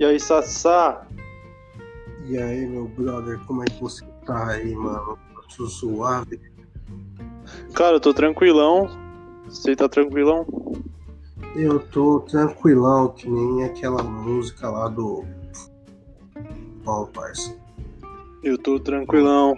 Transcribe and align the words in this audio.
E 0.00 0.04
aí, 0.06 0.18
Sassá? 0.18 1.06
E 2.24 2.38
aí, 2.38 2.66
meu 2.66 2.88
brother, 2.88 3.38
como 3.40 3.62
é 3.62 3.66
que 3.66 3.82
você 3.82 4.02
tá 4.24 4.52
aí, 4.52 4.74
mano? 4.74 5.18
Tô 5.54 5.66
suave. 5.66 6.40
Cara, 7.74 7.96
eu 7.96 8.00
tô 8.00 8.14
tranquilão. 8.14 8.88
Você 9.44 9.76
tá 9.76 9.90
tranquilão? 9.90 10.46
Eu 11.54 11.78
tô 11.78 12.20
tranquilão, 12.20 13.08
que 13.08 13.28
nem 13.28 13.64
aquela 13.64 14.02
música 14.02 14.70
lá 14.70 14.88
do. 14.88 15.22
Bom, 16.82 17.04
parça. 17.12 17.54
Eu 18.42 18.56
tô 18.56 18.80
tranquilão. 18.80 19.54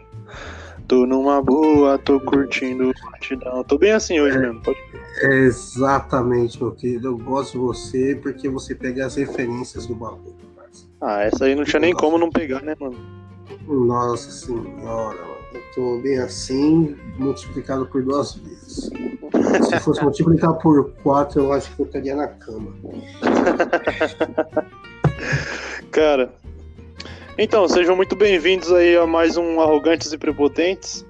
Tô 0.89 1.07
numa 1.07 1.41
boa, 1.41 1.99
tô 1.99 2.21
curtindo 2.21 2.91
o 2.91 3.11
batidão. 3.11 3.65
Tô 3.65 3.79
bem 3.79 3.93
assim 3.93 4.21
hoje 4.21 4.37
É. 4.37 4.41
mesmo. 4.41 4.61
Pode... 4.63 4.79
É 5.23 5.35
exatamente, 5.45 6.63
meu 6.63 6.73
querido. 6.73 7.09
Eu 7.09 7.19
gosto 7.19 7.53
de 7.53 7.59
você 7.59 8.19
porque 8.23 8.49
você 8.49 8.75
pega 8.75 9.07
as 9.07 9.15
referências 9.17 9.87
do 9.87 9.95
bagulho. 9.95 10.43
Ah, 11.01 11.23
essa 11.23 11.47
aí 11.47 11.55
não 11.55 11.65
tinha 11.65 11.81
nem 11.81 11.93
como 11.93 12.17
não 12.17 12.31
pegar, 12.31 12.63
né, 12.63 12.77
mano? 12.79 12.97
Nossa 13.67 14.31
senhora, 14.31 15.19
mano. 15.21 15.33
Eu 15.53 15.61
tô 15.75 15.99
bem 16.01 16.19
assim, 16.19 16.97
multiplicado 17.19 17.87
por 17.87 18.03
duas 18.03 18.35
vezes. 18.35 18.91
Se 19.69 19.81
fosse 19.81 20.01
multiplicar 20.05 20.55
por 20.55 20.93
quatro, 21.03 21.41
eu 21.43 21.53
acho 21.53 21.75
que 21.75 21.83
eu 21.83 21.87
estaria 21.87 22.15
na 22.15 22.29
cama. 22.29 22.73
Cara. 25.91 26.33
Então, 27.39 27.67
sejam 27.67 27.97
muito 27.97 28.15
bem-vindos 28.15 28.71
aí 28.71 28.95
a 28.95 29.07
mais 29.07 29.39
um 29.39 29.59
Arrogantes 29.59 30.13
e 30.13 30.19
Prepotentes. 30.19 31.05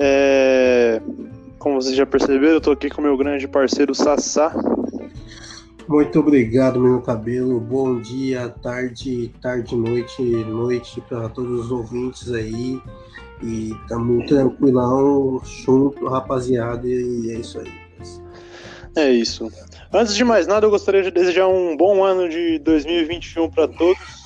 É... 0.00 1.02
Como 1.58 1.74
vocês 1.74 1.94
já 1.94 2.06
perceberam, 2.06 2.54
eu 2.54 2.60
tô 2.60 2.70
aqui 2.70 2.88
com 2.88 3.02
meu 3.02 3.14
grande 3.14 3.46
parceiro 3.46 3.94
Sassá. 3.94 4.54
Muito 5.86 6.18
obrigado, 6.20 6.80
meu 6.80 7.02
cabelo. 7.02 7.60
Bom 7.60 8.00
dia, 8.00 8.48
tarde, 8.48 9.34
tarde, 9.42 9.76
noite, 9.76 10.22
noite 10.22 11.02
para 11.02 11.28
todos 11.28 11.66
os 11.66 11.70
ouvintes 11.70 12.32
aí. 12.32 12.80
E 13.42 13.74
tamo 13.86 14.24
tranquilão, 14.26 15.42
junto, 15.44 16.06
rapaziada. 16.06 16.86
E 16.88 17.32
é 17.32 17.34
isso 17.34 17.60
aí. 17.60 17.72
É 18.96 19.10
isso. 19.10 19.46
Antes 19.92 20.14
de 20.14 20.24
mais 20.24 20.46
nada, 20.46 20.64
eu 20.64 20.70
gostaria 20.70 21.02
de 21.02 21.10
desejar 21.10 21.48
um 21.48 21.76
bom 21.76 22.02
ano 22.02 22.28
de 22.30 22.58
2021 22.60 23.50
para 23.50 23.68
todos. 23.68 24.17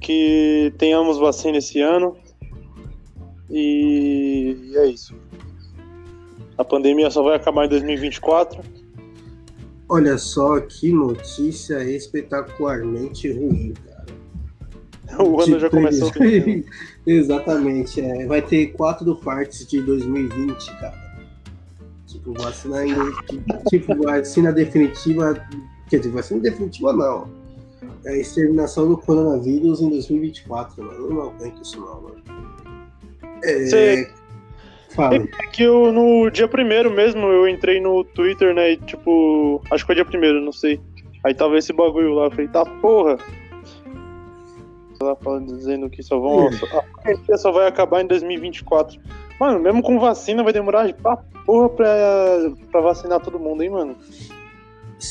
Que 0.00 0.72
tenhamos 0.78 1.18
vacina 1.18 1.58
esse 1.58 1.80
ano. 1.80 2.16
E 3.50 4.72
é 4.74 4.86
isso. 4.86 5.14
A 6.56 6.64
pandemia 6.64 7.10
só 7.10 7.22
vai 7.22 7.36
acabar 7.36 7.66
em 7.66 7.68
2024. 7.68 8.60
Olha 9.88 10.18
só 10.18 10.60
que 10.60 10.92
notícia 10.92 11.82
espetacularmente 11.82 13.30
ruim, 13.32 13.72
cara. 13.72 13.88
O 15.24 15.40
ano 15.40 15.58
já 15.58 15.70
Tipo, 15.70 15.76
começou. 15.76 16.10
Exatamente. 17.06 18.00
É, 18.00 18.26
vai 18.26 18.42
ter 18.42 18.68
quatro 18.72 19.16
partes 19.16 19.66
de 19.66 19.80
2020, 19.80 20.66
cara. 20.78 21.08
Tipo, 22.06 22.34
vacina. 22.34 22.76
Tipo, 23.70 23.96
vacina 24.02 24.52
definitiva. 24.52 25.42
Quer 25.88 25.98
dizer, 25.98 26.10
vacina 26.10 26.40
definitiva 26.40 26.92
não. 26.92 27.37
É 28.04 28.10
a 28.10 28.16
exterminação 28.16 28.88
do 28.88 28.96
coronavírus 28.98 29.80
em 29.80 29.90
2024, 29.90 30.82
mano. 30.82 30.98
Eu 30.98 31.10
não 31.10 31.22
aguento 31.22 31.62
isso 31.62 31.80
não, 31.80 32.02
mano. 32.02 32.16
É. 33.44 33.66
Você- 33.66 34.10
Fala. 34.90 35.18
que 35.52 35.62
eu, 35.62 35.92
no 35.92 36.30
dia 36.30 36.48
primeiro 36.48 36.90
mesmo, 36.90 37.26
eu 37.26 37.46
entrei 37.46 37.80
no 37.80 38.02
Twitter, 38.02 38.54
né? 38.54 38.72
E, 38.72 38.76
tipo, 38.78 39.60
acho 39.70 39.84
que 39.84 39.86
foi 39.86 39.94
dia 39.94 40.04
primeiro, 40.04 40.40
não 40.40 40.52
sei. 40.52 40.80
Aí 41.24 41.34
tava 41.34 41.58
esse 41.58 41.72
bagulho 41.72 42.14
lá, 42.14 42.24
eu 42.26 42.30
falei, 42.30 42.48
tá 42.48 42.64
porra. 42.64 43.18
Lá 45.00 45.14
falando, 45.16 45.54
dizendo 45.56 45.88
que 45.88 46.02
só 46.02 46.18
vão. 46.18 46.48
A 46.48 47.02
pandemia 47.02 47.36
só 47.36 47.52
vai 47.52 47.68
acabar 47.68 48.02
em 48.02 48.06
2024. 48.06 49.00
Mano, 49.38 49.60
mesmo 49.60 49.82
com 49.82 50.00
vacina 50.00 50.42
vai 50.42 50.52
demorar 50.52 50.92
pra 50.94 51.16
porra 51.46 51.68
pra, 51.68 51.86
pra 52.72 52.80
vacinar 52.80 53.20
todo 53.20 53.38
mundo, 53.38 53.62
hein, 53.62 53.70
mano? 53.70 53.94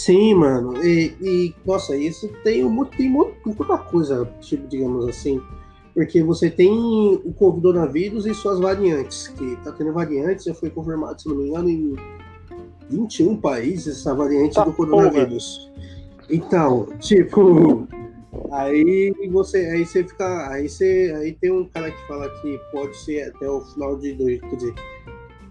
Sim, 0.06 0.35
mano. 0.35 0.84
E, 0.84 1.16
e, 1.22 1.56
nossa, 1.66 1.96
isso 1.97 2.30
tem, 2.44 2.63
um, 2.63 2.85
tem 2.85 3.09
mu- 3.09 3.31
muita 3.46 3.78
coisa, 3.80 4.25
tipo, 4.41 4.68
digamos 4.68 5.08
assim. 5.08 5.41
Porque 5.94 6.22
você 6.22 6.50
tem 6.52 6.69
o 6.72 7.34
coronavírus 7.34 8.28
e 8.28 8.34
suas 8.36 8.59
variantes, 8.59 9.28
que 9.30 9.56
tá 9.63 9.72
tendo 9.72 9.91
variantes, 9.94 10.46
já 10.46 10.53
foi 10.53 10.69
confirmado, 10.69 11.19
se 11.19 11.28
não 11.28 11.36
me 11.38 11.47
engano, 11.50 11.69
em 11.69 11.96
21 12.90 13.36
países 13.38 14.00
essa 14.02 14.13
variante 14.13 14.53
Tá, 14.53 14.63
do 14.63 14.74
coronavírus. 14.74 15.72
Então, 16.30 16.88
tipo, 17.00 17.88
aí 18.52 19.12
você, 19.31 19.57
aí 19.66 19.86
você 19.86 20.03
fica, 20.03 20.52
aí 20.52 20.69
você, 20.69 21.13
aí 21.18 21.34
tem 21.34 21.52
um 21.52 21.66
cara 21.66 21.90
que 21.90 22.07
fala 22.07 22.30
que 22.41 22.59
pode 22.72 22.96
ser 22.97 23.30
até 23.30 23.50
o 23.50 23.62
final 23.62 23.97
de 23.97 24.13
dois, 24.13 24.40
quer 24.41 24.56
dizer, 24.56 24.74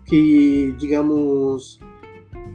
que 0.05 0.73
digamos 0.79 1.81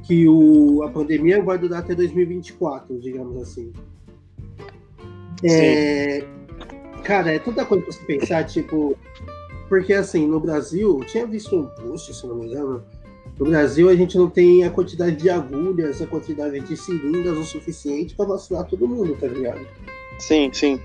que 0.03 0.28
o, 0.28 0.84
a 0.84 0.89
pandemia 0.89 1.41
vai 1.41 1.57
durar 1.57 1.79
até 1.79 1.95
2024, 1.95 3.00
digamos 3.00 3.41
assim. 3.41 3.72
É, 5.44 6.23
cara, 7.03 7.31
é 7.31 7.39
tanta 7.39 7.66
coisa 7.66 7.84
pra 7.84 7.94
você 7.94 8.03
pensar, 8.06 8.44
tipo, 8.45 8.97
porque 9.69 9.94
assim, 9.94 10.28
no 10.28 10.39
Brasil, 10.39 11.00
eu 11.00 11.06
tinha 11.06 11.25
visto 11.25 11.56
um 11.56 11.66
post, 11.66 12.13
se 12.13 12.28
não 12.28 12.35
me 12.35 12.47
engano, 12.47 12.84
no 13.39 13.45
Brasil 13.45 13.89
a 13.89 13.95
gente 13.95 14.17
não 14.17 14.29
tem 14.29 14.63
a 14.63 14.69
quantidade 14.69 15.16
de 15.16 15.29
agulhas, 15.29 16.01
a 16.01 16.07
quantidade 16.07 16.59
de 16.59 16.78
seringas 16.78 17.38
o 17.38 17.44
suficiente 17.44 18.16
para 18.16 18.25
vacinar 18.25 18.66
todo 18.66 18.88
mundo, 18.88 19.18
tá 19.19 19.28
ligado? 19.28 19.66
Sim, 20.19 20.51
sim. 20.53 20.79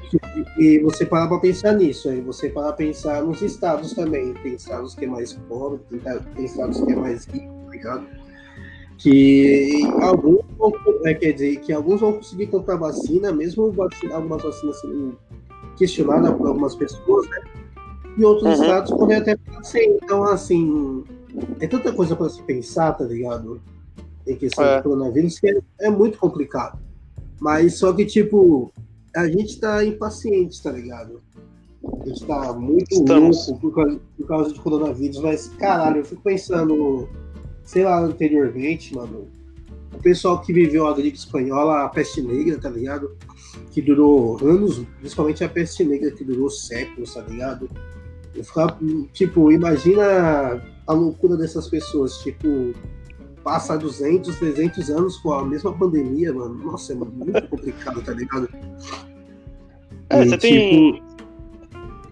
E 0.58 0.78
você 0.78 1.04
parar 1.04 1.28
pra 1.28 1.38
pensar 1.38 1.74
nisso, 1.74 2.08
aí 2.08 2.22
você 2.22 2.48
parar 2.48 2.68
pra 2.68 2.76
pensar 2.76 3.22
nos 3.22 3.42
estados 3.42 3.92
também. 3.92 4.32
Tem 4.34 4.54
estados 4.54 4.94
que 4.94 5.04
é 5.04 5.08
mais 5.08 5.34
pobre, 5.34 5.80
tem, 5.90 6.00
tem 6.34 6.44
estados 6.46 6.80
que 6.80 6.92
é 6.92 6.96
mais 6.96 7.26
rico, 7.26 7.52
tá 7.66 7.70
ligado? 7.70 8.06
Que 8.98 9.82
alguns 10.00 10.40
vão, 10.58 10.72
é, 11.04 11.14
quer 11.14 11.32
dizer, 11.32 11.60
que 11.60 11.72
alguns 11.72 12.00
vão 12.00 12.14
conseguir 12.14 12.46
comprar 12.46 12.76
vacina, 12.76 13.30
mesmo 13.32 13.70
vacina, 13.72 14.14
algumas 14.16 14.42
vacinas 14.42 14.80
sendo 14.80 15.18
questionadas 15.76 16.34
por 16.34 16.46
algumas 16.48 16.74
pessoas, 16.74 17.28
né? 17.28 17.38
E 18.16 18.24
outros 18.24 18.56
Uhum. 18.58 18.64
estados 18.64 18.92
podem 18.92 19.16
até 19.18 19.36
ficar 19.36 19.62
sem. 19.62 19.98
Então, 20.02 20.24
assim, 20.24 21.04
é 21.60 21.66
tanta 21.66 21.92
coisa 21.92 22.16
pra 22.16 22.28
se 22.30 22.42
pensar, 22.42 22.92
tá 22.94 23.04
ligado? 23.04 23.60
Em 24.26 24.34
questão 24.36 24.64
É. 24.64 24.78
do 24.78 24.82
coronavírus, 24.84 25.38
que 25.38 25.50
é, 25.50 25.58
é 25.82 25.90
muito 25.90 26.18
complicado. 26.18 26.78
Mas 27.38 27.74
só 27.74 27.92
que, 27.92 28.06
tipo, 28.06 28.72
a 29.14 29.28
gente 29.28 29.60
tá 29.60 29.84
impaciente, 29.84 30.62
tá 30.62 30.72
ligado? 30.72 31.20
A 32.02 32.08
gente 32.08 32.24
tá 32.26 32.52
muito 32.54 32.90
Estamos. 32.90 33.46
louco 33.48 33.60
por 33.60 33.74
causa, 33.74 34.00
por 34.16 34.26
causa 34.26 34.52
de 34.54 34.60
coronavírus, 34.60 35.18
mas 35.20 35.48
caralho, 35.58 35.98
eu 35.98 36.04
fico 36.04 36.22
pensando, 36.22 37.06
sei 37.66 37.84
lá, 37.84 38.00
anteriormente, 38.00 38.94
mano, 38.94 39.28
o 39.92 39.98
pessoal 39.98 40.40
que 40.40 40.52
viveu 40.52 40.86
a 40.86 40.94
gripe 40.94 41.18
espanhola, 41.18 41.84
a 41.84 41.88
peste 41.88 42.22
negra, 42.22 42.58
tá 42.58 42.70
ligado? 42.70 43.14
Que 43.72 43.82
durou 43.82 44.38
anos, 44.42 44.82
principalmente 45.00 45.44
a 45.44 45.48
peste 45.48 45.84
negra 45.84 46.10
que 46.12 46.24
durou 46.24 46.48
séculos, 46.48 47.12
tá 47.12 47.22
ligado? 47.22 47.68
Eu 48.34 48.44
ficava, 48.44 48.78
tipo, 49.12 49.50
imagina 49.50 50.62
a 50.86 50.92
loucura 50.92 51.36
dessas 51.36 51.68
pessoas, 51.68 52.18
tipo, 52.18 52.72
passa 53.42 53.76
200, 53.76 54.36
300 54.36 54.90
anos 54.90 55.16
com 55.18 55.32
a 55.32 55.44
mesma 55.44 55.72
pandemia, 55.72 56.32
mano. 56.32 56.54
Nossa, 56.54 56.92
é 56.92 56.96
muito 56.96 57.42
complicado, 57.48 58.02
tá 58.02 58.12
ligado? 58.12 58.48
É, 60.10 60.24
você 60.24 60.38
tem. 60.38 61.02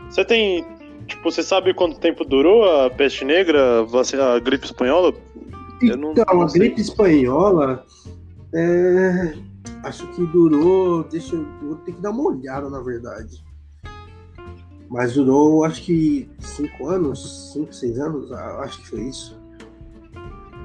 Você 0.09 0.25
tem. 0.25 0.65
Tipo, 1.07 1.31
você 1.31 1.43
sabe 1.43 1.75
quanto 1.75 2.01
tempo 2.01 2.25
durou 2.25 2.65
a 2.65 2.89
peste 2.89 3.25
negra, 3.25 3.83
a 3.83 4.39
gripe 4.41 4.65
espanhola? 4.65 5.13
Não- 5.83 6.13
Então, 6.13 6.25
não 6.35 6.43
a 6.43 6.47
gripe 6.47 6.81
espanhola, 6.81 7.85
é, 8.55 9.35
acho 9.83 10.07
que 10.13 10.25
durou. 10.27 11.05
Deixa 11.05 11.35
eu. 11.37 11.45
Vou 11.63 11.77
ter 11.77 11.93
que 11.93 12.01
dar 12.01 12.11
uma 12.11 12.23
olhada, 12.25 12.71
na 12.71 12.81
verdade. 12.81 13.45
Mas 14.89 15.15
durou, 15.15 15.65
acho 15.65 15.83
que 15.83 16.29
cinco 16.39 16.89
anos, 16.89 17.53
cinco, 17.53 17.73
seis 17.75 17.99
anos, 17.99 18.31
acho 18.31 18.81
que 18.83 18.89
foi 18.89 19.01
isso. 19.03 19.37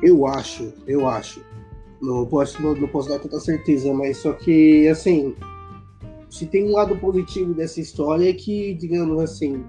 Eu 0.01 0.25
acho, 0.27 0.71
eu 0.87 1.07
acho. 1.07 1.41
Não 2.01 2.25
posso, 2.25 2.61
não, 2.61 2.75
não 2.75 2.87
posso 2.87 3.09
dar 3.09 3.19
tanta 3.19 3.39
certeza, 3.39 3.93
mas 3.93 4.17
só 4.17 4.31
que, 4.31 4.87
assim, 4.87 5.35
se 6.29 6.45
tem 6.45 6.69
um 6.69 6.73
lado 6.73 6.95
positivo 6.97 7.53
dessa 7.53 7.81
história 7.81 8.29
é 8.29 8.33
que, 8.33 8.73
digamos 8.75 9.19
assim, 9.19 9.65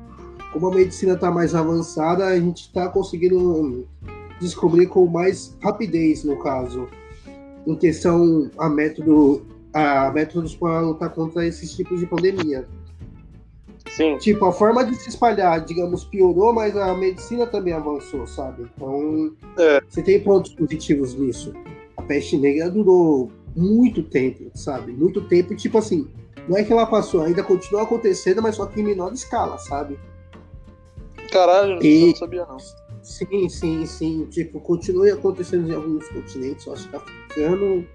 como 0.52 0.68
a 0.68 0.74
medicina 0.74 1.14
está 1.14 1.30
mais 1.30 1.54
avançada, 1.54 2.26
a 2.26 2.38
gente 2.38 2.62
está 2.66 2.88
conseguindo 2.88 3.88
descobrir 4.40 4.86
com 4.86 5.06
mais 5.06 5.56
rapidez, 5.62 6.24
no 6.24 6.38
caso, 6.38 6.88
em 7.66 7.76
questão 7.76 8.50
a 8.58 8.68
método, 8.68 9.42
a 9.72 10.10
métodos 10.10 10.56
para 10.56 10.80
lutar 10.80 11.10
contra 11.10 11.46
esses 11.46 11.74
tipos 11.74 12.00
de 12.00 12.06
pandemia. 12.06 12.66
Sim. 13.90 14.16
Tipo, 14.18 14.46
a 14.46 14.52
forma 14.52 14.84
de 14.84 14.94
se 14.94 15.08
espalhar, 15.08 15.64
digamos, 15.64 16.04
piorou, 16.04 16.52
mas 16.52 16.76
a 16.76 16.94
medicina 16.96 17.46
também 17.46 17.72
avançou, 17.72 18.26
sabe? 18.26 18.68
Então, 18.74 19.32
É. 19.58 19.80
você 19.88 20.02
tem 20.02 20.20
pontos 20.20 20.54
positivos 20.54 21.14
nisso. 21.14 21.52
A 21.96 22.02
peste 22.02 22.36
negra 22.36 22.70
durou 22.70 23.30
muito 23.54 24.02
tempo, 24.02 24.50
sabe? 24.54 24.92
Muito 24.92 25.22
tempo, 25.22 25.54
tipo 25.56 25.76
assim, 25.78 26.08
não 26.48 26.56
é 26.56 26.62
que 26.64 26.72
ela 26.72 26.86
passou, 26.86 27.22
ainda 27.22 27.42
continua 27.42 27.82
acontecendo, 27.82 28.40
mas 28.40 28.56
só 28.56 28.66
que 28.66 28.80
em 28.80 28.84
menor 28.84 29.12
escala, 29.12 29.58
sabe? 29.58 29.98
Caralho, 31.32 31.84
e... 31.84 32.06
não 32.06 32.16
sabia 32.16 32.46
não. 32.46 32.56
Sim, 33.02 33.48
sim, 33.48 33.86
sim. 33.86 34.26
Tipo, 34.30 34.60
continua 34.60 35.12
acontecendo 35.12 35.68
em 35.68 35.74
alguns 35.74 36.08
continentes, 36.08 36.66
eu 36.66 36.72
acho 36.72 36.88
que 36.88 36.96
africano 36.96 37.86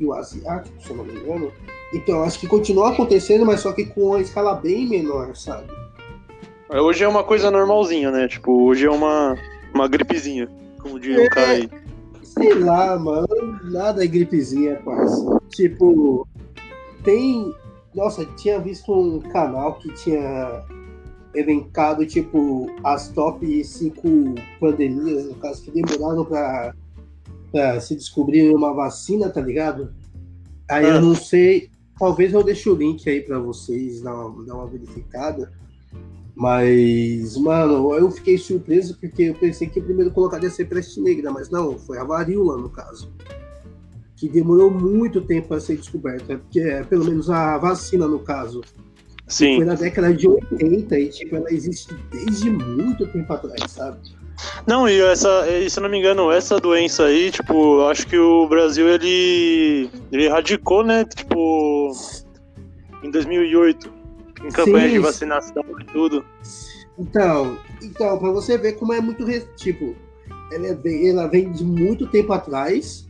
e 0.00 0.04
o 0.04 0.12
asiático, 0.12 0.82
se 0.82 0.90
eu 0.90 0.96
não 0.96 1.04
me 1.04 1.14
engano. 1.14 1.52
Então, 1.92 2.22
acho 2.24 2.40
que 2.40 2.46
continua 2.46 2.92
acontecendo, 2.92 3.46
mas 3.46 3.60
só 3.60 3.72
que 3.72 3.84
com 3.84 4.08
uma 4.08 4.20
escala 4.20 4.54
bem 4.54 4.88
menor, 4.88 5.36
sabe? 5.36 5.68
Hoje 6.68 7.04
é 7.04 7.08
uma 7.08 7.22
coisa 7.22 7.50
normalzinha, 7.50 8.10
né? 8.10 8.26
Tipo, 8.26 8.64
hoje 8.64 8.86
é 8.86 8.90
uma, 8.90 9.36
uma 9.72 9.86
gripezinha, 9.86 10.48
como 10.80 10.98
diria 10.98 11.24
é, 11.24 11.26
o 11.26 11.30
cara 11.30 11.50
aí. 11.52 11.70
Sei 12.22 12.54
lá, 12.54 12.98
mano. 12.98 13.28
Nada 13.64 14.02
é 14.02 14.06
gripezinha, 14.06 14.76
quase. 14.76 15.24
Tipo, 15.50 16.26
tem. 17.04 17.54
Nossa, 17.94 18.24
tinha 18.36 18.58
visto 18.58 18.92
um 18.92 19.20
canal 19.20 19.74
que 19.74 19.92
tinha 19.94 20.64
elencado, 21.34 22.06
tipo, 22.06 22.66
as 22.82 23.08
top 23.08 23.64
5 23.64 24.02
pandemias, 24.60 25.26
no 25.26 25.34
caso, 25.34 25.62
que 25.62 25.70
demoraram 25.70 26.24
pra 26.24 27.80
se 27.80 27.94
descobrir 27.94 28.54
uma 28.54 28.72
vacina, 28.72 29.28
tá 29.28 29.40
ligado? 29.40 29.92
Aí 30.68 30.84
eu 30.84 30.96
ah. 30.96 31.00
não 31.00 31.14
sei. 31.14 31.70
Talvez 31.98 32.32
eu 32.32 32.42
deixe 32.42 32.68
o 32.68 32.74
link 32.74 33.08
aí 33.08 33.20
pra 33.20 33.38
vocês 33.38 34.00
dar 34.00 34.14
uma, 34.14 34.44
dar 34.44 34.54
uma 34.54 34.66
verificada. 34.66 35.52
Mas, 36.34 37.36
mano, 37.36 37.94
eu 37.94 38.10
fiquei 38.10 38.36
surpreso 38.36 38.98
porque 38.98 39.24
eu 39.24 39.34
pensei 39.34 39.68
que 39.68 39.78
o 39.78 39.84
primeiro 39.84 40.10
colocado 40.10 40.42
ia 40.42 40.50
ser 40.50 40.64
Peste 40.64 41.00
Negra, 41.00 41.30
mas 41.30 41.48
não, 41.48 41.78
foi 41.78 41.98
a 41.98 42.04
varíola 42.04 42.56
no 42.56 42.68
caso. 42.68 43.12
Que 44.16 44.28
demorou 44.28 44.68
muito 44.70 45.20
tempo 45.20 45.48
para 45.48 45.60
ser 45.60 45.76
descoberta, 45.76 46.38
porque 46.38 46.58
é, 46.58 46.82
pelo 46.82 47.04
menos 47.04 47.30
a 47.30 47.56
vacina 47.58 48.08
no 48.08 48.18
caso. 48.18 48.62
Sim. 49.26 49.56
Foi 49.56 49.64
na 49.64 49.74
década 49.74 50.12
de 50.12 50.28
80 50.28 50.98
e 50.98 51.08
tipo, 51.08 51.36
ela 51.36 51.50
existe 51.52 51.94
desde 52.10 52.50
muito 52.50 53.06
tempo 53.06 53.32
atrás, 53.32 53.70
sabe? 53.70 53.98
Não, 54.66 54.88
e 54.88 55.00
essa, 55.00 55.44
se 55.68 55.78
eu 55.78 55.82
não 55.82 55.88
me 55.88 55.98
engano, 55.98 56.30
essa 56.30 56.58
doença 56.58 57.04
aí, 57.04 57.30
tipo, 57.30 57.82
acho 57.86 58.06
que 58.06 58.18
o 58.18 58.46
Brasil 58.46 58.88
ele, 58.88 59.88
ele 60.12 60.24
erradicou, 60.24 60.84
né? 60.84 61.04
Tipo, 61.04 61.92
em 63.02 63.10
2008 63.10 64.04
em 64.44 64.48
campanha 64.50 64.88
Sim. 64.88 64.92
de 64.94 64.98
vacinação 64.98 65.64
e 65.80 65.84
tudo. 65.84 66.24
Então, 66.98 67.58
então 67.82 68.18
para 68.18 68.30
você 68.30 68.58
ver 68.58 68.74
como 68.74 68.92
é 68.92 69.00
muito 69.00 69.24
tipo, 69.56 69.96
ela, 70.52 70.66
é, 70.66 71.08
ela 71.08 71.26
vem 71.26 71.50
de 71.50 71.64
muito 71.64 72.06
tempo 72.06 72.32
atrás, 72.32 73.06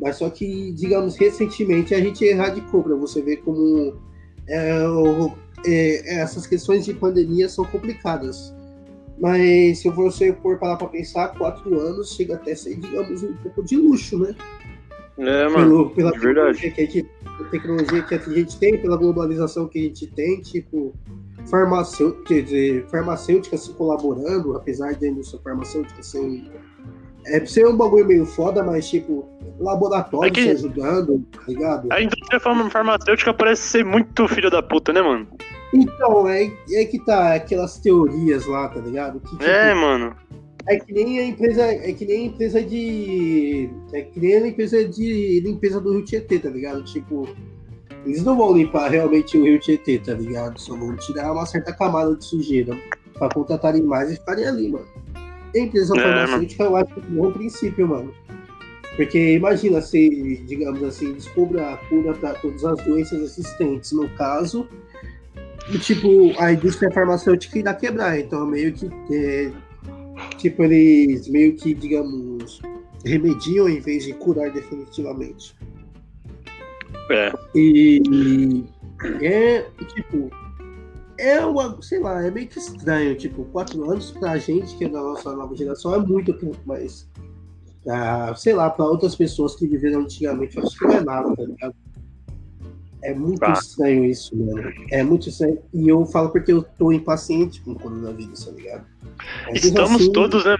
mas 0.00 0.16
só 0.16 0.30
que, 0.30 0.72
digamos, 0.72 1.16
recentemente 1.16 1.94
a 1.94 2.00
gente 2.00 2.24
erradicou 2.24 2.82
para 2.82 2.94
você 2.94 3.20
ver 3.20 3.38
como 3.38 3.94
é, 4.48 4.86
é, 5.66 6.20
essas 6.20 6.46
questões 6.46 6.84
de 6.84 6.94
pandemia 6.94 7.48
são 7.48 7.64
complicadas. 7.64 8.54
Mas 9.18 9.78
se 9.78 9.88
você 9.88 10.32
for 10.42 10.58
parar 10.58 10.76
para 10.76 10.88
pensar, 10.88 11.28
quatro 11.28 11.78
anos 11.80 12.14
chega 12.14 12.34
até 12.34 12.52
a 12.52 12.56
ser, 12.56 12.76
digamos, 12.76 13.22
um 13.22 13.34
pouco 13.36 13.64
de 13.64 13.76
luxo, 13.76 14.18
né? 14.18 14.34
É, 15.18 15.48
mano. 15.48 15.90
Pelo, 15.90 15.90
pela 15.90 16.10
é 16.14 16.18
verdade. 16.18 16.70
Que 16.70 16.82
a 16.82 16.84
gente, 16.84 17.10
tecnologia 17.50 18.02
que 18.02 18.14
a 18.14 18.18
gente 18.18 18.58
tem, 18.58 18.78
pela 18.78 18.96
globalização 18.96 19.68
que 19.68 19.78
a 19.78 19.82
gente 19.82 20.06
tem, 20.08 20.40
tipo, 20.42 20.94
farmacêutica, 21.50 22.42
dizer, 22.42 22.86
farmacêutica 22.90 23.56
se 23.56 23.72
colaborando, 23.72 24.54
apesar 24.56 24.92
de 24.92 25.06
a 25.06 25.08
indústria 25.08 25.40
farmacêutica 25.42 26.02
ser 26.02 26.20
um. 26.20 26.44
É 27.28 27.44
ser 27.44 27.66
um 27.66 27.76
bagulho 27.76 28.06
meio 28.06 28.24
foda, 28.24 28.62
mas 28.62 28.88
tipo, 28.88 29.28
laboratório 29.58 30.28
é 30.28 30.30
que... 30.30 30.42
se 30.42 30.50
ajudando, 30.50 31.26
tá 31.32 31.40
ligado? 31.48 31.88
A 31.90 32.00
indústria 32.00 32.38
farmacêutica 32.38 33.34
parece 33.34 33.62
ser 33.62 33.84
muito 33.84 34.28
filho 34.28 34.48
da 34.48 34.62
puta, 34.62 34.92
né, 34.92 35.02
mano? 35.02 35.26
Então, 35.74 36.28
é, 36.28 36.50
é 36.72 36.84
que 36.84 36.98
tá 37.04 37.34
aquelas 37.34 37.78
teorias 37.78 38.46
lá, 38.46 38.68
tá 38.68 38.80
ligado? 38.80 39.20
Que, 39.20 39.30
tipo, 39.30 39.42
é, 39.42 39.74
mano. 39.74 40.16
É 40.68 40.78
que 40.78 40.92
nem 40.92 41.20
a 41.20 41.24
empresa, 41.24 41.62
é 41.62 41.92
que 41.92 42.04
nem 42.04 42.22
a 42.22 42.26
empresa 42.26 42.62
de. 42.62 43.70
É 43.92 44.02
que 44.02 44.18
nem 44.18 44.34
a 44.34 44.48
empresa 44.48 44.88
de 44.88 45.40
limpeza 45.40 45.80
do 45.80 45.92
Rio 45.92 46.04
Tietê, 46.04 46.38
tá 46.38 46.48
ligado? 46.48 46.82
Tipo, 46.84 47.28
eles 48.04 48.24
não 48.24 48.36
vão 48.36 48.56
limpar 48.56 48.90
realmente 48.90 49.38
o 49.38 49.44
Rio 49.44 49.60
Tietê, 49.60 49.98
tá 49.98 50.14
ligado? 50.14 50.60
Só 50.60 50.76
vão 50.76 50.96
tirar 50.96 51.32
uma 51.32 51.46
certa 51.46 51.72
camada 51.72 52.16
de 52.16 52.24
sujeira 52.24 52.76
pra 53.14 53.28
contratarem 53.28 53.82
mais 53.82 54.10
e 54.10 54.16
ficarem 54.16 54.46
ali, 54.46 54.68
mano. 54.70 54.86
a 55.54 55.58
empresa 55.58 55.96
é, 55.96 56.02
farmacêutica, 56.02 56.64
eu 56.64 56.76
acho 56.76 56.94
que 56.94 57.00
é 57.00 57.02
um 57.04 57.14
bom 57.14 57.32
princípio, 57.32 57.88
mano. 57.88 58.12
Porque 58.96 59.34
imagina 59.34 59.80
se, 59.80 60.42
digamos 60.46 60.82
assim, 60.82 61.12
descubra 61.12 61.74
a 61.74 61.76
cura 61.76 62.14
para 62.14 62.34
todas 62.34 62.64
as 62.64 62.82
doenças 62.82 63.20
existentes, 63.20 63.92
no 63.92 64.08
caso, 64.10 64.66
e, 65.72 65.78
tipo, 65.78 66.32
a 66.38 66.52
indústria 66.52 66.90
farmacêutica 66.90 67.58
irá 67.58 67.74
quebrar. 67.74 68.18
Então, 68.18 68.46
meio 68.46 68.72
que 68.72 68.88
é, 69.12 69.50
Tipo, 70.38 70.64
eles 70.64 71.28
meio 71.28 71.54
que, 71.56 71.74
digamos, 71.74 72.60
remediam 73.04 73.68
em 73.68 73.80
vez 73.80 74.04
de 74.04 74.14
curar 74.14 74.50
definitivamente. 74.50 75.54
É. 77.10 77.32
E 77.54 78.64
é, 79.20 79.62
tipo, 79.94 80.30
é 81.18 81.44
uma, 81.44 81.80
sei 81.82 82.00
lá, 82.00 82.24
é 82.24 82.30
meio 82.30 82.48
que 82.48 82.58
estranho, 82.58 83.14
tipo, 83.14 83.44
quatro 83.46 83.90
anos 83.90 84.10
pra 84.10 84.38
gente, 84.38 84.76
que 84.76 84.84
é 84.84 84.88
da 84.88 85.00
nossa 85.00 85.34
nova 85.34 85.54
geração, 85.54 85.94
é 85.94 85.98
muito 85.98 86.32
tempo, 86.32 86.58
mas, 86.64 87.08
ah, 87.88 88.34
sei 88.34 88.54
lá, 88.54 88.70
pra 88.70 88.86
outras 88.86 89.14
pessoas 89.14 89.54
que 89.54 89.66
viveram 89.66 90.00
antigamente, 90.00 90.58
acho 90.58 90.78
que 90.78 90.84
não 90.86 90.94
é 90.94 91.04
nada, 91.04 91.36
tá 91.36 91.42
ligado? 91.42 91.74
É 93.02 93.14
muito 93.14 93.40
tá. 93.40 93.52
estranho 93.52 94.04
isso, 94.04 94.36
mano. 94.36 94.72
É 94.90 95.02
muito 95.02 95.28
estranho. 95.28 95.58
E 95.72 95.88
eu 95.88 96.04
falo 96.06 96.30
porque 96.30 96.52
eu 96.52 96.62
tô 96.62 96.92
impaciente 96.92 97.60
com 97.60 97.72
o 97.72 97.78
coronavírus, 97.78 98.44
tá 98.44 98.52
ligado? 98.52 98.84
Mas 99.46 99.64
Estamos 99.64 100.02
assim, 100.02 100.12
todos, 100.12 100.44
né? 100.44 100.56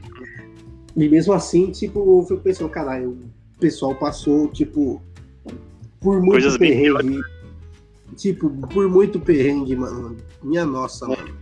E 0.96 1.08
mesmo 1.08 1.32
assim, 1.32 1.70
tipo, 1.70 2.20
eu 2.20 2.26
fico 2.26 2.40
pensando, 2.40 2.70
caralho, 2.70 3.18
o 3.56 3.58
pessoal 3.58 3.94
passou, 3.94 4.48
tipo, 4.48 5.02
por 6.00 6.20
muito 6.20 6.32
Coisas 6.32 6.56
perrengue. 6.56 7.20
Tipo, 8.16 8.48
por 8.68 8.88
muito 8.88 9.18
perrengue, 9.18 9.76
mano. 9.76 10.16
Minha 10.42 10.64
nossa, 10.64 11.06
mano. 11.06 11.36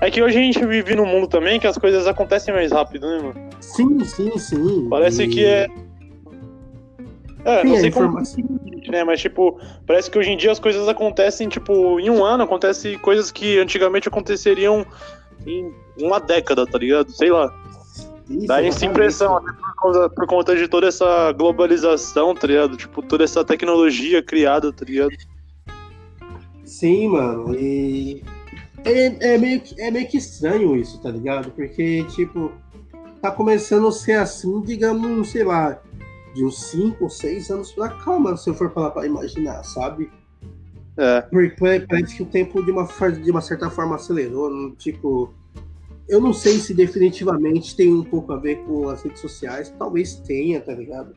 É 0.00 0.10
que 0.10 0.22
hoje 0.22 0.38
a 0.38 0.40
gente 0.40 0.64
vive 0.64 0.94
num 0.94 1.06
mundo 1.06 1.28
também 1.28 1.60
que 1.60 1.66
as 1.66 1.78
coisas 1.78 2.06
acontecem 2.06 2.52
mais 2.52 2.72
rápido, 2.72 3.06
né, 3.06 3.22
mano? 3.22 3.50
Sim, 3.60 4.04
sim, 4.04 4.38
sim. 4.38 4.88
Parece 4.88 5.24
e... 5.24 5.28
que 5.28 5.44
é. 5.44 5.68
É, 7.44 7.62
sim, 7.62 7.68
não 7.68 7.76
sei 7.76 7.90
como. 7.90 8.18
Né, 8.88 9.04
mas, 9.04 9.20
tipo, 9.20 9.60
parece 9.86 10.10
que 10.10 10.18
hoje 10.18 10.30
em 10.30 10.36
dia 10.36 10.50
as 10.50 10.58
coisas 10.58 10.88
acontecem, 10.88 11.48
tipo, 11.48 12.00
em 12.00 12.10
um 12.10 12.24
ano 12.24 12.42
acontecem 12.42 12.98
coisas 12.98 13.30
que 13.30 13.58
antigamente 13.58 14.08
aconteceriam 14.08 14.84
em 15.46 15.72
uma 16.00 16.18
década, 16.18 16.66
tá 16.66 16.78
ligado? 16.78 17.10
Sei 17.12 17.30
lá. 17.30 17.52
Isso, 18.28 18.46
Dá 18.46 18.62
essa 18.62 18.86
impressão, 18.86 19.36
até 19.36 19.52
por 19.52 19.74
conta, 19.76 20.10
por 20.10 20.26
conta 20.26 20.56
de 20.56 20.68
toda 20.68 20.88
essa 20.88 21.32
globalização, 21.32 22.34
tá 22.34 22.46
ligado? 22.46 22.76
Tipo, 22.76 23.02
toda 23.02 23.24
essa 23.24 23.44
tecnologia 23.44 24.22
criada, 24.22 24.72
tá 24.72 24.84
ligado? 24.84 25.12
Sim, 26.64 27.08
mano, 27.08 27.54
e. 27.54 28.22
É, 28.84 29.34
é, 29.34 29.38
meio, 29.38 29.60
que, 29.60 29.80
é 29.80 29.90
meio 29.90 30.08
que 30.08 30.16
estranho 30.16 30.76
isso, 30.76 31.00
tá 31.00 31.10
ligado? 31.10 31.52
Porque, 31.52 32.04
tipo, 32.04 32.50
tá 33.20 33.30
começando 33.30 33.86
a 33.86 33.92
ser 33.92 34.14
assim, 34.14 34.60
digamos, 34.62 35.30
sei 35.30 35.44
lá, 35.44 35.80
de 36.34 36.44
uns 36.44 36.70
5 36.70 37.04
ou 37.04 37.10
6 37.10 37.50
anos 37.50 37.72
pra 37.72 37.88
cá, 37.88 38.18
mano, 38.18 38.36
se 38.36 38.48
eu 38.48 38.54
for 38.54 38.72
falar 38.72 38.90
pra 38.90 39.06
imaginar, 39.06 39.62
sabe? 39.64 40.10
É. 40.96 41.22
Porque 41.22 41.86
parece 41.88 42.16
que 42.16 42.22
o 42.22 42.26
tempo 42.26 42.62
de 42.62 42.70
uma, 42.70 42.86
de 43.22 43.30
uma 43.30 43.40
certa 43.40 43.70
forma 43.70 43.96
acelerou. 43.96 44.72
Tipo, 44.76 45.32
eu 46.08 46.20
não 46.20 46.32
sei 46.32 46.58
se 46.58 46.74
definitivamente 46.74 47.74
tem 47.74 47.92
um 47.92 48.04
pouco 48.04 48.32
a 48.32 48.36
ver 48.36 48.56
com 48.64 48.88
as 48.88 49.02
redes 49.02 49.20
sociais. 49.20 49.72
Talvez 49.78 50.16
tenha, 50.16 50.60
tá 50.60 50.74
ligado? 50.74 51.14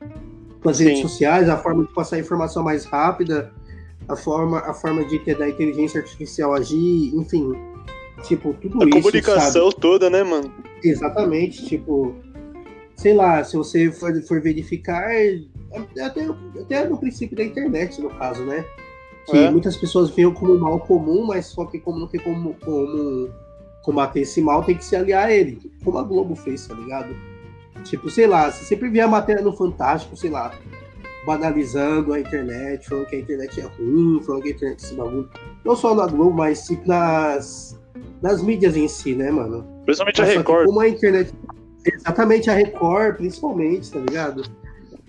Com 0.62 0.70
as 0.70 0.78
Sim. 0.78 0.86
redes 0.86 1.02
sociais, 1.02 1.50
a 1.50 1.58
forma 1.58 1.84
de 1.84 1.94
passar 1.94 2.20
informação 2.20 2.64
mais 2.64 2.86
rápida, 2.86 3.52
a 4.08 4.16
forma, 4.16 4.60
a 4.60 4.74
forma 4.74 5.04
de 5.06 5.20
ter 5.20 5.38
da 5.38 5.50
inteligência 5.50 6.00
artificial 6.00 6.54
agir, 6.54 7.14
enfim. 7.14 7.54
Tipo, 8.24 8.54
tudo 8.54 8.82
a 8.82 8.88
isso. 8.88 8.98
A 8.98 9.02
comunicação 9.02 9.70
sabe? 9.70 9.82
toda, 9.82 10.10
né, 10.10 10.24
mano? 10.24 10.52
Exatamente. 10.84 11.66
Tipo, 11.66 12.16
sei 12.96 13.14
lá, 13.14 13.44
se 13.44 13.56
você 13.58 13.92
for, 13.92 14.22
for 14.24 14.42
verificar, 14.42 15.10
até, 16.00 16.28
até 16.62 16.88
no 16.88 16.98
princípio 16.98 17.36
da 17.36 17.44
internet, 17.44 18.02
no 18.02 18.10
caso, 18.10 18.44
né? 18.44 18.66
que 19.26 19.38
é. 19.38 19.50
muitas 19.50 19.76
pessoas 19.76 20.10
veem 20.10 20.32
como 20.32 20.58
mal 20.58 20.80
comum, 20.80 21.26
mas 21.26 21.48
só 21.48 21.66
que 21.66 21.80
como 21.80 22.00
não 22.00 22.08
tem 22.08 22.22
como, 22.22 22.54
como 22.64 23.30
combater 23.84 24.22
esse 24.22 24.42
mal, 24.42 24.64
tem 24.64 24.78
que 24.78 24.86
se 24.86 24.96
aliar 24.96 25.28
a 25.28 25.32
ele. 25.32 25.60
Como 25.84 25.98
a 25.98 26.04
Globo 26.04 26.36
fez, 26.36 26.68
tá 26.68 26.76
ligado? 26.76 27.16
Tipo, 27.84 28.10
sei 28.10 28.28
lá, 28.28 28.52
você 28.52 28.64
sempre 28.66 28.90
vê 28.90 29.02
a 29.02 29.08
matéria 29.08 29.42
no 29.42 29.56
Fantástico, 29.56 30.16
sei 30.16 30.30
lá, 30.30 30.54
banalizando 31.26 32.14
a 32.14 32.20
internet, 32.20 32.88
falando 32.88 33.08
que 33.08 33.16
a 33.16 33.20
internet 33.20 33.60
é 33.60 33.64
ruim, 33.64 34.22
falando 34.24 34.44
que 34.44 34.50
a 34.50 34.52
internet 34.52 34.84
é 34.84 34.86
esse 34.86 34.96
bagulho. 34.96 35.30
Não 35.64 35.76
só 35.76 35.96
na 35.96 36.08
Globo, 36.08 36.32
mas 36.32 36.66
tipo 36.66 36.88
nas, 36.88 37.80
nas 38.22 38.44
mídias 38.44 38.76
em 38.76 38.88
si, 38.88 39.16
né, 39.16 39.32
mano? 39.32 39.66
Principalmente 39.86 40.22
mas, 40.22 40.30
a 40.30 40.34
Record. 40.34 40.66
Como 40.68 40.80
a 40.80 40.88
internet. 40.88 41.34
Exatamente, 41.86 42.50
a 42.50 42.54
Record, 42.54 43.18
principalmente, 43.18 43.92
tá 43.92 44.00
ligado? 44.00 44.44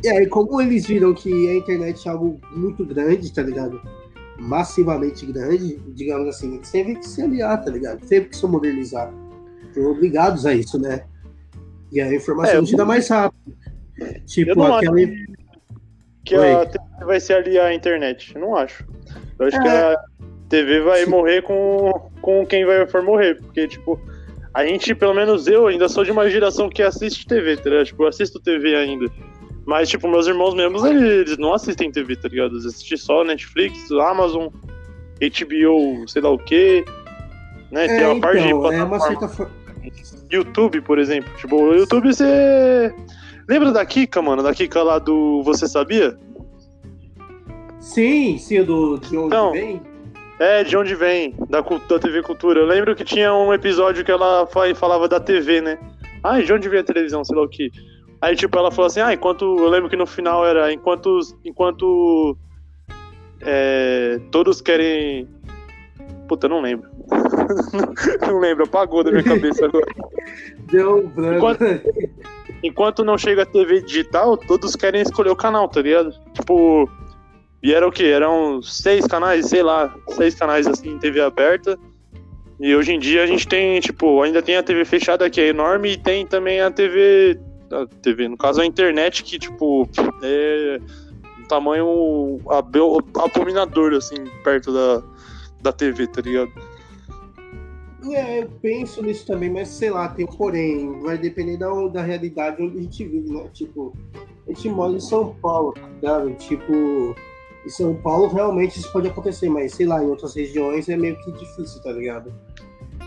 E 0.04 0.08
aí, 0.08 0.26
como 0.26 0.60
eles 0.60 0.86
viram 0.86 1.14
que 1.14 1.30
a 1.50 1.54
internet 1.56 2.06
é 2.06 2.10
algo 2.10 2.38
muito 2.52 2.84
grande, 2.84 3.32
tá 3.32 3.42
ligado? 3.42 3.80
Massivamente 4.38 5.24
grande, 5.26 5.78
digamos 5.94 6.28
assim, 6.28 6.54
eles 6.56 6.70
teve 6.70 6.96
que 6.96 7.06
se 7.06 7.22
aliar, 7.22 7.64
tá 7.64 7.70
ligado? 7.70 8.06
Teve 8.06 8.26
que 8.26 8.36
se 8.36 8.46
modernizar. 8.46 9.12
Foram 9.72 9.92
obrigados 9.92 10.44
a 10.44 10.52
isso, 10.52 10.78
né? 10.78 11.04
E 11.90 12.00
a 12.00 12.14
informação 12.14 12.62
É, 12.62 12.66
chega 12.66 12.82
eu- 12.82 12.86
mais 12.86 13.08
rápido. 13.08 13.56
Tipo, 14.26 14.50
Eu 14.50 14.56
não 14.56 14.64
acho 14.66 14.76
aquela. 14.90 14.96
que 16.24 16.36
Oi. 16.36 16.52
a 16.52 16.66
TV 16.66 16.84
vai 17.06 17.20
se 17.20 17.32
aliar 17.32 17.66
à 17.66 17.74
internet. 17.74 18.34
Eu 18.34 18.40
não 18.42 18.56
acho. 18.56 18.86
Eu 19.38 19.46
acho 19.46 19.58
que 19.62 19.68
É. 19.68 19.94
a 19.94 19.96
TV 20.50 20.80
vai 20.80 21.04
Sim. 21.04 21.10
morrer 21.10 21.40
com, 21.42 22.10
com 22.20 22.44
quem 22.44 22.66
vai 22.66 22.86
for 22.86 23.02
morrer. 23.02 23.36
Porque, 23.40 23.66
tipo, 23.66 23.98
a 24.56 24.64
gente, 24.66 24.94
pelo 24.94 25.12
menos 25.12 25.46
eu, 25.46 25.66
ainda 25.66 25.86
sou 25.88 26.02
de 26.02 26.10
uma 26.10 26.28
geração 26.30 26.68
que 26.70 26.82
assiste 26.82 27.26
TV, 27.26 27.56
tá 27.58 27.68
ligado? 27.68 27.86
Tipo, 27.86 28.04
eu 28.04 28.08
assisto 28.08 28.40
TV 28.40 28.74
ainda. 28.74 29.06
Mas, 29.66 29.88
tipo, 29.88 30.08
meus 30.08 30.26
irmãos 30.26 30.54
mesmos, 30.54 30.82
eles, 30.84 31.36
não 31.36 31.52
assistem 31.52 31.90
TV, 31.90 32.16
tá 32.16 32.28
ligado? 32.28 32.52
Eles 32.54 32.64
assistem 32.64 32.96
só 32.96 33.22
Netflix, 33.22 33.90
Amazon, 33.92 34.46
HBO, 35.20 36.08
sei 36.08 36.22
lá 36.22 36.30
o 36.30 36.38
quê. 36.38 36.84
Né? 37.70 37.86
Tem 37.86 38.00
É, 38.00 38.08
uma 38.08 38.20
parte 38.20 38.42
de 38.42 38.48
então, 38.48 38.72
é 38.72 38.84
uma 38.84 38.98
plataforma. 38.98 39.28
certa. 39.28 39.52
YouTube, 40.32 40.80
por 40.80 40.98
exemplo. 40.98 41.30
Tipo, 41.36 41.56
o 41.56 41.74
YouTube 41.74 42.14
você. 42.14 42.94
Lembra 43.48 43.72
da 43.72 43.84
Kika, 43.84 44.22
mano? 44.22 44.42
Da 44.42 44.54
Kika 44.54 44.82
lá 44.82 44.98
do 44.98 45.42
Você 45.42 45.68
Sabia? 45.68 46.16
Sim, 47.78 48.38
sim, 48.38 48.62
do 48.64 48.98
de 48.98 49.16
onde 49.16 49.26
Então, 49.26 49.52
vem. 49.52 49.80
É, 50.38 50.62
de 50.64 50.76
onde 50.76 50.94
vem? 50.94 51.34
Da, 51.48 51.60
da 51.60 51.98
TV 51.98 52.22
Cultura. 52.22 52.60
Eu 52.60 52.66
lembro 52.66 52.94
que 52.94 53.04
tinha 53.04 53.32
um 53.34 53.52
episódio 53.54 54.04
que 54.04 54.10
ela 54.10 54.46
fa- 54.46 54.74
falava 54.74 55.08
da 55.08 55.18
TV, 55.18 55.60
né? 55.62 55.78
Ai, 56.22 56.42
de 56.42 56.52
onde 56.52 56.68
vem 56.68 56.80
a 56.80 56.84
televisão, 56.84 57.24
sei 57.24 57.36
lá 57.36 57.42
o 57.42 57.48
que. 57.48 57.70
Aí, 58.20 58.34
tipo, 58.36 58.58
ela 58.58 58.70
falou 58.70 58.86
assim, 58.86 59.00
ah, 59.00 59.12
enquanto. 59.14 59.44
Eu 59.44 59.68
lembro 59.68 59.88
que 59.88 59.96
no 59.96 60.06
final 60.06 60.46
era 60.46 60.72
enquanto. 60.72 61.18
Enquanto. 61.44 62.36
é, 63.40 64.20
todos 64.30 64.60
querem. 64.60 65.28
Puta, 66.28 66.48
não 66.48 66.60
lembro. 66.60 66.88
não 68.26 68.38
lembro, 68.40 68.64
apagou 68.64 69.04
da 69.04 69.10
minha 69.12 69.22
cabeça 69.22 69.64
agora. 69.64 69.86
Deu 70.70 71.06
branco. 71.08 71.36
Enquanto- 71.36 71.64
Enquanto 72.62 73.04
não 73.04 73.16
chega 73.18 73.42
a 73.42 73.46
TV 73.46 73.82
digital, 73.82 74.36
todos 74.36 74.74
querem 74.74 75.02
escolher 75.02 75.30
o 75.30 75.36
canal, 75.36 75.68
tá 75.68 75.80
ligado? 75.80 76.10
Tipo. 76.34 76.90
E 77.62 77.72
era 77.74 77.86
o 77.86 77.92
quê? 77.92 78.04
Eram 78.04 78.62
seis 78.62 79.06
canais, 79.06 79.46
sei 79.46 79.62
lá, 79.62 79.94
seis 80.10 80.34
canais 80.34 80.66
assim 80.66 80.90
em 80.90 80.98
TV 80.98 81.20
aberta. 81.20 81.78
E 82.58 82.74
hoje 82.74 82.92
em 82.92 82.98
dia 82.98 83.22
a 83.22 83.26
gente 83.26 83.46
tem, 83.46 83.80
tipo, 83.80 84.22
ainda 84.22 84.40
tem 84.40 84.56
a 84.56 84.62
TV 84.62 84.84
fechada 84.84 85.28
que 85.28 85.40
é 85.40 85.48
enorme 85.48 85.92
e 85.92 85.96
tem 85.96 86.26
também 86.26 86.60
a 86.60 86.70
TV. 86.70 87.38
A 87.70 87.86
TV, 88.00 88.28
no 88.28 88.36
caso 88.36 88.60
a 88.60 88.66
internet, 88.66 89.24
que, 89.24 89.38
tipo, 89.38 89.88
é 90.22 90.80
um 91.40 91.44
tamanho 91.48 92.38
abominador, 93.16 93.92
assim, 93.92 94.24
perto 94.44 94.72
da, 94.72 95.02
da 95.62 95.72
TV, 95.72 96.06
tá 96.06 96.20
ligado? 96.20 96.52
É, 98.12 98.42
eu 98.42 98.50
penso 98.62 99.02
nisso 99.02 99.26
também, 99.26 99.50
mas 99.50 99.68
sei 99.68 99.90
lá, 99.90 100.08
tem 100.08 100.24
um 100.24 100.28
porém. 100.28 101.00
Vai 101.00 101.18
depender 101.18 101.56
da, 101.56 101.68
da 101.88 102.02
realidade 102.02 102.62
onde 102.62 102.78
a 102.78 102.82
gente 102.82 103.04
vive, 103.04 103.32
né? 103.32 103.48
Tipo, 103.52 103.92
a 104.46 104.52
gente 104.52 104.68
mora 104.68 104.92
em 104.92 105.00
São 105.00 105.34
Paulo, 105.42 105.72
tá 105.72 105.88
ligado? 105.88 106.32
Tipo, 106.34 107.16
em 107.66 107.68
São 107.68 107.94
Paulo 107.94 108.28
realmente 108.28 108.78
isso 108.78 108.90
pode 108.92 109.08
acontecer, 109.08 109.48
mas 109.50 109.72
sei 109.74 109.86
lá, 109.86 110.02
em 110.02 110.06
outras 110.06 110.34
regiões 110.34 110.88
é 110.88 110.96
meio 110.96 111.16
que 111.18 111.32
difícil, 111.32 111.82
tá 111.82 111.90
ligado? 111.92 112.32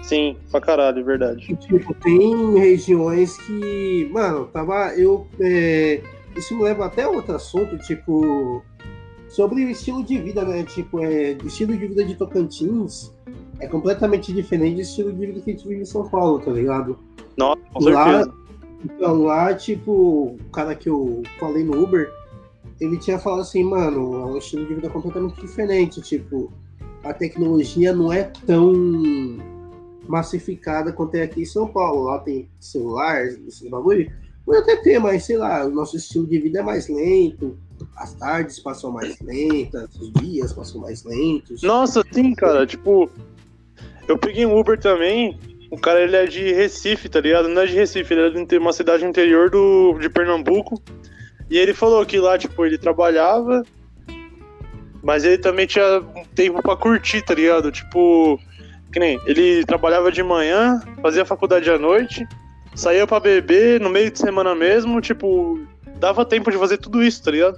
Sim, 0.04 0.38
pra 0.52 0.60
caralho, 0.62 1.00
é 1.00 1.04
verdade. 1.04 1.52
E, 1.52 1.56
tipo, 1.56 1.94
tem 1.96 2.58
regiões 2.58 3.38
que, 3.38 4.10
mano, 4.12 4.46
tava. 4.48 4.94
Eu. 4.96 5.28
é, 5.40 6.02
isso 6.36 6.56
me 6.56 6.64
leva 6.64 6.86
até 6.86 7.04
a 7.04 7.10
outro 7.10 7.36
assunto, 7.36 7.78
tipo. 7.80 8.62
Sobre 9.28 9.64
o 9.64 9.70
estilo 9.70 10.04
de 10.04 10.18
vida, 10.18 10.44
né? 10.44 10.64
Tipo, 10.64 11.04
é, 11.04 11.38
o 11.44 11.48
estilo 11.48 11.78
de 11.78 11.86
vida 11.88 12.04
de 12.04 12.16
Tocantins 12.16 13.14
é 13.60 13.68
completamente 13.68 14.34
diferente 14.34 14.76
do 14.76 14.82
estilo 14.82 15.12
de 15.14 15.26
vida 15.28 15.40
que 15.42 15.52
a 15.52 15.54
gente 15.54 15.68
vive 15.68 15.82
em 15.82 15.86
São 15.86 16.10
Paulo, 16.10 16.40
tá 16.40 16.52
ligado? 16.52 16.98
Nossa, 17.38 17.60
com 17.74 17.84
Lá- 17.84 18.06
certeza. 18.24 18.40
Então, 18.84 19.22
lá, 19.24 19.54
tipo, 19.54 19.92
o 19.92 20.50
cara 20.52 20.74
que 20.74 20.90
eu 20.90 21.22
falei 21.40 21.64
no 21.64 21.84
Uber, 21.84 22.10
ele 22.80 22.98
tinha 22.98 23.20
falado 23.20 23.42
assim, 23.42 23.64
mano, 23.64 24.14
é 24.14 24.26
um 24.26 24.38
estilo 24.38 24.66
de 24.66 24.76
vida 24.76 24.90
completamente 24.90 25.40
diferente. 25.42 26.02
Tipo, 26.02 26.52
a 27.04 27.14
tecnologia 27.14 27.94
não 27.94 28.12
é 28.12 28.24
tão 28.46 28.74
massificada 30.08 30.92
quanto 30.92 31.16
é 31.16 31.24
aqui 31.24 31.42
em 31.42 31.46
São 31.46 31.68
Paulo. 31.68 32.04
Lá 32.04 32.20
tem 32.20 32.50
celular, 32.60 33.26
esses 33.26 33.68
bagulho. 33.70 34.12
Pode 34.46 34.60
até 34.60 34.78
ter, 34.78 35.00
mas 35.00 35.26
sei 35.26 35.38
lá, 35.38 35.66
o 35.66 35.70
nosso 35.70 35.98
estilo 35.98 36.26
de 36.26 36.40
vida 36.40 36.60
é 36.60 36.64
mais 36.64 36.88
lento. 36.88 37.58
As 37.96 38.14
tardes 38.16 38.60
passam 38.60 38.92
mais 38.92 39.20
lentas, 39.22 39.96
os 39.96 40.12
dias 40.14 40.52
passam 40.54 40.82
mais 40.82 41.04
lentos. 41.04 41.62
Nossa, 41.62 42.04
sim, 42.12 42.34
cara. 42.34 42.66
Tipo, 42.66 43.10
eu 44.08 44.18
peguei 44.18 44.46
um 44.46 44.58
Uber 44.58 44.80
também. 44.80 45.38
O 45.72 45.78
cara, 45.78 46.02
ele 46.02 46.16
é 46.16 46.26
de 46.26 46.52
Recife, 46.52 47.08
tá 47.08 47.22
ligado? 47.22 47.48
Não 47.48 47.62
é 47.62 47.68
de 47.68 47.76
Recife, 47.76 48.12
ele 48.12 48.22
é 48.22 48.44
de 48.44 48.58
uma 48.58 48.74
cidade 48.74 49.06
interior 49.06 49.52
do, 49.52 50.00
de 50.00 50.10
Pernambuco. 50.10 50.82
E 51.50 51.58
ele 51.58 51.74
falou 51.74 52.06
que 52.06 52.20
lá, 52.20 52.38
tipo, 52.38 52.66
ele 52.66 52.78
trabalhava, 52.78 53.64
mas 55.02 55.24
ele 55.24 55.38
também 55.38 55.66
tinha 55.66 56.00
um 56.16 56.24
tempo 56.36 56.62
pra 56.62 56.76
curtir, 56.76 57.22
tá 57.24 57.34
ligado? 57.34 57.72
Tipo, 57.72 58.40
que 58.92 59.00
nem, 59.00 59.20
ele 59.26 59.66
trabalhava 59.66 60.12
de 60.12 60.22
manhã, 60.22 60.80
fazia 61.02 61.26
faculdade 61.26 61.70
à 61.70 61.78
noite, 61.80 62.28
saía 62.76 63.08
pra 63.08 63.20
beber 63.20 63.80
no 63.82 63.90
meio 63.90 64.12
de 64.12 64.20
semana 64.20 64.54
mesmo, 64.54 65.02
tipo, 65.02 65.60
dava 66.00 66.24
tempo 66.26 66.52
de 66.52 66.58
fazer 66.58 66.78
tudo 66.78 67.02
isso, 67.04 67.24
tá 67.24 67.32
ligado? 67.32 67.58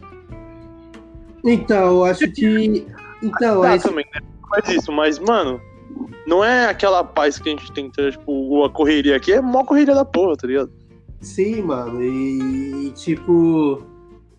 Então, 1.43 1.87
eu 1.97 2.03
acho 2.05 2.31
que. 2.31 2.85
Então, 3.21 3.61
Tá, 3.61 3.75
esse- 3.75 3.87
também, 3.87 4.05
né? 4.13 4.21
Faz 4.49 4.67
isso, 4.69 4.91
mas, 4.91 5.17
mano, 5.17 5.59
não 6.27 6.43
é 6.43 6.67
aquela 6.67 7.03
paz 7.03 7.39
que 7.39 7.49
a 7.49 7.51
gente 7.51 7.71
tem, 7.71 7.89
tá? 7.89 8.11
tipo, 8.11 8.63
a 8.65 8.69
correria 8.69 9.15
aqui 9.15 9.31
é 9.33 9.41
mó 9.41 9.63
correria 9.63 9.95
da 9.95 10.03
porra, 10.05 10.35
tá 10.35 10.45
ligado? 10.47 10.71
Sim, 11.21 11.61
mano, 11.61 12.03
e 12.03 12.91
tipo, 12.95 13.83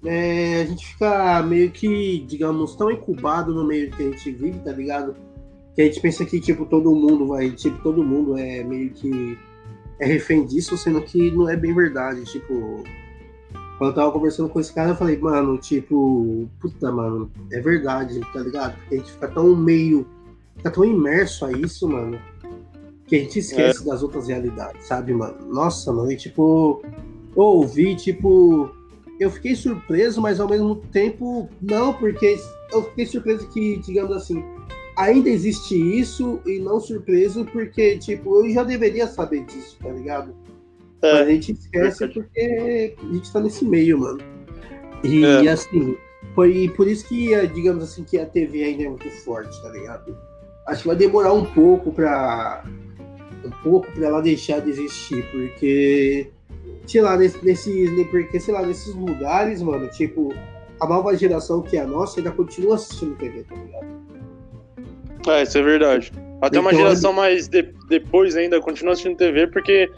é, 0.05 0.63
a 0.63 0.65
gente 0.67 0.87
fica 0.89 1.43
meio 1.43 1.71
que, 1.71 2.25
digamos, 2.27 2.75
tão 2.75 2.91
incubado 2.91 3.55
no 3.55 3.65
meio 3.65 3.91
que 3.93 4.03
a 4.03 4.07
gente 4.07 4.33
vive, 4.33 4.59
tá 4.59 4.73
ligado? 4.73 5.15
Que 5.75 5.83
a 5.83 5.85
gente 5.85 6.01
pensa 6.01 6.25
que, 6.25 6.41
tipo, 6.41 6.67
todo 6.67 6.95
mundo 6.95 7.29
vai, 7.29 7.51
tipo, 7.53 7.81
todo 7.83 8.03
mundo 8.03 8.37
é 8.37 8.65
meio 8.65 8.91
que 8.91 9.39
é 10.01 10.07
refém 10.07 10.45
disso, 10.45 10.77
sendo 10.77 11.01
que 11.03 11.31
não 11.31 11.49
é 11.49 11.57
bem 11.57 11.73
verdade, 11.73 12.25
tipo. 12.25 12.83
Quando 13.79 13.91
eu 13.91 13.95
tava 13.95 14.13
conversando 14.13 14.49
com 14.49 14.61
esse 14.61 14.73
cara, 14.73 14.91
eu 14.91 14.97
falei, 14.97 15.17
mano, 15.19 15.59
tipo, 15.59 16.49
puta, 16.61 16.91
mano, 16.91 17.31
é 17.53 17.61
verdade, 17.61 18.21
tá 18.33 18.41
ligado? 18.41 18.77
Porque 18.77 18.95
a 18.97 18.99
gente 18.99 19.13
fica 19.13 19.29
tão 19.29 19.55
meio, 19.57 20.07
fica 20.57 20.71
tão 20.71 20.85
imerso 20.85 21.45
a 21.45 21.53
isso, 21.53 21.89
mano, 21.89 22.19
que 23.13 23.17
a 23.17 23.19
gente 23.19 23.41
esquece 23.41 23.85
das 23.85 24.03
outras 24.03 24.27
realidades, 24.29 24.87
sabe, 24.87 25.13
mano? 25.13 25.37
Nossa, 25.53 25.93
mano, 25.93 26.11
e 26.11 26.17
tipo, 26.17 26.83
eu 27.37 27.43
ouvi, 27.43 27.95
tipo, 27.95 28.71
eu 29.21 29.31
fiquei 29.31 29.55
surpreso, 29.55 30.19
mas 30.23 30.41
ao 30.41 30.49
mesmo 30.49 30.77
tempo 30.77 31.47
não, 31.61 31.93
porque 31.93 32.39
eu 32.73 32.83
fiquei 32.85 33.05
surpreso 33.05 33.47
que, 33.51 33.77
digamos 33.85 34.17
assim, 34.17 34.43
ainda 34.97 35.29
existe 35.29 35.75
isso 35.75 36.41
e 36.47 36.59
não 36.59 36.81
surpreso 36.81 37.45
porque, 37.53 37.99
tipo, 37.99 38.47
eu 38.47 38.51
já 38.51 38.63
deveria 38.63 39.07
saber 39.07 39.45
disso, 39.45 39.77
tá 39.83 39.91
ligado? 39.91 40.35
Mas 41.03 41.13
a 41.13 41.21
É, 41.21 41.27
gente 41.35 41.53
esquece 41.53 42.09
porque 42.09 42.95
a 42.99 43.13
gente 43.13 43.31
tá 43.31 43.41
nesse 43.41 43.63
meio, 43.67 43.99
mano. 43.99 44.21
E 45.05 45.23
É. 45.23 45.51
assim, 45.51 45.99
foi 46.35 46.73
por 46.75 46.89
isso 46.89 47.07
que, 47.07 47.35
eh, 47.35 47.45
digamos 47.45 47.85
assim, 47.85 48.05
que 48.05 48.17
a 48.19 48.25
TV 48.25 48.65
ainda 48.65 48.85
é 48.85 48.89
muito 48.89 49.11
forte, 49.23 49.61
tá 49.61 49.69
ligado? 49.69 50.17
Acho 50.67 50.81
que 50.83 50.89
vai 50.89 50.97
demorar 50.97 51.35
um 51.35 51.45
pouco 51.45 51.93
pra. 51.93 52.65
Um 53.45 53.51
pouco 53.63 53.91
pra 53.93 54.07
ela 54.07 54.21
deixar 54.23 54.61
de 54.61 54.71
existir, 54.71 55.25
porque. 55.31 56.29
Sei 56.87 57.01
lá, 57.01 57.17
nesse, 57.17 57.45
nesse, 57.45 58.07
porque, 58.11 58.39
sei 58.41 58.53
lá, 58.55 58.65
nesses 58.65 58.95
lugares, 58.95 59.63
mano, 59.63 59.89
tipo, 59.89 60.33
a 60.81 60.87
nova 60.87 61.17
geração 61.17 61.63
que 61.63 61.77
é 61.77 61.81
a 61.81 61.87
nossa 61.87 62.19
ainda 62.21 62.31
continua 62.33 62.75
assistindo 62.75 63.17
TV, 63.17 63.45
tá 63.45 63.55
ligado? 63.55 63.87
é, 65.29 65.43
isso 65.45 65.59
é 65.59 65.63
verdade. 65.63 66.13
Até 66.41 66.59
uma 66.59 66.71
Então, 66.73 66.83
geração 66.83 67.13
mais 67.13 67.47
de- 67.47 67.73
depois 67.89 68.35
ainda 68.37 68.61
continua 68.61 68.93
assistindo 68.95 69.17
TV, 69.17 69.47
porque, 69.47 69.89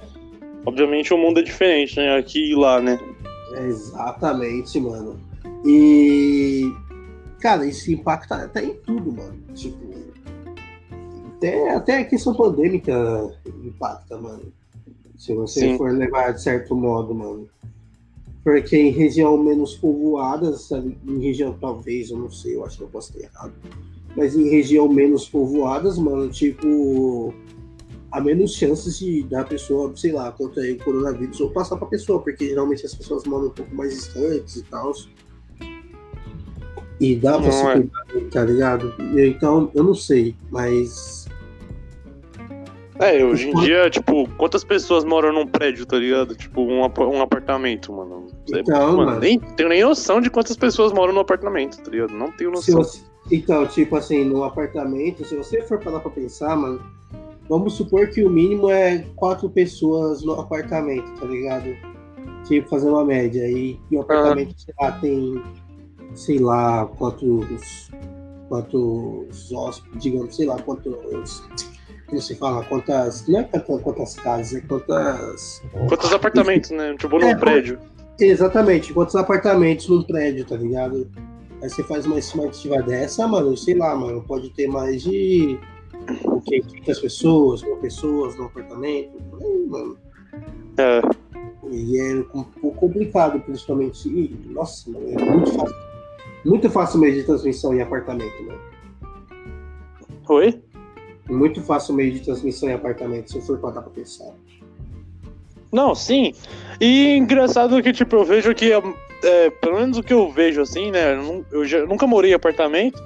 obviamente, 0.67 1.13
o 1.15 1.19
mundo 1.19 1.41
é 1.41 1.43
diferente, 1.43 1.97
né? 1.97 2.17
Aqui 2.19 2.51
e 2.51 2.55
lá, 2.55 2.81
né? 2.83 2.99
Exatamente, 3.67 4.79
mano. 4.81 5.19
E. 5.65 6.71
Cara, 7.41 7.67
isso 7.67 7.91
impacta 7.91 8.37
até 8.37 8.65
em 8.65 8.75
tudo, 8.75 9.13
mano. 9.13 9.37
Tipo. 9.55 9.95
Até, 11.45 11.71
até 11.71 11.99
a 11.99 12.05
questão 12.05 12.35
pandêmica 12.35 13.31
impacta, 13.65 14.17
mano. 14.17 14.53
Se 15.19 15.35
você 15.35 15.61
Sim. 15.61 15.77
for 15.77 15.93
levar 15.93 16.33
de 16.33 16.43
certo 16.43 16.75
modo, 16.75 17.15
mano. 17.15 17.49
Porque 18.43 18.77
em 18.77 18.91
região 18.91 19.37
menos 19.43 19.75
povoada, 19.75 20.53
sabe? 20.57 20.97
Em 21.07 21.19
região, 21.19 21.57
talvez, 21.61 22.11
eu 22.11 22.19
não 22.19 22.31
sei, 22.31 22.57
eu 22.57 22.65
acho 22.65 22.79
que 22.79 22.83
eu 22.85 22.89
posso 22.89 23.13
ter 23.13 23.25
errado. 23.25 23.53
Mas 24.17 24.35
em 24.37 24.49
região 24.49 24.89
menos 24.89 25.29
povoadas, 25.29 25.99
mano, 25.99 26.31
tipo. 26.31 27.35
há 28.11 28.21
menos 28.21 28.55
chances 28.55 28.99
de 28.99 29.23
da 29.25 29.45
pessoa, 29.45 29.95
sei 29.97 30.13
lá, 30.13 30.31
contrair 30.33 30.77
o 30.77 30.85
coronavírus 30.85 31.41
ou 31.41 31.51
passar 31.51 31.77
pra 31.77 31.87
pessoa, 31.87 32.21
porque 32.21 32.49
geralmente 32.49 32.87
as 32.87 32.95
pessoas 32.95 33.25
moram 33.25 33.47
um 33.47 33.51
pouco 33.51 33.75
mais 33.75 33.93
distantes 33.95 34.57
e 34.57 34.63
tal. 34.65 34.93
E 37.01 37.17
dá 37.17 37.39
pra 37.39 37.47
Não 37.47 37.53
se 37.53 37.67
é. 37.67 37.73
cuidar, 37.73 38.31
tá 38.31 38.45
ligado? 38.45 38.95
Então, 39.19 39.71
eu 39.75 39.83
não 39.83 39.95
sei, 39.95 40.37
mas. 40.51 41.24
É, 43.01 43.25
hoje 43.25 43.51
em 43.51 43.55
dia, 43.57 43.91
tipo, 43.91 44.29
quantas 44.37 44.63
pessoas 44.63 45.05
moram 45.05 45.33
num 45.33 45.47
prédio, 45.47 45.85
tá 45.85 45.97
ligado? 45.99 46.37
Tipo, 46.37 46.61
um, 46.63 46.85
ap- 46.85 46.99
um 47.01 47.21
apartamento, 47.21 47.93
mano. 47.93 48.27
Então, 48.49 48.93
mano, 48.93 49.07
mano. 49.07 49.21
nem 49.21 49.39
tenho 49.39 49.69
nem 49.69 49.83
noção 49.83 50.21
de 50.21 50.31
quantas 50.31 50.57
pessoas 50.57 50.93
moram 50.93 51.13
no 51.13 51.21
apartamento, 51.21 51.83
tá 51.83 51.91
ligado? 51.91 52.13
Não 52.15 52.31
tenho 52.31 52.51
noção. 52.53 52.77
você- 52.85 53.03
então, 53.33 53.67
tipo 53.67 53.97
assim, 53.97 54.23
no 54.25 54.45
apartamento, 54.45 55.25
se 55.25 55.35
você 55.37 55.61
for 55.63 55.79
parar 55.81 55.99
pra 56.01 56.11
pensar, 56.11 56.55
mano, 56.57 56.81
vamos 57.49 57.73
supor 57.75 58.09
que 58.11 58.23
o 58.25 58.31
mínimo 58.31 58.71
é 58.71 59.05
quatro 59.17 59.49
pessoas 59.51 60.23
no 60.23 60.33
apartamento, 60.35 61.11
tá 61.19 61.27
ligado? 61.27 61.75
Tipo, 62.47 62.69
fazer 62.69 62.89
uma 62.89 63.05
média. 63.05 63.43
E, 63.51 63.81
e 63.91 63.97
o 63.97 64.03
apartamento, 64.03 64.55
sei 64.61 64.75
lá, 64.81 64.93
tem, 64.93 65.43
sei 66.15 66.39
lá, 66.39 66.87
quantos. 66.99 67.91
Quantos 68.49 69.51
hóspedes, 69.53 70.03
digamos, 70.03 70.37
sei 70.37 70.47
lá, 70.47 70.57
quantos. 70.63 71.43
Como 72.07 72.21
se 72.21 72.35
fala? 72.37 72.65
Quantas. 72.65 73.27
Não 73.27 73.41
é 73.41 73.45
quantas, 73.45 74.15
casas, 74.17 74.55
é 74.55 74.61
quantas. 74.67 75.63
Quantos 75.89 76.13
apartamentos, 76.13 76.71
né? 76.71 76.95
Tipo, 76.99 77.19
num 77.19 77.29
É, 77.29 77.35
prédio. 77.35 77.79
Exatamente, 78.21 78.93
quantos 78.93 79.17
apartamentos 79.17 79.89
num 79.89 80.03
prédio, 80.03 80.45
tá 80.45 80.57
ligado? 80.57 81.11
Aí 81.63 81.69
você 81.69 81.83
faz 81.83 82.07
uma 82.07 82.19
estimativa 82.19 82.81
dessa, 82.83 83.27
mano, 83.27 83.57
sei 83.57 83.75
lá, 83.75 83.97
mano, 83.97 84.23
pode 84.23 84.51
ter 84.51 84.69
mais 84.69 85.03
de 85.03 85.59
o 86.25 86.41
quê? 86.43 86.61
500 86.61 87.01
pessoas, 87.01 87.63
mil 87.63 87.77
pessoas 87.77 88.37
no 88.37 88.45
apartamento, 88.45 89.11
por 89.31 89.43
aí, 89.43 89.67
mano. 89.67 89.97
É. 90.77 91.01
E 91.71 91.99
é 91.99 92.15
um 92.35 92.45
pouco 92.45 92.73
complicado, 92.79 93.41
principalmente. 93.41 94.09
E, 94.09 94.39
nossa, 94.51 94.91
mano, 94.91 95.07
é 95.09 95.25
muito 95.25 95.53
fácil. 95.53 95.77
Muito 96.45 96.71
fácil 96.71 97.01
meio 97.01 97.15
de 97.15 97.23
transmissão 97.25 97.73
em 97.75 97.81
apartamento, 97.81 98.43
mano. 98.45 98.61
Oi? 100.29 100.63
Muito 101.29 101.63
fácil 101.63 101.95
meio 101.95 102.13
de 102.13 102.21
transmissão 102.21 102.69
em 102.69 102.75
apartamento, 102.75 103.31
se 103.31 103.39
eu 103.39 103.43
for 103.43 103.59
parar 103.59 103.81
pra 103.83 103.91
pensar. 103.91 104.33
Não, 105.73 105.95
sim. 105.95 106.33
E 106.81 107.17
engraçado 107.17 107.83
que, 107.83 107.93
tipo, 107.93 108.15
eu 108.17 108.25
vejo 108.25 108.55
que, 108.55 108.71
é, 109.23 109.51
pelo 109.51 109.77
menos 109.81 109.99
o 109.99 110.03
que 110.03 110.13
eu 110.13 110.31
vejo, 110.31 110.61
assim, 110.61 110.91
né? 110.91 111.15
Eu, 111.51 111.65
já- 111.65 111.85
nunca 111.87 112.07
morei 112.07 112.31
em 112.33 112.35
apartamento, 112.35 113.03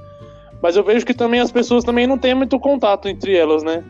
mas 0.63 0.77
eu 0.77 0.83
vejo 0.85 1.07
que 1.07 1.15
também 1.15 1.41
as 1.41 1.51
pessoas 1.53 1.85
também 1.85 2.07
não 2.07 2.19
têm 2.19 2.35
muito 2.35 2.59
contato 2.59 3.09
entre 3.09 3.35
elas, 3.37 3.63
né? 3.63 3.85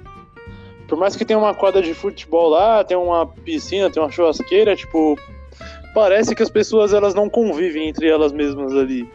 Por 0.87 0.97
mais 0.99 1.17
que 1.17 1.25
tenha 1.25 1.39
uma 1.39 1.55
quadra 1.55 1.83
de 1.83 1.93
futebol 1.93 2.51
lá, 2.51 2.85
tem 2.85 2.97
uma 2.97 3.27
piscina, 3.27 3.91
tem 3.91 4.03
uma 4.03 4.11
churrasqueira, 4.11 4.77
tipo, 4.77 5.19
parece 5.95 6.35
que 6.35 6.43
as 6.43 6.51
pessoas 6.51 6.93
elas 6.93 7.15
não 7.15 7.29
convivem 7.29 7.89
entre 7.89 8.07
elas 8.09 8.33
mesmas 8.33 8.73
ali. 8.75 9.09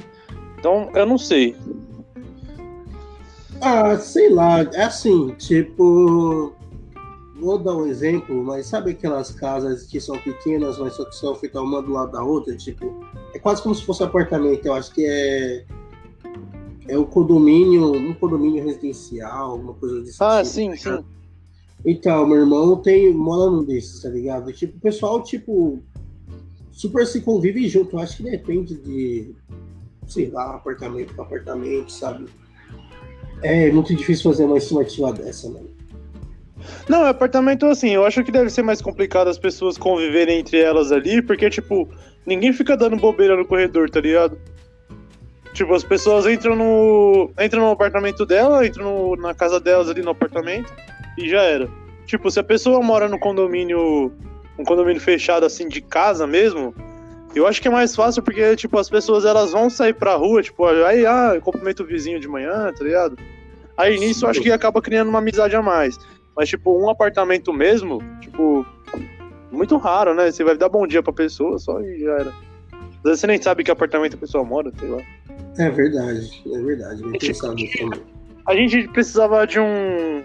Então, 0.59 0.89
eu 0.93 1.05
não 1.05 1.17
sei. 1.17 1.55
Ah, 3.65 3.97
sei 3.97 4.29
lá, 4.29 4.59
é 4.59 4.83
assim, 4.83 5.29
tipo. 5.35 6.53
Vou 7.39 7.57
dar 7.57 7.75
um 7.77 7.87
exemplo, 7.87 8.43
mas 8.43 8.67
sabe 8.67 8.91
aquelas 8.91 9.31
casas 9.31 9.83
que 9.83 10.01
são 10.01 10.17
pequenas, 10.17 10.77
mas 10.77 10.93
só 10.95 11.05
que 11.05 11.15
são 11.15 11.33
feitas 11.35 11.61
uma 11.61 11.81
do 11.81 11.91
lado 11.91 12.11
da 12.11 12.23
outra? 12.23 12.55
Tipo, 12.57 13.05
é 13.33 13.39
quase 13.39 13.63
como 13.63 13.73
se 13.73 13.85
fosse 13.85 14.03
um 14.03 14.07
apartamento, 14.07 14.65
eu 14.65 14.73
acho 14.73 14.93
que 14.93 15.05
é. 15.05 15.65
É 16.89 16.97
o 16.97 17.05
condomínio, 17.05 17.93
um 17.93 18.13
condomínio 18.13 18.61
residencial, 18.65 19.51
alguma 19.51 19.73
coisa 19.73 20.01
desse 20.01 20.21
Ah, 20.21 20.43
tipo, 20.43 20.53
sim, 20.53 20.71
tá 20.71 20.77
sim. 20.97 21.05
Então, 21.85 22.27
meu 22.27 22.39
irmão 22.39 22.75
tem, 22.75 23.13
mora 23.13 23.49
num 23.49 23.63
desses, 23.63 24.01
tá 24.01 24.09
ligado? 24.09 24.51
Tipo, 24.51 24.77
o 24.77 24.81
pessoal, 24.81 25.23
tipo, 25.23 25.81
super 26.73 27.07
se 27.07 27.21
convive 27.21 27.69
junto. 27.69 27.95
Eu 27.95 27.99
acho 28.01 28.17
que 28.17 28.23
depende 28.23 28.75
de, 28.75 29.33
sei 30.05 30.29
lá, 30.29 30.55
apartamento 30.55 31.13
para 31.13 31.23
apartamento, 31.23 31.89
sabe? 31.89 32.25
É 33.43 33.71
muito 33.71 33.93
difícil 33.95 34.31
fazer 34.31 34.45
uma 34.45 34.57
estimativa 34.57 35.11
dessa, 35.13 35.49
mano. 35.49 35.69
Não, 36.87 37.05
apartamento 37.05 37.65
assim, 37.65 37.89
eu 37.89 38.05
acho 38.05 38.23
que 38.23 38.31
deve 38.31 38.49
ser 38.49 38.63
mais 38.63 38.81
complicado 38.81 39.27
as 39.27 39.37
pessoas 39.37 39.77
conviverem 39.77 40.39
entre 40.39 40.59
elas 40.59 40.91
ali, 40.91 41.21
porque, 41.21 41.49
tipo, 41.49 41.89
ninguém 42.25 42.53
fica 42.53 42.77
dando 42.77 42.95
bobeira 42.95 43.35
no 43.35 43.45
corredor, 43.45 43.89
tá 43.89 43.99
ligado? 43.99 44.37
Tipo, 45.53 45.73
as 45.73 45.83
pessoas 45.83 46.25
entram 46.25 46.55
no. 46.55 47.31
entram 47.39 47.61
no 47.61 47.71
apartamento 47.71 48.25
dela, 48.25 48.65
entram 48.65 48.85
no- 48.85 49.15
na 49.17 49.33
casa 49.33 49.59
delas 49.59 49.89
ali 49.89 50.01
no 50.01 50.09
apartamento 50.11 50.73
e 51.17 51.29
já 51.29 51.41
era. 51.43 51.69
Tipo, 52.05 52.31
se 52.31 52.39
a 52.39 52.43
pessoa 52.43 52.81
mora 52.81 53.07
no 53.07 53.19
condomínio. 53.19 54.11
um 54.57 54.63
condomínio 54.63 55.01
fechado 55.01 55.45
assim 55.45 55.67
de 55.67 55.81
casa 55.81 56.27
mesmo, 56.27 56.73
eu 57.35 57.47
acho 57.47 57.59
que 57.61 57.67
é 57.67 57.71
mais 57.71 57.95
fácil 57.95 58.21
porque, 58.21 58.55
tipo, 58.55 58.77
as 58.77 58.87
pessoas 58.89 59.25
elas 59.25 59.51
vão 59.51 59.67
sair 59.69 59.93
pra 59.93 60.13
rua, 60.15 60.43
tipo, 60.43 60.65
aí, 60.65 61.05
ah, 61.07 61.31
eu 61.35 61.41
cumprimento 61.41 61.81
o 61.81 61.85
vizinho 61.85 62.19
de 62.19 62.27
manhã, 62.27 62.71
tá 62.71 62.83
ligado? 62.83 63.17
Aí 63.77 63.97
nisso 63.99 64.25
eu 64.25 64.29
acho 64.29 64.41
que 64.41 64.51
acaba 64.51 64.81
criando 64.81 65.09
uma 65.09 65.19
amizade 65.19 65.55
a 65.55 65.61
mais. 65.61 65.97
Mas, 66.35 66.49
tipo, 66.49 66.77
um 66.77 66.89
apartamento 66.89 67.53
mesmo, 67.53 67.99
tipo, 68.21 68.65
muito 69.51 69.77
raro, 69.77 70.13
né? 70.13 70.31
Você 70.31 70.43
vai 70.43 70.57
dar 70.57 70.69
bom 70.69 70.85
dia 70.87 71.03
pra 71.03 71.13
pessoa 71.13 71.59
só 71.59 71.79
e 71.79 71.99
já 71.99 72.11
era. 72.11 72.29
Às 72.71 73.03
vezes 73.03 73.19
você 73.19 73.27
nem 73.27 73.41
sabe 73.41 73.63
que 73.63 73.71
apartamento 73.71 74.15
a 74.15 74.19
pessoa 74.19 74.43
mora, 74.43 74.71
sei 74.79 74.89
lá. 74.89 75.01
É 75.57 75.69
verdade, 75.69 76.43
é 76.45 76.61
verdade. 76.61 77.03
Bem 77.03 77.19
pensado 77.19 77.55
também. 77.55 78.01
A 78.47 78.55
gente 78.55 78.87
precisava 78.89 79.45
de 79.45 79.59
um. 79.59 80.23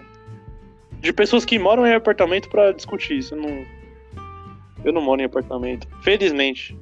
de 0.99 1.13
pessoas 1.13 1.45
que 1.45 1.59
moram 1.59 1.85
em 1.85 1.93
apartamento 1.93 2.49
pra 2.49 2.71
discutir 2.71 3.17
isso. 3.19 3.35
Eu 3.35 3.41
não. 3.41 3.65
Eu 4.83 4.93
não 4.93 5.01
moro 5.01 5.21
em 5.21 5.25
apartamento. 5.25 5.87
Felizmente. 6.01 6.77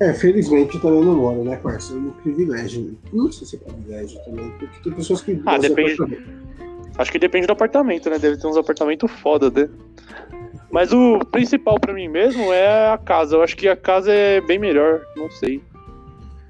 É, 0.00 0.12
felizmente 0.12 0.74
eu 0.76 0.80
também 0.80 1.04
não 1.04 1.14
moro, 1.14 1.44
né, 1.44 1.56
parceiro? 1.56 2.02
É 2.02 2.08
um 2.08 2.10
privilégio. 2.10 2.96
Não 3.12 3.30
sei 3.30 3.46
se 3.46 3.56
é 3.56 3.58
privilégio 3.60 4.18
também, 4.24 4.50
porque 4.58 4.80
tem 4.82 4.92
pessoas 4.92 5.20
que. 5.20 5.40
Ah, 5.46 5.58
depende-. 5.58 5.96
Acho 6.98 7.10
que 7.12 7.18
depende 7.18 7.46
do 7.46 7.52
apartamento, 7.52 8.08
né? 8.08 8.18
Deve 8.18 8.36
ter 8.36 8.46
uns 8.46 8.56
apartamentos 8.56 9.10
foda, 9.10 9.50
né? 9.50 9.68
Mas 10.70 10.92
o 10.92 11.18
principal 11.30 11.78
pra 11.78 11.92
mim 11.92 12.08
mesmo 12.08 12.52
é 12.52 12.92
a 12.92 12.98
casa. 12.98 13.36
Eu 13.36 13.42
acho 13.42 13.56
que 13.56 13.68
a 13.68 13.76
casa 13.76 14.12
é 14.12 14.40
bem 14.40 14.58
melhor, 14.58 15.00
não 15.16 15.30
sei. 15.30 15.60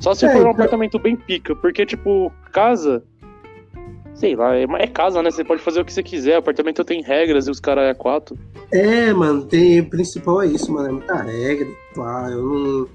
Só 0.00 0.14
se 0.14 0.24
É, 0.26 0.28
for 0.30 0.36
um 0.38 0.40
então- 0.40 0.50
apartamento 0.52 0.98
bem 0.98 1.16
pica, 1.16 1.54
porque, 1.56 1.84
tipo, 1.86 2.32
casa. 2.52 3.02
Sei 4.14 4.36
lá, 4.36 4.54
é, 4.56 4.62
é 4.64 4.86
casa, 4.86 5.22
né? 5.22 5.30
Você 5.30 5.42
pode 5.44 5.60
fazer 5.60 5.80
o 5.80 5.84
que 5.84 5.92
você 5.92 6.02
quiser. 6.02 6.36
Apartamento 6.36 6.84
tem 6.84 7.02
regras 7.02 7.48
e 7.48 7.50
os 7.50 7.58
caras 7.58 7.84
é 7.90 7.94
quatro. 7.94 8.38
É, 8.72 9.12
mano, 9.12 9.44
tem, 9.44 9.80
o 9.80 9.90
principal 9.90 10.40
é 10.42 10.46
isso, 10.46 10.72
mano. 10.72 10.88
É 10.88 10.92
muita 10.92 11.16
regra, 11.16 11.66
claro. 11.94 12.32
Eu 12.32 12.42
não, 12.42 12.88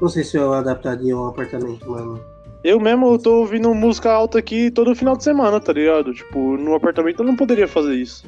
não 0.00 0.08
sei 0.08 0.24
se 0.24 0.36
eu 0.36 0.52
adaptaria 0.52 1.16
um 1.16 1.26
apartamento, 1.26 1.90
mano. 1.90 2.20
Eu 2.62 2.80
mesmo 2.80 3.18
tô 3.18 3.40
ouvindo 3.40 3.72
música 3.74 4.10
alta 4.10 4.38
aqui 4.38 4.70
todo 4.70 4.94
final 4.96 5.16
de 5.16 5.24
semana, 5.24 5.60
tá 5.60 5.72
ligado? 5.72 6.12
Tipo, 6.14 6.56
no 6.56 6.74
apartamento 6.74 7.20
eu 7.20 7.26
não 7.26 7.36
poderia 7.36 7.68
fazer 7.68 7.94
isso. 7.94 8.24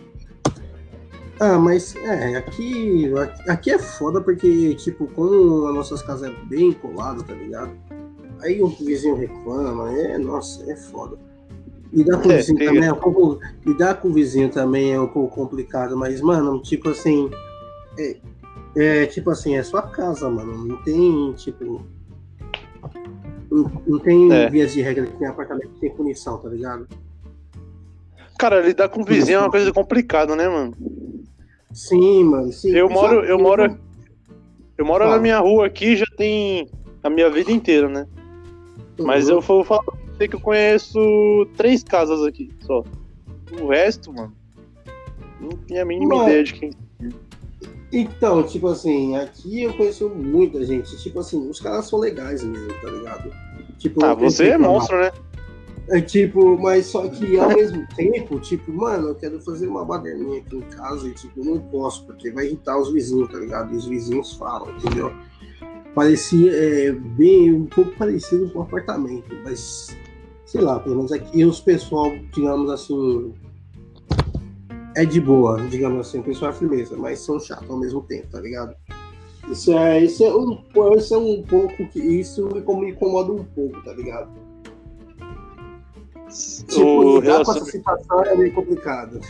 Ah, 1.39 1.59
mas 1.59 1.95
é, 1.97 2.37
aqui, 2.37 3.11
aqui 3.49 3.71
é 3.71 3.79
foda 3.79 4.21
porque, 4.23 4.75
tipo, 4.75 5.07
como 5.09 5.67
as 5.69 5.75
nossas 5.75 6.03
casas 6.03 6.31
é 6.31 6.35
bem 6.47 6.73
colado, 6.73 7.23
tá 7.23 7.35
ligado? 7.35 7.71
Aí 8.43 8.61
o 8.63 8.69
vizinho 8.69 9.15
reclama, 9.17 9.91
é, 9.99 10.17
nossa, 10.19 10.71
é 10.71 10.77
foda. 10.77 11.17
Lidar 11.93 12.21
com 12.21 12.29
o 12.29 12.33
É, 12.33 12.37
vizinho 12.39 12.59
tem- 12.59 12.67
também 12.69 12.85
é 12.89 12.93
um 12.93 12.97
pouco. 12.97 13.39
Lidar 13.65 13.95
com 14.01 14.09
o 14.09 14.13
vizinho 14.13 14.51
também 14.51 14.93
é 14.93 15.01
um 15.01 15.07
pouco 15.07 15.35
complicado, 15.35 15.97
mas, 15.97 16.21
mano, 16.21 16.61
tipo 16.61 16.89
assim. 16.91 17.31
É, 17.99 18.17
é, 18.77 19.07
tipo 19.07 19.31
assim, 19.31 19.57
é 19.57 19.63
sua 19.63 19.83
casa, 19.83 20.29
mano. 20.31 20.65
Não 20.67 20.77
tem, 20.83 21.33
tipo. 21.35 21.83
Não, 23.51 23.71
não 23.87 23.99
tem 23.99 24.33
É. 24.33 24.51
vias 24.51 24.73
de 24.73 24.83
regra 24.83 25.07
que 25.07 25.17
tem 25.17 25.27
apartamento 25.29 25.71
que 25.75 25.81
tem 25.81 25.95
punição, 25.95 26.39
tá 26.39 26.49
ligado? 26.49 26.87
Cara, 28.39 28.61
lidar 28.61 28.89
com 28.91 29.03
vizinho 29.03 29.37
é 29.39 29.41
uma 29.41 29.51
coisa 29.51 29.73
complicada, 29.73 30.37
né, 30.37 30.47
mano? 30.49 30.75
Sim, 31.73 32.25
mano. 32.25 32.53
Sim. 32.53 32.71
Eu 32.71 32.89
moro, 32.91 33.25
eu 33.25 33.39
moro, 33.39 33.79
eu 34.77 34.85
moro 34.85 35.05
Fala. 35.05 35.17
na 35.17 35.23
minha 35.23 35.39
rua 35.39 35.67
aqui 35.67 35.97
já 35.97 36.05
tem 36.17 36.69
a 37.03 37.09
minha 37.09 37.31
vida 37.31 37.51
inteira, 37.51 37.89
né? 37.89 38.07
Mas 38.99 39.29
Uhum. 39.29 39.37
eu 39.37 39.41
vou 39.41 39.65
falar 39.65 39.83
pra 39.85 39.95
você 39.95 40.29
que 40.29 40.37
eu 40.37 40.41
conheço 40.41 40.99
três 41.57 41.83
casas 41.83 42.23
aqui 42.23 42.51
só. 42.61 42.83
O 43.61 43.69
resto, 43.69 44.13
mano, 44.13 44.33
não 45.41 45.51
tenho 45.51 45.83
a 45.83 45.85
mínima 45.85 46.15
Mano. 46.17 46.29
ideia 46.29 46.45
de 46.45 46.53
quem. 46.55 46.71
Então, 47.93 48.43
tipo 48.43 48.69
assim, 48.69 49.17
aqui 49.17 49.63
eu 49.63 49.75
conheço 49.75 50.09
muita 50.09 50.65
gente. 50.65 50.97
Tipo 50.99 51.21
assim, 51.21 51.49
os 51.49 51.61
caras 51.61 51.87
são 51.87 51.99
legais 51.99 52.43
mesmo, 52.43 52.69
tá 52.83 52.91
ligado? 52.91 53.31
Tipo, 53.79 54.05
Ah, 54.05 54.15
você 54.15 54.49
é 54.49 54.59
monstro, 54.59 54.99
né? 54.99 55.13
É 55.89 56.01
tipo, 56.01 56.59
mas 56.59 56.87
só 56.87 57.07
que 57.09 57.39
ao 57.39 57.49
mesmo 57.51 57.87
tempo, 57.95 58.41
tipo, 58.41 58.73
mano, 58.73 59.11
eu 59.11 59.15
quero 59.15 59.41
fazer 59.41 59.69
uma 59.69 59.85
baderninha 59.85 60.41
aqui 60.41 60.57
em 60.57 60.61
casa 60.63 61.07
e, 61.07 61.13
tipo, 61.13 61.45
não 61.45 61.61
posso, 61.61 62.05
porque 62.05 62.33
vai 62.33 62.47
irritar 62.47 62.77
os 62.77 62.93
vizinhos, 62.93 63.31
tá 63.31 63.39
ligado? 63.39 63.73
E 63.73 63.77
os 63.77 63.87
vizinhos 63.87 64.33
falam, 64.33 64.77
entendeu? 64.77 65.13
Parecia 65.95 66.53
é, 66.53 66.91
bem, 66.91 67.55
um 67.55 67.67
pouco 67.67 67.93
parecido 67.93 68.51
com 68.51 68.59
um 68.59 68.63
apartamento, 68.63 69.33
mas 69.45 69.97
sei 70.45 70.61
lá, 70.61 70.81
pelo 70.81 70.97
menos 70.97 71.13
aqui 71.13 71.45
os 71.45 71.61
pessoal, 71.61 72.13
digamos 72.33 72.69
assim, 72.71 73.33
é 74.97 75.05
de 75.05 75.21
boa, 75.21 75.61
digamos 75.69 76.01
assim, 76.09 76.19
o 76.19 76.23
pessoal 76.23 76.51
é 76.51 76.55
firmeza, 76.55 76.97
mas 76.97 77.21
são 77.21 77.39
chatos 77.39 77.69
ao 77.71 77.79
mesmo 77.79 78.01
tempo, 78.03 78.27
tá 78.33 78.41
ligado? 78.41 78.75
Isso 79.49 79.73
é, 79.73 80.01
isso 80.03 80.25
é, 80.25 80.35
um, 80.35 80.59
isso 80.97 81.15
é 81.15 81.19
um 81.19 81.43
pouco 81.43 81.87
que 81.89 82.01
isso 82.01 82.49
me 82.49 82.91
incomoda 82.91 83.31
um 83.33 83.45
pouco, 83.45 83.81
tá 83.85 83.93
ligado? 83.93 84.31
Tipo, 86.69 86.83
O 86.83 87.21
lidar 87.21 87.45
com 87.45 87.53
essa 87.53 87.65
situação 87.65 88.23
é 88.25 88.35
meio 88.35 88.53
complicado. 88.53 89.21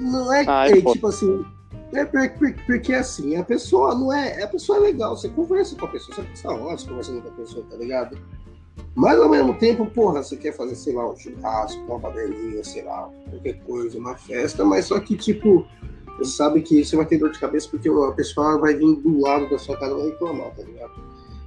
Não 0.00 0.32
é, 0.32 0.44
Ah, 0.48 0.68
é 0.68 0.72
é 0.78 0.82
tipo 0.82 1.06
assim. 1.06 1.44
É 1.92 2.04
por- 2.04 2.28
por- 2.30 2.54
porque 2.66 2.92
assim, 2.92 3.36
a 3.36 3.44
pessoa 3.44 3.94
não 3.94 4.12
é. 4.12 4.42
A 4.42 4.48
pessoa 4.48 4.78
é 4.78 4.80
legal, 4.80 5.16
você 5.16 5.28
conversa 5.28 5.76
com 5.76 5.86
a 5.86 5.88
pessoa, 5.88 6.16
você 6.16 6.22
passa 6.22 6.50
horas 6.50 6.82
conversando 6.82 7.22
com 7.22 7.28
a 7.28 7.32
pessoa, 7.32 7.64
tá 7.70 7.76
ligado? 7.76 8.18
Mas 8.94 9.18
ao 9.18 9.28
mesmo 9.28 9.54
tempo, 9.54 9.86
porra, 9.86 10.22
você 10.22 10.36
quer 10.36 10.52
fazer, 10.56 10.74
sei 10.74 10.94
lá, 10.94 11.10
um 11.10 11.16
churrasco, 11.16 11.80
uma 11.82 11.98
baderninha, 11.98 12.64
sei 12.64 12.82
lá, 12.82 13.08
qualquer 13.30 13.54
coisa, 13.64 13.98
uma 13.98 14.16
festa, 14.16 14.64
mas 14.64 14.86
só 14.86 14.98
que, 15.00 15.16
tipo, 15.16 15.66
você 16.18 16.30
sabe 16.32 16.62
que 16.62 16.82
você 16.84 16.96
vai 16.96 17.04
ter 17.06 17.18
dor 17.18 17.30
de 17.30 17.38
cabeça 17.38 17.68
porque 17.70 17.88
a 17.88 18.12
pessoa 18.12 18.58
vai 18.58 18.74
vir 18.74 18.96
do 18.96 19.20
lado 19.20 19.50
da 19.50 19.58
sua 19.58 19.76
casa 19.76 19.92
e 19.92 19.96
vai 19.98 20.06
reclamar, 20.06 20.50
tá 20.54 20.62
ligado? 20.62 20.92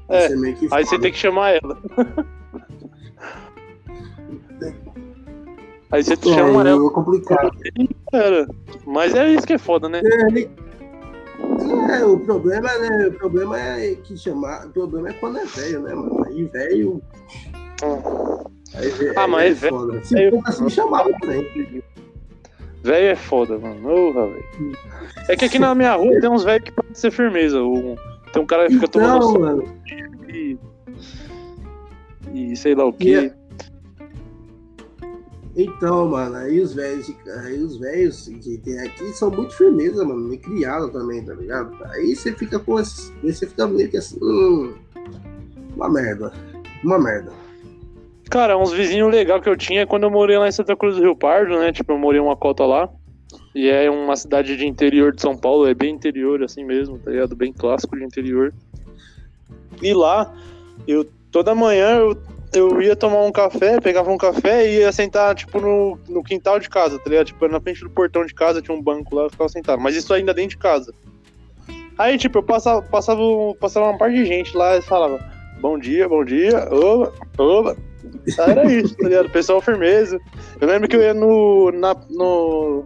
É, 0.10 0.28
Aí 0.72 0.86
você 0.86 0.98
tem 1.00 1.12
que 1.12 1.18
chamar 1.18 1.52
ela. 1.52 1.78
Aí 5.92 6.04
você 6.04 6.14
É, 6.14 6.18
chama 6.18 6.68
ela. 6.68 6.88
é 6.88 6.90
complicado. 6.92 7.52
Cara. 8.12 8.48
Mas 8.86 9.16
é 9.16 9.32
isso 9.34 9.46
que 9.48 9.54
é 9.54 9.58
foda, 9.58 9.90
né? 9.90 10.02
É, 10.04 10.50
o 12.06 12.20
problema, 12.20 12.68
né? 12.80 13.08
O 13.08 13.14
problema 13.14 13.60
é 13.60 13.96
que 13.96 14.18
chamar. 14.18 14.68
O 14.68 14.70
problema 14.70 15.10
é 15.10 15.14
quando 15.14 15.38
é 15.40 15.46
velho, 15.46 15.82
né, 15.82 15.94
mano? 15.94 16.24
Aí 16.26 16.44
velho. 16.46 17.02
Aí, 18.76 18.92
Ah, 19.16 19.28
mas 19.28 19.64
é 19.64 19.70
velho-. 19.70 20.04
Se 20.06 20.14
velho- 20.16 20.42
fosse 20.42 20.50
assim, 20.64 20.70
chamava 20.70 21.10
também. 21.22 21.84
Velho 22.84 23.08
é 23.08 23.16
foda, 23.16 23.58
mano. 23.58 24.14
Velho. 24.14 24.44
É 25.28 25.36
que 25.36 25.46
aqui 25.46 25.60
na 25.60 25.74
minha 25.76 25.96
rua 25.96 26.20
tem 26.20 26.30
uns 26.30 26.44
velhos 26.44 26.64
que 26.64 26.72
podem 26.72 26.94
ser 26.94 27.12
firmeza. 27.12 27.62
Um- 27.64 27.96
Tem 28.32 28.42
um 28.42 28.46
cara 28.46 28.68
que 28.68 28.76
fica 28.76 28.88
tomando 28.88 29.16
Então, 29.18 29.30
sol 29.32 29.40
mano. 29.40 29.64
e... 30.28 30.58
e 32.32 32.56
sei 32.56 32.76
lá 32.76 32.86
o 32.86 32.94
que. 32.94 33.16
é- 33.16 33.34
Então, 35.56 36.08
mano, 36.08 36.36
aí 36.36 36.62
os 36.62 36.74
velhos, 36.74 37.14
aí 37.44 37.60
os 37.60 37.78
velhos 37.78 38.28
que 38.28 38.58
tem 38.60 38.80
aqui 38.80 39.12
são 39.14 39.32
muito 39.32 39.56
firmeza, 39.56 40.06
mano, 40.06 40.22
me 40.22 40.38
criaram 40.38 40.90
também, 40.90 41.24
tá 41.26 41.34
ligado? 41.34 41.76
Aí 41.92 42.16
você 42.16 42.34
fica 42.34 42.60
com 42.60 42.80
esse, 42.80 43.12
você 43.24 43.48
fica 43.48 43.68
meio 43.68 43.90
que 43.90 43.98
assim, 43.98 44.18
hum, 44.22 44.74
uma 45.76 45.90
merda, 45.90 46.32
uma 46.84 47.00
merda. 47.00 47.32
Cara, 48.30 48.58
uns 48.58 48.72
vizinhos 48.72 49.12
legais 49.12 49.42
que 49.42 49.50
eu 49.50 49.58
tinha 49.58 49.88
quando 49.88 50.04
eu 50.04 50.12
morei 50.12 50.38
lá 50.38 50.48
em 50.48 50.52
Santa 50.52 50.76
Cruz 50.76 50.96
do 50.96 51.02
Rio 51.02 51.16
Pardo, 51.16 51.58
né? 51.58 51.72
Tipo, 51.72 51.94
eu 51.94 51.98
morei 51.98 52.22
uma 52.22 52.36
cota 52.36 52.64
lá. 52.64 52.88
E 53.56 53.68
é 53.68 53.90
uma 53.90 54.16
cidade 54.16 54.56
de 54.56 54.68
interior 54.68 55.14
de 55.14 55.22
São 55.22 55.36
Paulo, 55.36 55.68
é 55.68 55.74
bem 55.74 55.96
interior 55.96 56.44
assim 56.44 56.64
mesmo, 56.64 57.00
tá 57.00 57.10
ligado? 57.10 57.36
Bem 57.36 57.52
clássico 57.52 57.98
de 57.98 58.04
interior. 58.04 58.54
E 59.82 59.94
lá, 59.94 60.32
eu 60.88 61.06
toda 61.32 61.56
manhã 61.56 61.98
eu, 61.98 62.18
eu 62.54 62.82
ia 62.82 62.96
tomar 62.96 63.22
um 63.24 63.32
café, 63.32 63.80
pegava 63.80 64.12
um 64.12 64.18
café 64.18 64.68
e 64.68 64.80
ia 64.80 64.92
sentar, 64.92 65.36
tipo, 65.36 65.60
no, 65.60 66.00
no 66.08 66.24
quintal 66.24 66.60
de 66.60 66.70
casa, 66.70 66.98
tá 67.00 67.10
ligado? 67.10 67.28
Tipo, 67.28 67.48
na 67.48 67.60
frente 67.62 67.82
do 67.82 67.90
portão 67.90 68.26
de 68.26 68.34
casa 68.34 68.62
tinha 68.62 68.76
um 68.76 68.82
banco 68.82 69.16
lá, 69.16 69.24
eu 69.24 69.30
ficava 69.30 69.50
sentado. 69.50 69.82
Mas 69.82 69.96
isso 69.96 70.14
ainda 70.14 70.34
dentro 70.34 70.52
de 70.52 70.58
casa. 70.58 70.94
Aí, 71.98 72.18
tipo, 72.18 72.38
eu 72.40 72.44
passava, 72.44 72.82
passava, 72.82 73.22
passava 73.60 73.88
uma 73.88 73.98
parte 73.98 74.16
de 74.16 74.26
gente 74.26 74.56
lá 74.56 74.78
e 74.78 74.82
falava, 74.82 75.20
bom 75.60 75.78
dia, 75.78 76.08
bom 76.08 76.24
dia, 76.24 76.68
oba, 76.72 77.14
oba. 77.38 77.78
Era 78.40 78.72
isso, 78.72 78.96
tá 78.96 79.08
ligado? 79.08 79.30
Pessoal 79.30 79.62
firmeza. 79.62 80.20
Eu 80.60 80.68
lembro 80.68 80.88
que 80.88 80.96
eu 80.96 81.02
ia 81.02 81.14
no, 81.14 81.72
na, 81.72 81.94
no, 82.10 82.86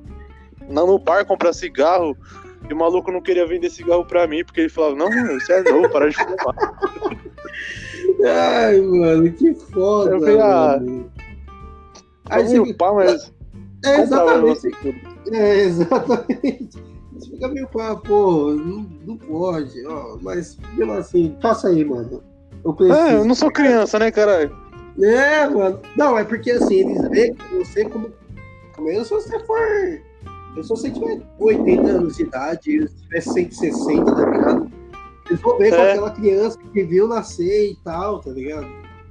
na- 0.67 0.86
no 0.86 0.97
bar 0.99 1.26
comprar 1.26 1.54
cigarro 1.54 2.17
e 2.69 2.73
o 2.73 2.78
maluco 2.78 3.12
não 3.12 3.21
queria 3.21 3.45
vender 3.45 3.69
cigarro 3.69 4.04
pra 4.06 4.26
mim, 4.28 4.43
porque 4.43 4.62
ele 4.62 4.69
falava, 4.69 4.95
não, 4.95 5.10
você 5.39 5.54
é 5.54 5.63
novo, 5.63 5.89
para 5.89 6.10
de 6.10 6.15
fumar. 6.15 6.56
Ai, 8.23 8.81
mano, 8.81 9.31
que 9.33 9.53
foda, 9.53 10.12
Eu 10.12 10.19
falei, 10.19 10.39
ah, 10.39 10.79
mano. 10.79 11.12
Aí 12.29 12.47
você 12.47 12.59
meu 12.59 12.75
pau, 12.75 12.95
mas 12.95 13.33
é, 13.86 14.01
exatamente, 14.01 14.71
é, 15.31 15.59
exatamente. 15.59 16.83
Você 17.13 17.29
fica 17.29 17.47
meio 17.49 17.67
pá, 17.67 17.95
pô, 17.95 18.53
não, 18.53 18.89
não 19.05 19.17
pode, 19.17 19.86
ó, 19.86 20.17
mas 20.21 20.57
mesmo 20.75 20.93
assim, 20.93 21.36
passa 21.41 21.67
aí, 21.67 21.83
mano. 21.83 22.23
Eu 22.63 22.73
preciso. 22.73 22.97
É, 22.97 23.15
eu 23.15 23.25
não 23.25 23.36
sou 23.36 23.51
criança, 23.51 23.99
né, 23.99 24.09
caralho? 24.09 24.55
É, 25.01 25.47
mano. 25.47 25.79
Não, 25.97 26.17
é 26.17 26.23
porque 26.23 26.51
assim, 26.51 26.75
eles 26.75 27.07
veem 27.09 27.36
você 27.51 27.86
como. 27.86 28.09
mesmo 28.79 29.03
se 29.03 29.12
você 29.12 29.39
for. 29.45 29.59
Se 30.55 30.69
você 30.69 30.89
tiver 30.89 31.21
80 31.39 31.89
anos 31.89 32.15
de 32.15 32.23
idade, 32.23 32.88
se 32.88 33.01
tiver 33.03 33.21
160, 33.21 34.05
tá 34.05 34.29
ligado? 34.29 34.71
Eles 35.27 35.41
vão 35.41 35.57
ver 35.57 35.69
com 35.69 35.75
É. 35.77 35.91
aquela 35.91 36.12
criança 36.12 36.57
que 36.73 36.83
viu 36.83 37.07
nascer 37.07 37.71
e 37.71 37.75
tal, 37.83 38.19
tá 38.19 38.31
ligado? 38.31 38.67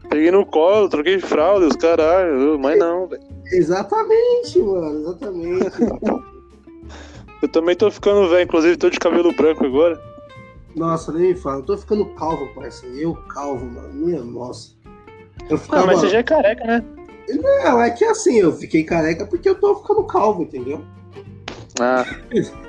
Peguei 0.09 0.31
no 0.31 0.44
colo, 0.44 0.88
troquei 0.88 1.16
de 1.16 1.22
fralda, 1.22 1.66
os 1.66 1.77
caralho, 1.77 2.59
mas 2.59 2.79
não, 2.79 3.07
velho. 3.07 3.22
Exatamente, 3.46 4.59
mano, 4.61 5.01
exatamente. 5.01 5.70
Eu 7.42 7.48
também 7.48 7.75
tô 7.75 7.90
ficando 7.90 8.29
velho, 8.29 8.42
inclusive 8.44 8.77
tô 8.77 8.88
de 8.88 8.98
cabelo 9.01 9.33
branco 9.33 9.64
agora. 9.64 10.01
Nossa, 10.77 11.11
nem 11.12 11.29
me 11.31 11.35
fala, 11.35 11.57
eu 11.59 11.62
tô 11.64 11.77
ficando 11.77 12.07
calvo, 12.14 12.46
parceiro. 12.55 12.96
Eu 12.96 13.14
calvo, 13.29 13.66
mano. 13.66 13.92
Minha 13.92 14.22
nossa. 14.22 14.70
Eu 15.51 15.57
Ah, 15.57 15.59
ficava... 15.59 15.87
mas 15.87 15.98
você 16.01 16.09
já 16.09 16.18
é 16.18 16.22
careca, 16.22 16.64
né? 16.64 16.85
Não, 17.29 17.83
é 17.83 17.90
que 17.90 18.05
assim, 18.05 18.38
eu 18.38 18.53
fiquei 18.53 18.85
careca 18.85 19.27
porque 19.27 19.48
eu 19.48 19.55
tô 19.57 19.75
ficando 19.77 20.05
calvo, 20.05 20.42
entendeu? 20.44 20.83
Ah. 21.81 22.05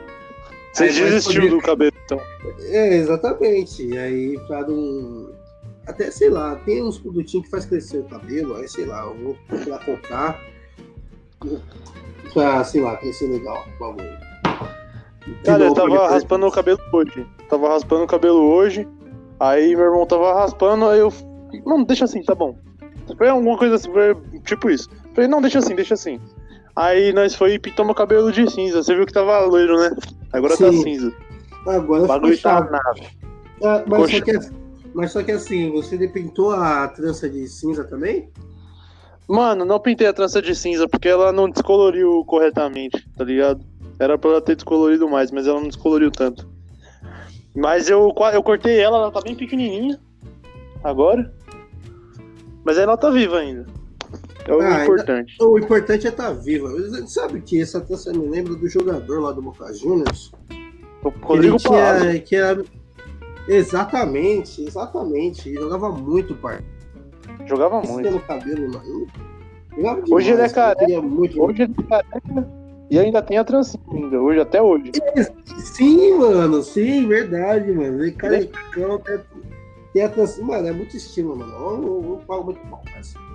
Você 0.73 0.88
desistiu 0.88 1.49
do 1.51 1.60
cabelo, 1.62 1.92
então. 2.05 2.19
É, 2.59 2.95
exatamente. 2.95 3.85
E 3.85 3.97
aí, 3.97 4.39
pra 4.47 4.61
não. 4.61 5.31
Até, 5.85 6.09
sei 6.11 6.29
lá, 6.29 6.55
tem 6.57 6.81
uns 6.81 6.97
produtinhos 6.97 7.45
que 7.45 7.51
faz 7.51 7.65
crescer 7.65 7.99
o 7.99 8.03
cabelo, 8.05 8.55
aí, 8.55 8.67
sei 8.69 8.85
lá, 8.85 9.03
eu 9.03 9.17
vou 9.21 9.37
procurar 9.47 9.85
comprar 9.85 10.41
pra, 12.33 12.63
sei 12.63 12.81
lá, 12.81 12.95
crescer 12.97 13.27
legal 13.27 13.65
bagulho. 13.79 14.17
De 15.25 15.33
Cara, 15.43 15.65
eu 15.65 15.73
tava 15.73 16.07
raspando 16.09 16.47
o 16.47 16.51
cabelo 16.51 16.79
hoje. 16.91 17.27
Tava 17.49 17.69
raspando 17.69 18.03
o 18.03 18.07
cabelo 18.07 18.41
hoje. 18.41 18.87
Aí 19.39 19.75
meu 19.75 19.85
irmão 19.85 20.05
tava 20.05 20.33
raspando, 20.33 20.85
aí 20.85 20.99
eu. 20.99 21.11
Não, 21.65 21.83
deixa 21.83 22.05
assim, 22.05 22.23
tá 22.23 22.33
bom. 22.33 22.57
Foi 23.17 23.27
alguma 23.27 23.57
coisa 23.57 23.75
assim, 23.75 23.91
tipo 24.45 24.69
isso. 24.69 24.89
Falei, 25.13 25.29
não, 25.29 25.41
deixa 25.41 25.59
assim, 25.59 25.75
deixa 25.75 25.93
assim. 25.93 26.19
Aí 26.75 27.13
nós 27.13 27.35
foi 27.35 27.53
e 27.53 27.59
pintamos 27.59 27.91
o 27.91 27.95
cabelo 27.95 28.31
de 28.31 28.49
cinza. 28.49 28.81
Você 28.81 28.95
viu 28.95 29.05
que 29.05 29.13
tava 29.13 29.39
loiro, 29.41 29.77
né? 29.77 29.91
Agora 30.31 30.57
tá 30.57 30.71
Sim. 30.71 30.81
cinza. 30.81 31.13
Agora 31.65 32.04
O 32.04 32.08
bagulho 32.08 32.41
tá 32.41 32.62
nada. 32.62 33.02
Ah, 33.63 33.84
mas, 33.88 34.12
só 34.12 34.21
que, 34.21 34.32
mas 34.93 35.12
só 35.12 35.23
que 35.23 35.32
assim, 35.32 35.71
você 35.71 36.08
pintou 36.08 36.52
a 36.52 36.88
trança 36.89 37.30
de 37.30 37.47
cinza 37.47 37.84
também? 37.84 38.30
Mano, 39.28 39.63
não 39.63 39.80
pintei 39.80 40.08
a 40.08 40.13
trança 40.13 40.41
de 40.41 40.54
cinza 40.54 40.88
porque 40.88 41.08
ela 41.08 41.32
não 41.32 41.49
descoloriu 41.49 42.26
corretamente, 42.26 43.08
tá 43.17 43.23
ligado? 43.23 43.63
Era 43.97 44.17
pra 44.17 44.32
ela 44.32 44.41
ter 44.41 44.56
descolorido 44.56 45.08
mais, 45.10 45.32
mas 45.32 45.47
ela 45.47 45.60
não 45.62 45.67
descoloriu 45.69 46.12
tanto. 46.12 46.47
Mas 47.56 47.89
eu, 47.89 48.13
eu 48.34 48.43
cortei 48.43 48.80
ela, 48.80 48.97
ela 48.97 49.12
tá 49.12 49.21
bem 49.21 49.36
pequenininha. 49.36 49.97
Agora. 50.84 51.34
Mas 52.65 52.78
ela 52.78 52.97
tá 52.97 53.10
viva 53.10 53.38
ainda. 53.38 53.65
É 54.45 54.54
o 54.54 54.60
Ah, 54.60 54.67
ainda- 54.67 54.84
importante. 54.84 55.36
O 55.41 55.58
importante 55.58 56.08
é 56.08 56.10
estar 56.10 56.32
viva. 56.34 56.69
Sabe 57.08 57.39
que 57.41 57.62
essa 57.62 57.80
trança 57.80 58.12
me 58.12 58.28
lembra 58.28 58.56
do 58.56 58.67
jogador 58.67 59.21
lá 59.21 59.32
do 59.32 59.41
Boca 59.41 59.71
Juniors? 59.73 60.32
O 61.03 61.11
Que 61.11 61.25
Rodrigo 61.25 61.61
Palácio. 61.61 62.09
tinha, 62.09 62.19
que 62.19 62.35
era... 62.35 62.63
Exatamente, 63.47 64.63
exatamente. 64.63 65.49
Ele 65.49 65.59
jogava 65.59 65.89
muito, 65.89 66.33
pai. 66.35 66.59
Jogava 67.45 67.81
muito. 67.81 68.03
Pelo 68.03 68.19
cabelo, 68.21 68.71
mano. 68.71 69.07
Jogava 69.75 70.01
Hoje 70.09 70.31
ele 70.31 70.41
é 70.41 70.47
demais, 70.47 70.51
careca. 70.53 71.01
Muito 71.01 71.41
Hoje 71.41 71.63
ele 71.63 71.73
tá 71.73 72.03
careca 72.03 72.63
e 72.93 72.99
ainda 72.99 73.23
tem 73.23 73.39
a 73.39 73.43
trancinha 73.43 73.83
ainda, 73.91 74.21
hoje, 74.21 74.39
até 74.39 74.61
hoje. 74.61 74.91
Sim, 75.57 76.15
mano, 76.19 76.61
sim, 76.61 77.07
verdade, 77.07 77.71
mano. 77.71 78.03
Ele 78.03 78.11
carecão, 78.11 78.99
tem, 78.99 79.19
tem 79.93 80.03
a 80.03 80.09
trança. 80.09 80.43
Mano, 80.43 80.67
é 80.67 80.71
muito 80.71 80.95
estilo, 80.95 81.35
mano. 81.35 81.51
Eu, 81.53 81.83
eu, 81.83 82.09
eu 82.11 82.21
pago 82.27 82.43
muito 82.43 82.59
pau, 82.67 82.83
parceiro. 82.93 83.25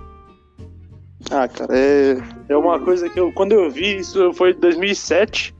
Ah, 1.29 1.47
cara, 1.47 1.77
é, 1.77 2.17
é 2.47 2.55
uma 2.55 2.79
coisa 2.79 3.09
que 3.09 3.19
eu, 3.19 3.33
quando 3.33 3.51
eu 3.51 3.69
vi, 3.69 3.97
isso 3.97 4.31
foi 4.33 4.51
em 4.51 4.59
2007, 4.59 5.53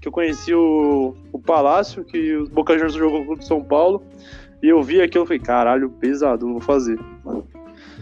que 0.00 0.08
eu 0.08 0.12
conheci 0.12 0.54
o, 0.54 1.14
o 1.32 1.38
Palácio, 1.38 2.04
que 2.04 2.36
o 2.36 2.48
Boca 2.48 2.72
Juniors 2.74 2.94
jogou 2.94 3.24
com 3.26 3.34
o 3.34 3.42
São 3.42 3.62
Paulo, 3.62 4.02
e 4.62 4.68
eu 4.68 4.82
vi 4.82 5.00
aquilo 5.00 5.24
e 5.24 5.26
falei, 5.26 5.40
caralho, 5.40 5.90
pesado, 5.90 6.46
vou 6.52 6.60
fazer. 6.60 6.98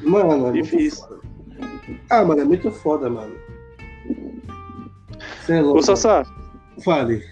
Mano, 0.03 0.47
é 0.47 0.51
E 0.51 0.53
muito 0.53 0.67
fiz. 0.69 1.01
foda. 1.01 1.19
Ah, 2.11 2.25
mano, 2.25 2.41
é 2.41 2.45
muito 2.45 2.71
foda, 2.71 3.09
mano. 3.11 3.35
Você 5.43 5.53
é 5.55 5.61
louco. 5.61 5.79
Ô, 5.79 5.83
Sassá. 5.83 6.25
Fale. 6.85 7.23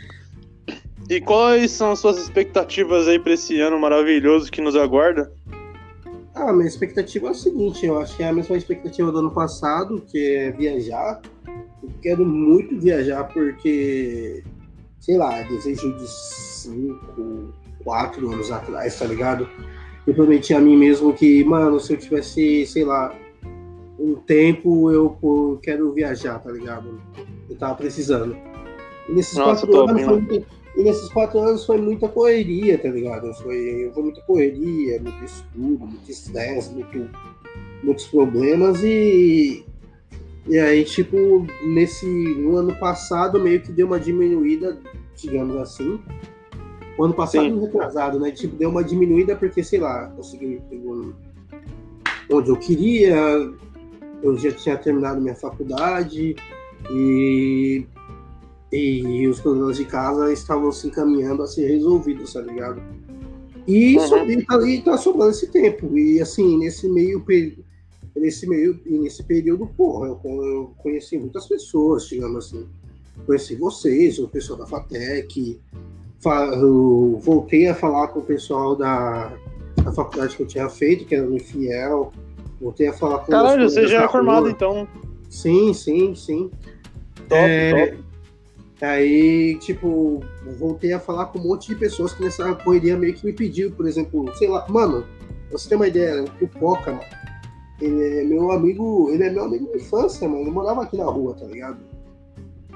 e 1.09 1.21
quais 1.21 1.71
são 1.71 1.93
as 1.93 2.01
suas 2.01 2.19
expectativas 2.19 3.07
aí 3.07 3.19
pra 3.19 3.33
esse 3.35 3.61
ano 3.61 3.79
maravilhoso 3.79 4.51
que 4.51 4.61
nos 4.61 4.75
aguarda? 4.75 5.33
Ah, 6.35 6.53
minha 6.53 6.67
expectativa 6.67 7.29
é 7.29 7.31
o 7.31 7.35
seguinte, 7.35 7.87
eu 7.87 7.99
acho 8.01 8.17
que 8.17 8.23
é 8.25 8.29
a 8.29 8.33
mesma 8.33 8.57
expectativa 8.57 9.11
do 9.13 9.21
ano 9.21 9.31
passado, 9.31 10.03
que 10.11 10.19
é 10.37 10.51
viajar, 10.51 11.21
Eu 11.83 11.91
quero 12.03 12.27
muito 12.27 12.79
viajar 12.81 13.25
porque, 13.25 14.43
sei 15.07 15.17
lá, 15.17 15.41
desejo 15.43 15.97
de 15.97 16.11
cinco, 16.11 17.55
quatro 17.85 18.29
anos 18.33 18.51
atrás, 18.51 18.99
tá 18.99 19.05
ligado? 19.05 19.49
Eu 20.05 20.13
prometi 20.15 20.53
a 20.53 20.59
mim 20.61 20.77
mesmo 20.77 21.13
que, 21.13 21.45
mano, 21.45 21.79
se 21.79 21.93
eu 21.93 21.97
tivesse, 21.97 22.67
sei 22.67 22.85
lá, 22.85 23.15
um 24.01 24.17
tempo, 24.17 24.91
eu 24.91 25.17
quero 25.63 25.93
viajar, 25.93 26.41
tá 26.41 26.51
ligado? 26.51 27.01
Eu 27.49 27.57
tava 27.57 27.77
precisando. 27.77 28.37
E 29.09 29.13
nesses, 29.13 29.39
Nossa, 29.39 29.65
quatro, 29.65 29.89
anos 29.91 30.03
foi, 30.03 30.21
muito- 30.21 30.47
e 30.77 30.83
nesses 30.83 31.09
quatro 31.11 31.39
anos 31.39 31.65
foi 31.65 31.81
muita 31.81 32.09
correria, 32.09 32.77
tá 32.77 32.89
ligado? 32.89 33.33
Foi, 33.35 33.89
foi 33.95 34.03
muita 34.03 34.21
correria, 34.23 35.01
muito 35.01 35.25
estudo, 35.25 35.87
muito 35.87 36.11
estresse, 36.11 36.75
muito, 36.75 37.09
muitos 37.85 38.07
problemas 38.09 38.83
e. 38.83 39.65
E 40.49 40.59
aí, 40.59 40.85
tipo, 40.85 41.47
nesse. 41.65 42.07
No 42.07 42.57
ano 42.57 42.75
passado 42.77 43.41
meio 43.41 43.61
que 43.61 43.73
deu 43.73 43.87
uma 43.87 43.99
diminuída, 43.99 44.77
digamos 45.17 45.57
assim. 45.57 45.99
O 46.99 47.05
ano 47.05 47.15
passado 47.15 47.45
Sim. 47.45 47.61
retrasado, 47.61 48.19
né? 48.19 48.31
Tipo, 48.31 48.57
deu 48.57 48.71
uma 48.71 48.83
diminuída 48.83 49.37
porque, 49.37 49.63
sei 49.63 49.79
lá, 49.81 50.07
consegui 50.17 50.61
um- 50.73 51.13
onde 52.31 52.51
eu 52.51 52.57
queria, 52.57 53.15
eu 54.23 54.37
já 54.39 54.51
tinha 54.53 54.77
terminado 54.77 55.21
minha 55.21 55.35
faculdade 55.35 56.35
e, 56.91 57.85
e 58.73 59.29
os 59.29 59.41
problemas 59.41 59.77
de 59.77 59.85
casa 59.85 60.33
estavam 60.33 60.73
se 60.73 60.87
encaminhando 60.89 61.43
a 61.43 61.47
ser 61.47 61.67
resolvidos, 61.69 62.33
tá 62.33 62.41
ligado? 62.41 62.83
E, 63.67 63.97
Uhum. 63.99 64.07
so- 64.07 64.17
e 64.31 64.45
tá, 64.47 64.69
e 64.69 64.81
tá 64.83 64.97
sobrando 64.97 65.31
esse 65.33 65.49
tempo. 65.49 65.99
E 65.99 66.21
assim, 66.21 66.59
nesse 66.59 66.89
meio 66.89 67.21
período. 67.21 67.65
Nesse 68.17 68.49
meio, 68.49 68.81
nesse 68.87 69.23
período, 69.23 69.67
porra, 69.67 70.07
eu, 70.07 70.21
eu 70.25 70.75
conheci 70.79 71.19
muitas 71.19 71.47
pessoas, 71.47 72.07
digamos 72.09 72.47
assim. 72.47 72.67
Conheci 73.25 73.57
vocês, 73.57 74.19
o 74.19 74.29
pessoal 74.29 74.59
da 74.59 74.67
FATEC, 74.67 75.61
voltei 77.21 77.69
a 77.69 77.75
falar 77.75 78.09
com 78.09 78.21
o 78.21 78.23
pessoal 78.23 78.77
da, 78.77 79.33
da 79.83 79.93
faculdade 79.93 80.37
que 80.37 80.43
eu 80.43 80.47
tinha 80.47 80.69
feito, 80.69 81.05
que 81.05 81.15
era 81.15 81.27
no 81.27 81.37
Infiel. 81.37 82.13
Voltei 82.61 82.89
a 82.89 82.93
falar 82.93 83.21
com 83.21 83.33
Caralho, 83.33 83.69
você 83.69 83.87
já 83.87 83.99
é 83.99 84.01
da 84.03 84.09
formado 84.09 84.49
então. 84.49 84.89
Sim, 85.29 85.75
sim, 85.75 86.15
sim. 86.15 86.51
Top, 87.29 87.35
É, 87.35 87.89
top. 87.91 88.07
Aí, 88.81 89.57
tipo, 89.59 90.23
voltei 90.59 90.93
a 90.93 91.01
falar 91.01 91.27
com 91.27 91.39
um 91.39 91.43
monte 91.43 91.69
de 91.69 91.77
pessoas 91.77 92.13
que 92.13 92.23
nessa 92.23 92.55
correria 92.57 92.97
meio 92.97 93.15
que 93.15 93.25
me 93.25 93.33
pediu, 93.33 93.73
por 93.73 93.87
exemplo, 93.87 94.31
sei 94.37 94.49
lá, 94.49 94.67
mano, 94.69 95.05
você 95.51 95.69
ter 95.69 95.77
uma 95.77 95.89
ideia, 95.89 96.23
o 96.25 96.31
Pipoca, 96.33 96.93
mano, 96.93 97.05
ele 97.81 98.21
é 98.21 98.25
meu 98.25 98.51
amigo, 98.53 99.11
ele 99.11 99.25
é 99.25 99.31
meu 99.31 99.45
amigo 99.45 99.71
de 99.71 99.79
infância, 99.79 100.29
mano, 100.29 100.43
ele 100.43 100.51
morava 100.51 100.83
aqui 100.83 100.97
na 100.97 101.07
rua, 101.07 101.35
tá 101.35 101.47
ligado? 101.47 101.79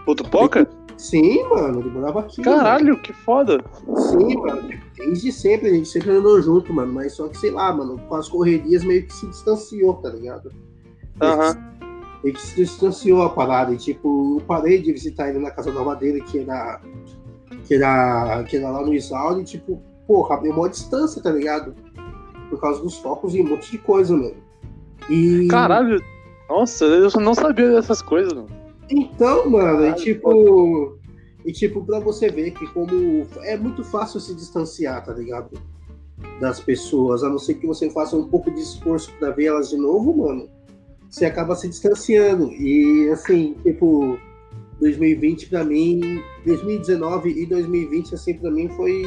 O 0.06 0.14
Tupoca? 0.14 0.68
Sim, 0.96 1.42
mano, 1.48 1.80
ele 1.80 1.90
morava 1.90 2.20
aqui. 2.20 2.44
mano. 2.44 2.58
Caralho, 2.58 3.00
que 3.00 3.12
foda. 3.12 3.58
Sim, 3.96 4.36
mano. 4.36 4.68
Desde 4.98 5.32
sempre, 5.32 5.68
a 5.68 5.72
gente 5.72 5.88
sempre 5.88 6.10
andou 6.10 6.40
junto, 6.42 6.72
mano. 6.74 6.92
Mas 6.92 7.14
só 7.14 7.26
que, 7.26 7.38
sei 7.38 7.50
lá, 7.50 7.72
mano, 7.72 7.98
com 8.06 8.14
as 8.16 8.28
correrias 8.28 8.84
meio 8.84 9.06
que 9.06 9.12
se 9.14 9.26
distanciou, 9.26 9.94
tá 9.94 10.10
ligado? 10.10 10.52
Aham. 11.22 11.56
Meio 12.22 12.34
que 12.34 12.42
se 12.42 12.54
distanciou 12.54 13.22
a 13.22 13.30
parada. 13.30 13.72
E, 13.72 13.78
tipo, 13.78 14.36
eu 14.38 14.44
parei 14.46 14.82
de 14.82 14.92
visitar 14.92 15.30
ele 15.30 15.38
na 15.38 15.50
casa 15.50 15.72
nova 15.72 15.96
dele, 15.96 16.20
que 16.20 16.40
era. 16.40 16.80
Que 17.64 17.74
era, 17.76 18.44
que 18.44 18.56
era 18.58 18.70
lá 18.70 18.82
no 18.84 18.92
Isauri, 18.92 19.40
e, 19.40 19.44
tipo, 19.44 19.82
porra, 20.06 20.34
abriu 20.34 20.52
uma 20.52 20.68
distância, 20.68 21.22
tá 21.22 21.30
ligado? 21.30 21.74
Por 22.50 22.60
causa 22.60 22.82
dos 22.82 22.98
focos 22.98 23.34
e 23.34 23.40
um 23.40 23.48
monte 23.48 23.70
de 23.70 23.78
coisa, 23.78 24.14
mano. 24.14 24.34
E. 25.08 25.48
Caralho. 25.48 25.98
Nossa, 26.46 26.84
eu 26.84 27.08
não 27.20 27.32
sabia 27.32 27.70
dessas 27.70 28.02
coisas, 28.02 28.34
mano. 28.34 28.59
Então, 28.90 29.48
mano, 29.48 29.86
e 29.86 29.94
tipo. 29.94 30.98
E 31.44 31.52
tipo, 31.52 31.84
pra 31.84 31.98
você 32.00 32.28
ver 32.28 32.50
que 32.50 32.66
como 32.68 33.26
é 33.42 33.56
muito 33.56 33.82
fácil 33.82 34.20
se 34.20 34.34
distanciar, 34.34 35.04
tá 35.04 35.12
ligado? 35.12 35.60
Das 36.38 36.60
pessoas, 36.60 37.22
a 37.22 37.30
não 37.30 37.38
ser 37.38 37.54
que 37.54 37.66
você 37.66 37.88
faça 37.90 38.14
um 38.14 38.28
pouco 38.28 38.50
de 38.50 38.60
esforço 38.60 39.10
pra 39.18 39.30
ver 39.30 39.46
elas 39.46 39.70
de 39.70 39.76
novo, 39.76 40.14
mano. 40.14 40.48
Você 41.08 41.24
acaba 41.24 41.56
se 41.56 41.68
distanciando. 41.68 42.52
E 42.52 43.08
assim, 43.10 43.54
tipo, 43.62 44.18
2020 44.80 45.48
pra 45.48 45.64
mim, 45.64 46.22
2019 46.44 47.30
e 47.30 47.46
2020, 47.46 48.14
assim, 48.14 48.34
pra 48.34 48.50
mim 48.50 48.68
foi 48.68 49.02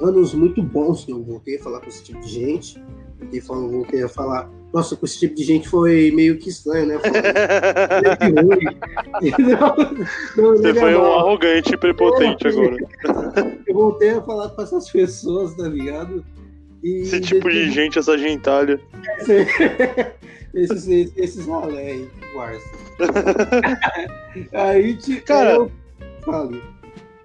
anos 0.00 0.34
muito 0.34 0.62
bons 0.62 1.04
que 1.04 1.12
eu 1.12 1.22
voltei 1.22 1.56
a 1.56 1.62
falar 1.62 1.80
com 1.80 1.88
esse 1.88 2.04
tipo 2.04 2.20
de 2.20 2.28
gente. 2.28 2.82
Voltei 3.18 3.40
a 3.40 3.42
falar, 3.42 3.68
voltei 3.68 4.02
a 4.02 4.08
falar. 4.08 4.50
Nossa, 4.72 4.96
com 4.96 5.04
esse 5.04 5.18
tipo 5.18 5.34
de 5.34 5.44
gente 5.44 5.68
foi 5.68 6.10
meio 6.12 6.38
que 6.38 6.48
estranho, 6.48 6.86
né? 6.86 6.98
Foi 6.98 7.10
meio 8.30 8.46
ruim. 8.46 8.76
Não, 9.38 9.76
não, 10.44 10.56
Você 10.56 10.74
foi 10.74 10.94
um 10.96 11.02
não. 11.02 11.18
arrogante 11.18 11.74
e 11.74 11.76
prepotente 11.76 12.46
É, 12.46 12.50
agora. 12.50 12.76
Eu 13.66 13.74
voltei 13.74 14.10
a 14.10 14.22
falar 14.22 14.48
com 14.50 14.62
essas 14.62 14.90
pessoas, 14.90 15.54
tá 15.54 15.68
ligado? 15.68 16.24
E 16.82 17.02
Esse 17.02 17.20
tipo 17.20 17.48
de 17.50 17.70
gente, 17.70 17.98
essa 17.98 18.16
gentalha. 18.16 18.80
esses, 20.54 20.88
esses, 20.88 21.12
esses 21.16 21.46
ralé 21.46 21.92
aí. 21.92 22.08
Aí, 24.52 24.96
tipo, 24.96 25.24
Cara- 25.26 25.52
eu. 25.52 25.70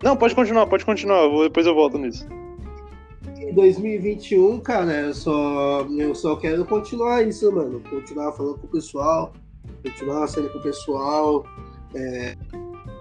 Não, 0.03 0.15
pode 0.17 0.35
continuar, 0.35 0.67
pode 0.67 0.83
continuar. 0.85 1.27
depois 1.43 1.65
eu 1.65 1.73
volto 1.73 1.97
nisso. 1.97 2.27
Em 3.47 3.53
2021, 3.53 4.59
cara, 4.59 4.91
eu 4.93 5.13
só, 5.13 5.87
eu 5.97 6.13
só 6.13 6.35
quero 6.35 6.65
continuar 6.65 7.25
isso, 7.25 7.49
mano. 7.49 7.81
Continuar 7.89 8.33
falando 8.33 8.57
com 8.57 8.67
o 8.67 8.69
pessoal, 8.69 9.31
continuar 9.81 10.27
saindo 10.27 10.49
com 10.49 10.59
o 10.59 10.61
pessoal, 10.61 11.45
é, 11.95 12.35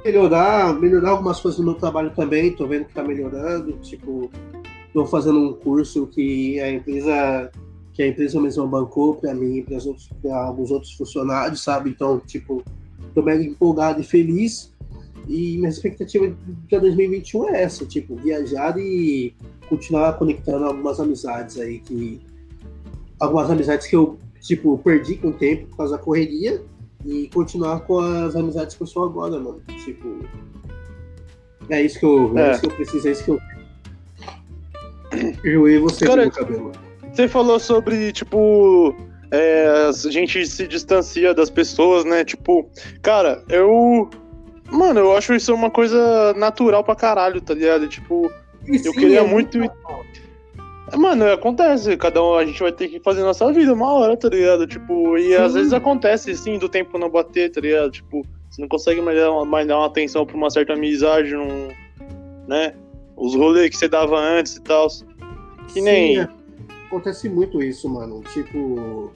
melhorar, 0.05 0.73
melhorar 0.79 1.11
algumas 1.11 1.41
coisas 1.41 1.59
no 1.59 1.67
meu 1.67 1.75
trabalho 1.75 2.13
também, 2.15 2.55
tô 2.55 2.65
vendo 2.65 2.85
que 2.85 2.95
tá 2.95 3.03
melhorando, 3.03 3.73
tipo, 3.79 4.31
tô 4.93 5.05
fazendo 5.05 5.41
um 5.41 5.53
curso 5.53 6.07
que 6.07 6.61
a 6.61 6.71
empresa 6.71 7.51
que 7.93 8.03
a 8.03 8.07
empresa 8.07 8.41
mesma 8.41 8.67
bancou 8.69 9.17
para 9.17 9.35
mim 9.35 9.57
e 9.57 9.63
para 10.23 10.37
alguns 10.37 10.71
outros 10.71 10.93
funcionários, 10.93 11.65
sabe? 11.65 11.91
Então, 11.91 12.21
tipo, 12.21 12.63
tô 13.15 13.23
mega 13.23 13.43
empolgado 13.43 14.01
e 14.01 14.05
feliz. 14.05 14.73
E 15.29 15.57
minha 15.57 15.69
expectativa 15.69 16.35
para 16.69 16.79
2021 16.79 17.49
é 17.49 17.63
essa, 17.63 17.85
tipo, 17.85 18.15
viajar 18.17 18.79
e 18.79 19.35
continuar 19.69 20.13
conectando 20.15 20.65
algumas 20.65 21.01
amizades 21.01 21.59
aí 21.59 21.81
que 21.81 22.21
algumas 23.19 23.51
amizades 23.51 23.87
que 23.87 23.97
eu 23.97 24.19
tipo 24.41 24.79
perdi 24.79 25.17
com 25.17 25.29
o 25.29 25.33
tempo 25.33 25.67
por 25.69 25.79
causa 25.79 25.97
da 25.97 26.03
correria 26.03 26.63
e 27.05 27.29
continuar 27.35 27.81
com 27.81 27.99
as 27.99 28.37
amizades 28.37 28.77
que 28.77 28.83
eu 28.83 28.87
sou 28.87 29.05
agora, 29.05 29.39
mano. 29.41 29.61
Tipo, 29.85 30.25
é 31.69 31.83
isso 31.83 31.99
que 31.99 32.07
eu, 32.07 32.39
é, 32.39 32.43
É. 32.43 32.51
isso 32.53 32.61
que 32.61 32.67
eu 32.67 32.77
preciso, 32.77 33.09
é 33.09 33.11
isso 33.13 33.25
que 33.25 33.31
eu 33.31 33.41
eu 35.45 35.69
e 35.69 35.79
você 35.79 36.07
Cara, 36.07 36.23
com 36.23 36.29
o 36.29 36.33
cabelo. 36.33 36.73
Você 37.13 37.29
falou 37.29 37.59
sobre, 37.59 38.13
tipo, 38.13 38.95
é, 39.31 39.89
a 39.89 40.11
gente 40.11 40.47
se 40.47 40.67
distancia 40.67 41.33
das 41.33 41.51
pessoas, 41.51 42.05
né? 42.05 42.25
Tipo, 42.25 42.69
cara, 43.03 43.43
eu. 43.49 44.11
Mano, 44.71 45.01
eu 45.01 45.17
acho 45.17 45.35
isso 45.35 45.55
uma 45.55 45.71
coisa 45.71 46.35
natural 46.35 46.83
pra 46.83 46.97
caralho, 46.97 47.41
tá 47.41 47.55
ligado? 47.55 47.89
Tipo, 47.89 48.31
E 48.67 48.77
eu 48.77 48.93
sim, 48.93 48.99
queria 48.99 49.21
é 49.21 49.27
muito. 49.27 49.59
Mano, 50.95 51.31
acontece, 51.33 51.97
cada 51.97 52.23
um, 52.23 52.35
a 52.35 52.45
gente 52.45 52.61
vai 52.61 52.71
ter 52.71 52.89
que 52.89 53.01
fazer 53.01 53.23
nossa 53.23 53.53
vida 53.53 53.73
uma 53.73 53.93
hora, 53.93 54.17
tá 54.17 54.29
ligado? 54.29 54.67
Tipo, 54.67 55.19
e 55.19 55.35
às 55.35 55.53
Sim. 55.53 55.59
vezes 55.59 55.73
acontece, 55.73 56.37
sim, 56.37 56.59
do 56.59 56.69
tempo 56.69 56.97
não 56.97 57.11
bater, 57.11 57.51
tá 57.51 57.61
ligado? 57.61 57.91
Tipo, 57.91 58.25
você 58.49 58.61
não 58.63 58.69
consegue 58.69 59.01
mais 59.01 59.19
dar 59.19 59.33
uma, 59.33 59.45
mais 59.45 59.67
dar 59.67 59.79
uma 59.79 59.87
atenção 59.87 60.25
pra 60.25 60.37
uma 60.37 60.49
certa 60.49 60.75
amizade, 60.75 61.33
num, 61.35 61.69
né? 62.47 62.73
Os 63.17 63.35
rolês 63.35 63.71
que 63.71 63.77
você 63.77 63.89
dava 63.89 64.17
antes 64.17 64.57
e 64.57 64.63
tal. 64.63 64.87
Que 65.73 65.81
nem. 65.81 66.15
Sim, 66.15 66.21
é. 66.21 66.29
acontece 66.87 67.29
muito 67.29 67.61
isso, 67.61 67.89
mano. 67.89 68.23
Tipo, 68.33 69.11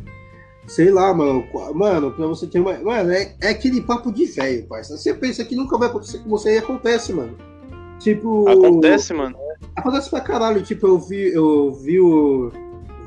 sei 0.70 0.90
lá, 0.90 1.12
mano. 1.12 1.44
Mano, 1.74 2.12
pra 2.12 2.26
você 2.26 2.46
ter 2.46 2.61
uma. 2.61 2.78
Mano, 2.78 3.11
é, 3.11 3.35
é 3.40 3.48
aquele 3.48 3.80
papo 3.80 4.12
de 4.12 4.26
velho, 4.26 4.66
parça. 4.66 4.96
Você 4.96 5.12
pensa 5.12 5.44
que 5.44 5.56
nunca 5.56 5.76
vai 5.76 5.88
acontecer 5.88 6.18
com 6.18 6.30
você 6.30 6.54
e 6.54 6.59
acontece, 6.59 7.12
mano. 7.12 7.37
Tipo. 7.98 8.48
Acontece, 8.48 9.12
mano. 9.12 9.37
Acontece 9.74 10.09
pra 10.09 10.20
caralho. 10.20 10.62
Tipo, 10.62 10.87
eu 10.87 10.98
vi, 10.98 11.33
eu 11.33 11.72
vi 11.72 12.00
o. 12.00 12.52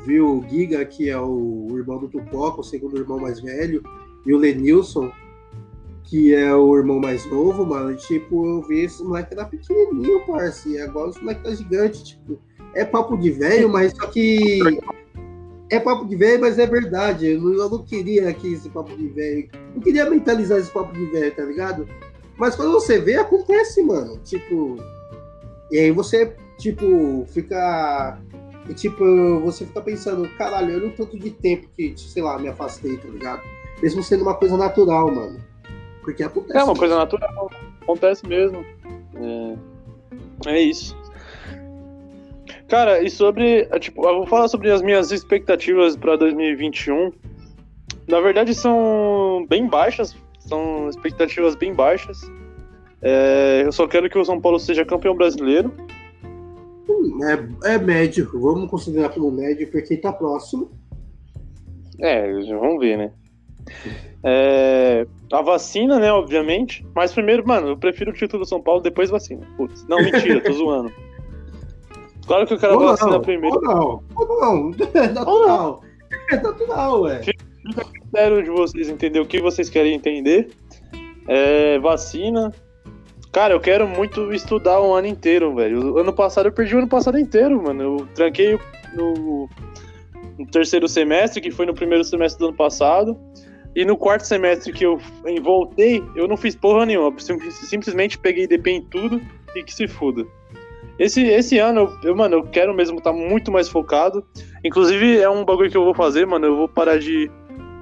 Vi 0.05 0.19
o 0.19 0.43
Giga, 0.49 0.83
que 0.83 1.09
é 1.09 1.17
o 1.17 1.69
irmão 1.77 1.97
do 1.97 2.09
Tupoca, 2.09 2.59
o 2.59 2.63
segundo 2.63 2.97
irmão 2.97 3.17
mais 3.17 3.39
velho, 3.39 3.81
e 4.25 4.33
o 4.33 4.37
Lenilson, 4.37 5.09
que 6.03 6.35
é 6.35 6.53
o 6.53 6.75
irmão 6.75 6.99
mais 6.99 7.25
novo, 7.31 7.65
mano. 7.65 7.93
E, 7.93 7.95
tipo, 7.95 8.45
eu 8.45 8.61
vi 8.63 8.81
esse 8.81 9.01
moleque 9.01 9.33
era 9.33 9.45
pequenininho, 9.45 10.25
parça. 10.27 10.67
E 10.67 10.77
agora 10.77 11.11
os 11.11 11.21
moleque 11.21 11.43
tá 11.43 11.55
gigante, 11.55 12.03
tipo. 12.03 12.37
É 12.75 12.83
papo 12.83 13.15
de 13.15 13.31
velho, 13.31 13.69
mas 13.69 13.93
só 13.93 14.07
que. 14.07 14.59
É 15.69 15.79
papo 15.79 16.05
de 16.05 16.15
velho, 16.15 16.41
mas 16.41 16.59
é 16.59 16.67
verdade. 16.67 17.31
Eu 17.31 17.41
não, 17.41 17.53
eu 17.53 17.69
não 17.69 17.83
queria 17.83 18.29
aqui 18.29 18.53
esse 18.53 18.69
papo 18.69 18.95
de 18.95 19.07
velho. 19.07 19.49
Não 19.73 19.81
queria 19.81 20.09
mentalizar 20.09 20.59
esse 20.59 20.69
papo 20.69 20.93
de 20.93 21.05
velho, 21.07 21.35
tá 21.35 21.43
ligado? 21.43 21.87
Mas 22.37 22.55
quando 22.55 22.71
você 22.71 22.99
vê, 22.99 23.15
acontece, 23.15 23.81
mano. 23.81 24.19
Tipo. 24.23 24.77
E 25.71 25.79
aí 25.79 25.91
você, 25.91 26.35
tipo, 26.57 27.25
fica. 27.29 28.19
Tipo, 28.75 29.39
você 29.41 29.65
fica 29.65 29.81
pensando, 29.81 30.29
caralho, 30.37 30.75
olha 30.75 30.87
o 30.87 30.91
tanto 30.91 31.19
de 31.19 31.31
tempo 31.31 31.67
que, 31.75 31.93
sei 31.97 32.23
lá, 32.23 32.39
me 32.39 32.47
afastei, 32.47 32.95
tá 32.97 33.09
ligado? 33.09 33.41
Mesmo 33.81 34.01
sendo 34.01 34.21
uma 34.21 34.35
coisa 34.35 34.55
natural, 34.55 35.13
mano. 35.13 35.37
Porque 36.01 36.23
acontece. 36.23 36.57
É 36.57 36.63
uma 36.63 36.75
coisa 36.75 36.95
natural, 36.95 37.51
acontece 37.81 38.25
mesmo. 38.27 38.63
É, 39.15 39.55
é 40.47 40.61
isso. 40.61 40.95
Cara, 42.67 43.03
e 43.03 43.09
sobre. 43.09 43.67
é, 43.69 43.79
Tipo, 43.79 44.07
eu 44.07 44.17
vou 44.17 44.27
falar 44.27 44.47
sobre 44.47 44.71
as 44.71 44.81
minhas 44.81 45.11
expectativas 45.11 45.95
para 45.95 46.15
2021. 46.15 47.11
Na 48.07 48.19
verdade, 48.19 48.53
são 48.53 49.45
bem 49.49 49.67
baixas. 49.67 50.15
São 50.39 50.89
expectativas 50.89 51.55
bem 51.55 51.73
baixas. 51.73 52.21
É, 53.01 53.63
eu 53.65 53.71
só 53.71 53.87
quero 53.87 54.09
que 54.09 54.17
o 54.17 54.25
São 54.25 54.39
Paulo 54.39 54.59
seja 54.59 54.85
campeão 54.85 55.15
brasileiro. 55.15 55.73
É, 57.63 57.73
é 57.73 57.77
médio, 57.77 58.29
vamos 58.33 58.69
considerar 58.69 59.09
como 59.09 59.31
médio, 59.31 59.69
porque 59.71 59.97
tá 59.97 60.11
próximo. 60.11 60.71
É, 61.99 62.31
vamos 62.45 62.79
ver, 62.79 62.97
né? 62.97 63.11
É, 64.23 65.05
a 65.31 65.41
vacina, 65.41 65.99
né, 65.99 66.11
obviamente. 66.11 66.85
Mas 66.95 67.13
primeiro, 67.13 67.45
mano, 67.45 67.69
eu 67.69 67.77
prefiro 67.77 68.11
o 68.11 68.13
título 68.13 68.43
do 68.43 68.49
São 68.49 68.61
Paulo, 68.61 68.81
depois 68.81 69.09
vacina. 69.09 69.45
Putz, 69.57 69.85
não, 69.87 69.97
mentira, 69.97 70.41
tô 70.41 70.51
zoando. 70.53 70.91
Claro 72.25 72.47
que 72.47 72.53
eu 72.53 72.57
quero 72.59 72.73
a 72.73 72.77
Ou 72.77 72.87
vacina 72.87 73.11
não, 73.11 73.21
primeiro. 73.21 73.55
ou 73.55 73.61
não, 73.61 74.03
ou 74.15 74.39
não, 74.39 74.71
é 74.93 75.07
natural. 75.09 75.81
É 76.31 76.35
natural, 76.37 77.01
ué. 77.01 77.21
Quero 78.13 78.43
de 78.43 78.49
vocês 78.49 78.89
entender 78.89 79.19
o 79.19 79.25
que 79.25 79.41
vocês 79.41 79.69
querem 79.69 79.93
entender. 79.93 80.49
É, 81.27 81.79
vacina. 81.79 82.51
Cara, 83.31 83.53
eu 83.53 83.59
quero 83.59 83.87
muito 83.87 84.31
estudar 84.31 84.79
um 84.81 84.93
ano 84.93 85.07
inteiro, 85.07 85.55
velho. 85.55 85.95
O 85.95 85.97
Ano 85.97 86.13
passado 86.13 86.47
eu 86.47 86.51
perdi 86.51 86.75
o 86.75 86.79
ano 86.79 86.87
passado 86.87 87.17
inteiro, 87.17 87.61
mano. 87.63 87.81
Eu 87.81 88.07
tranquei 88.13 88.59
no, 88.95 89.49
no 90.37 90.45
terceiro 90.51 90.87
semestre, 90.87 91.41
que 91.41 91.49
foi 91.49 91.65
no 91.65 91.73
primeiro 91.73 92.03
semestre 92.03 92.39
do 92.39 92.49
ano 92.49 92.55
passado. 92.57 93.17
E 93.75 93.83
no 93.85 93.97
quarto 93.97 94.21
semestre 94.27 94.71
que 94.71 94.85
eu 94.85 94.99
voltei, 95.41 96.03
eu 96.15 96.27
não 96.27 96.37
fiz 96.37 96.55
porra 96.55 96.85
nenhuma. 96.85 97.11
Sim- 97.19 97.39
Simplesmente 97.49 98.19
peguei 98.19 98.45
DP 98.45 98.69
em 98.69 98.81
tudo 98.83 99.19
e 99.55 99.63
que 99.63 99.73
se 99.73 99.87
foda. 99.87 100.23
Esse, 101.03 101.21
esse 101.27 101.57
ano, 101.59 101.97
eu, 102.03 102.15
mano, 102.15 102.35
eu 102.37 102.43
quero 102.43 102.73
mesmo 102.73 102.97
estar 102.97 103.11
muito 103.11 103.51
mais 103.51 103.67
focado. 103.67 104.25
Inclusive, 104.63 105.17
é 105.17 105.29
um 105.29 105.43
bagulho 105.43 105.69
que 105.69 105.75
eu 105.75 105.83
vou 105.83 105.93
fazer, 105.93 106.25
mano. 106.25 106.45
Eu 106.45 106.55
vou 106.55 106.67
parar 106.69 106.97
de. 106.97 107.29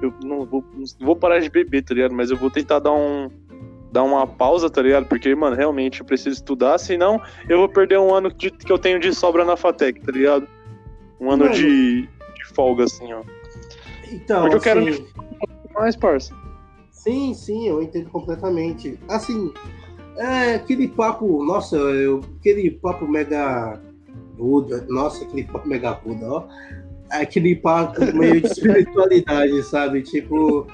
Eu 0.02 0.12
não 0.24 0.44
vou, 0.44 0.64
não 0.74 1.06
vou 1.06 1.14
parar 1.14 1.38
de 1.38 1.48
beber, 1.48 1.82
tá 1.84 1.94
ligado? 1.94 2.12
Mas 2.12 2.30
eu 2.30 2.36
vou 2.36 2.50
tentar 2.50 2.80
dar 2.80 2.92
um. 2.92 3.30
Dar 3.92 4.02
uma 4.02 4.26
pausa, 4.26 4.68
tá 4.70 4.80
ligado? 4.82 5.06
Porque, 5.06 5.34
mano, 5.34 5.54
realmente 5.54 6.00
eu 6.00 6.06
preciso 6.06 6.30
estudar, 6.36 6.78
senão 6.78 7.20
eu 7.48 7.58
vou 7.58 7.68
perder 7.68 7.98
um 7.98 8.12
ano 8.12 8.32
de- 8.32 8.50
que 8.50 8.72
eu 8.72 8.78
tenho 8.78 8.98
de 8.98 9.14
sobra 9.14 9.44
na 9.44 9.54
FATEC, 9.54 10.00
tá 10.00 10.10
ligado? 10.10 10.48
Um 11.20 11.30
ano 11.30 11.44
Mano. 11.44 11.54
de, 11.54 12.02
de 12.02 12.44
folga, 12.54 12.84
assim, 12.84 13.12
ó. 13.12 13.22
Então, 14.10 14.40
Porque 14.40 14.56
eu 14.56 14.60
quero 14.60 14.80
assim, 14.88 15.06
Mas, 15.74 15.94
parça. 15.94 16.34
Sim, 16.90 17.34
sim, 17.34 17.68
eu 17.68 17.82
entendo 17.82 18.08
completamente. 18.10 18.98
Assim, 19.08 19.52
é 20.16 20.54
aquele 20.54 20.88
papo, 20.88 21.44
nossa, 21.44 21.76
eu, 21.76 22.20
aquele 22.40 22.70
papo 22.70 23.06
mega 23.08 23.80
Buda, 24.36 24.84
nossa, 24.88 25.24
aquele 25.24 25.44
papo 25.44 25.68
mega 25.68 25.92
Buda, 25.94 26.26
ó. 26.30 26.44
Aquele 27.10 27.56
papo 27.56 28.00
meio 28.16 28.40
de 28.40 28.46
espiritualidade, 28.52 29.62
sabe? 29.64 30.02
Tipo, 30.02 30.66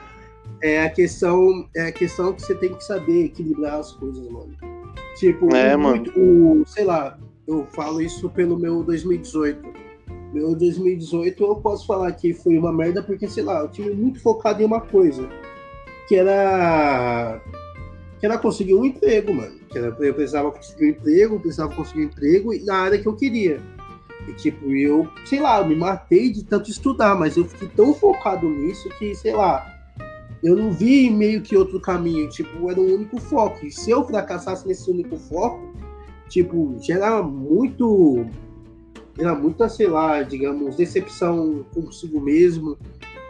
é 0.62 0.82
a 0.84 0.90
questão, 0.90 1.68
é 1.74 1.88
a 1.88 1.92
questão 1.92 2.32
que 2.32 2.42
você 2.42 2.54
tem 2.54 2.74
que 2.74 2.82
saber 2.84 3.24
equilibrar 3.26 3.74
as 3.80 3.92
coisas, 3.92 4.28
mano. 4.30 4.54
Tipo, 5.16 5.54
É, 5.54 5.74
o 5.76 5.80
muito- 5.80 6.12
o, 6.18 6.62
sei 6.66 6.84
lá, 6.84 7.18
eu 7.46 7.66
falo 7.72 8.00
isso 8.00 8.28
pelo 8.30 8.56
meu 8.58 8.82
2018. 8.84 9.60
Meu 10.32 10.54
2018 10.54 11.42
eu 11.42 11.56
posso 11.56 11.86
falar 11.86 12.12
que 12.12 12.32
foi 12.34 12.56
uma 12.58 12.72
merda 12.72 13.02
porque, 13.02 13.26
sei 13.26 13.42
lá, 13.42 13.60
eu 13.62 13.68
tive 13.68 13.90
muito 13.90 14.20
focado 14.20 14.62
em 14.62 14.66
uma 14.66 14.80
coisa 14.80 15.28
que 16.06 16.14
era 16.14 17.40
que 18.18 18.26
era 18.26 18.38
conseguir 18.38 18.74
um 18.74 18.84
emprego, 18.84 19.32
mano. 19.32 19.58
Que 19.70 19.78
era, 19.78 19.88
eu 19.88 20.14
precisava 20.14 20.50
conseguir 20.50 20.84
um 20.84 20.88
emprego, 20.88 21.40
precisava 21.40 21.74
conseguir 21.74 22.00
um 22.00 22.04
emprego 22.04 22.64
na 22.64 22.76
área 22.76 22.98
que 22.98 23.06
eu 23.06 23.14
queria. 23.14 23.60
E 24.26 24.32
tipo, 24.34 24.70
eu, 24.72 25.08
sei 25.24 25.40
lá, 25.40 25.60
eu 25.60 25.66
me 25.66 25.76
matei 25.76 26.30
de 26.30 26.44
tanto 26.44 26.70
estudar, 26.70 27.14
mas 27.14 27.36
eu 27.36 27.44
fiquei 27.44 27.68
tão 27.68 27.94
focado 27.94 28.48
nisso 28.48 28.88
que, 28.98 29.14
sei 29.14 29.32
lá, 29.32 29.66
eu 30.42 30.56
não 30.56 30.72
vi 30.72 31.08
meio 31.10 31.40
que 31.40 31.56
outro 31.56 31.80
caminho, 31.80 32.28
tipo, 32.28 32.70
era 32.70 32.80
um 32.80 32.94
único 32.94 33.18
foco. 33.18 33.64
E 33.64 33.70
se 33.70 33.90
eu 33.90 34.04
fracassasse 34.04 34.66
nesse 34.66 34.90
único 34.90 35.16
foco, 35.16 35.72
tipo, 36.28 36.76
gera 36.80 37.22
muito 37.22 38.26
gera 39.16 39.34
muita, 39.34 39.68
sei 39.68 39.88
lá, 39.88 40.22
digamos, 40.22 40.76
decepção 40.76 41.64
consigo 41.74 42.20
mesmo, 42.20 42.78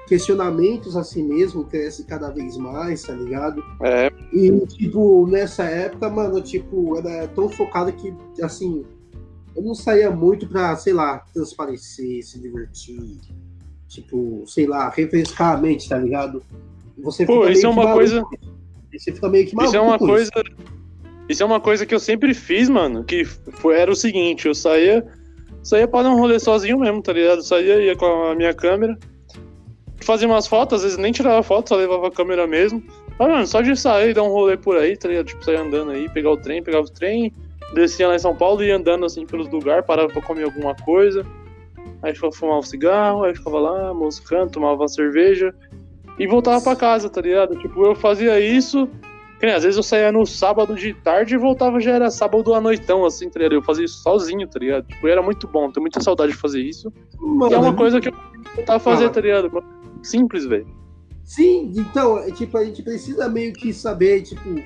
questionamentos 0.08 0.96
a 0.96 1.04
si 1.04 1.22
mesmo 1.22 1.64
cresce 1.64 2.04
cada 2.04 2.30
vez 2.30 2.56
mais, 2.56 3.02
tá 3.02 3.12
ligado? 3.12 3.62
É, 3.82 4.10
E, 4.32 4.50
tipo, 4.66 5.26
nessa 5.26 5.64
época, 5.64 6.08
mano, 6.08 6.40
tipo, 6.40 6.96
era 6.96 7.28
tão 7.28 7.48
focado 7.48 7.92
que, 7.92 8.12
assim, 8.42 8.84
eu 9.54 9.62
não 9.62 9.74
saía 9.74 10.10
muito 10.10 10.48
pra, 10.48 10.74
sei 10.76 10.92
lá, 10.92 11.18
transparecer, 11.32 12.22
se 12.24 12.40
divertir, 12.40 13.20
tipo, 13.88 14.42
sei 14.46 14.66
lá, 14.66 14.88
refrescar 14.88 15.56
a 15.56 15.60
mente, 15.60 15.88
tá 15.88 15.98
ligado? 15.98 16.42
Você 16.98 17.26
Pô, 17.26 17.48
isso 17.48 17.66
é 17.66 17.68
uma 17.68 17.84
maluco 17.84 17.98
coisa-. 17.98 18.24
Você 18.92 19.12
fica 19.12 19.28
meio 19.28 19.46
que 19.46 19.54
maluco 19.54 19.70
Isso 19.70 19.76
é 19.76 19.80
uma 19.80 19.98
coisa. 19.98 20.30
Isso 21.28 21.42
é 21.42 21.46
uma 21.46 21.60
coisa 21.60 21.84
que 21.84 21.94
eu 21.94 22.00
sempre 22.00 22.32
fiz, 22.32 22.68
mano. 22.68 23.04
Que 23.04 23.24
foi, 23.24 23.76
era 23.76 23.90
o 23.90 23.96
seguinte, 23.96 24.46
eu 24.46 24.54
saía. 24.54 25.06
Saía 25.62 25.86
pra 25.86 26.02
dar 26.02 26.10
um 26.10 26.18
rolê 26.18 26.38
sozinho 26.38 26.78
mesmo, 26.78 27.02
tá 27.02 27.12
ligado? 27.12 27.42
Saía, 27.42 27.80
ia 27.82 27.94
com 27.96 28.06
a 28.06 28.34
minha 28.34 28.54
câmera. 28.54 28.98
Fazia 30.00 30.28
umas 30.28 30.46
fotos, 30.46 30.76
às 30.76 30.82
vezes 30.82 30.98
nem 30.98 31.12
tirava 31.12 31.42
foto, 31.42 31.68
só 31.70 31.76
levava 31.76 32.08
a 32.08 32.10
câmera 32.10 32.46
mesmo. 32.46 32.82
Mas, 33.18 33.28
mano, 33.28 33.46
só 33.46 33.60
de 33.60 33.76
sair, 33.76 34.14
dar 34.14 34.22
um 34.22 34.28
rolê 34.28 34.56
por 34.56 34.76
aí, 34.76 34.96
tá 34.96 35.08
ligado? 35.08 35.26
Tipo, 35.26 35.44
sair 35.44 35.56
andando 35.56 35.90
aí, 35.90 36.08
pegar 36.08 36.30
o 36.30 36.36
trem, 36.36 36.62
pegava 36.62 36.84
o 36.84 36.90
trem, 36.90 37.32
descia 37.74 38.08
lá 38.08 38.14
em 38.14 38.18
São 38.18 38.34
Paulo 38.34 38.62
e 38.62 38.68
ia 38.68 38.76
andando 38.76 39.04
assim 39.04 39.26
pelos 39.26 39.48
lugares, 39.50 39.84
parava 39.84 40.08
pra 40.08 40.22
comer 40.22 40.44
alguma 40.44 40.74
coisa. 40.74 41.26
Aí 42.02 42.14
ficava 42.14 42.32
fumar 42.32 42.58
um 42.58 42.62
cigarro, 42.62 43.24
aí 43.24 43.34
ficava 43.34 43.58
lá, 43.58 43.92
moscando, 43.92 44.52
tomava 44.52 44.82
uma 44.82 44.88
cerveja 44.88 45.52
e 46.18 46.26
voltava 46.26 46.62
pra 46.62 46.76
casa, 46.76 47.08
tá 47.08 47.20
ligado? 47.20 47.56
Tipo, 47.56 47.86
eu 47.86 47.94
fazia 47.94 48.38
isso. 48.40 48.88
Que 49.38 49.46
nem, 49.46 49.54
às 49.54 49.62
vezes 49.62 49.76
eu 49.76 49.84
saía 49.84 50.10
no 50.10 50.26
sábado 50.26 50.74
de 50.74 50.92
tarde 50.92 51.34
e 51.34 51.38
voltava 51.38 51.78
já 51.78 51.92
era 51.92 52.10
sábado 52.10 52.54
à 52.54 52.60
noitão, 52.60 53.04
assim, 53.04 53.30
tá 53.30 53.38
ligado? 53.38 53.54
Eu 53.54 53.62
fazia 53.62 53.84
isso 53.84 54.02
sozinho, 54.02 54.48
tá 54.48 54.58
ligado? 54.58 54.86
Tipo, 54.86 55.06
era 55.06 55.22
muito 55.22 55.46
bom, 55.46 55.70
tenho 55.70 55.82
muita 55.82 56.00
saudade 56.00 56.32
de 56.32 56.38
fazer 56.38 56.60
isso. 56.60 56.92
Mano, 57.20 57.52
e 57.52 57.54
é 57.54 57.58
uma 57.58 57.72
coisa 57.72 58.00
que 58.00 58.08
eu 58.08 58.14
tentava 58.56 58.80
fazer, 58.80 59.02
Fala. 59.02 59.14
tá 59.14 59.20
ligado? 59.20 59.64
Simples, 60.08 60.44
velho. 60.44 60.66
Sim, 61.24 61.72
então, 61.76 62.18
é, 62.18 62.30
tipo, 62.30 62.56
a 62.56 62.64
gente 62.64 62.82
precisa 62.82 63.28
meio 63.28 63.52
que 63.52 63.72
saber, 63.72 64.22
tipo, 64.22 64.62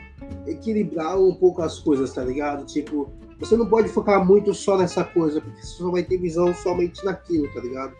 equilibrar 0.46 1.18
um 1.20 1.34
pouco 1.34 1.60
as 1.62 1.78
coisas, 1.80 2.12
tá 2.12 2.24
ligado? 2.24 2.64
Tipo, 2.66 3.10
você 3.40 3.56
não 3.56 3.66
pode 3.66 3.88
focar 3.88 4.24
muito 4.24 4.54
só 4.54 4.78
nessa 4.78 5.02
coisa, 5.02 5.40
porque 5.40 5.60
você 5.60 5.76
só 5.82 5.90
vai 5.90 6.04
ter 6.04 6.18
visão 6.18 6.54
somente 6.54 7.04
naquilo, 7.04 7.48
tá 7.52 7.60
ligado? 7.60 7.92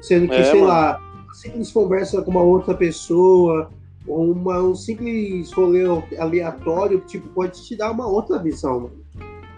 Sendo 0.00 0.28
que, 0.28 0.34
É, 0.34 0.44
sei 0.44 0.60
mano. 0.60 0.66
lá, 0.66 1.00
uma 1.24 1.34
simples 1.34 1.72
conversa 1.72 2.22
com 2.22 2.30
uma 2.30 2.42
outra 2.42 2.74
pessoa, 2.74 3.68
ou 4.06 4.30
uma, 4.30 4.62
um 4.62 4.74
simples 4.76 5.50
rolê 5.52 5.82
aleatório, 6.18 7.00
tipo, 7.00 7.26
pode 7.30 7.60
te 7.66 7.74
dar 7.74 7.90
uma 7.90 8.06
outra 8.06 8.38
visão, 8.38 8.80
mano. 8.80 9.04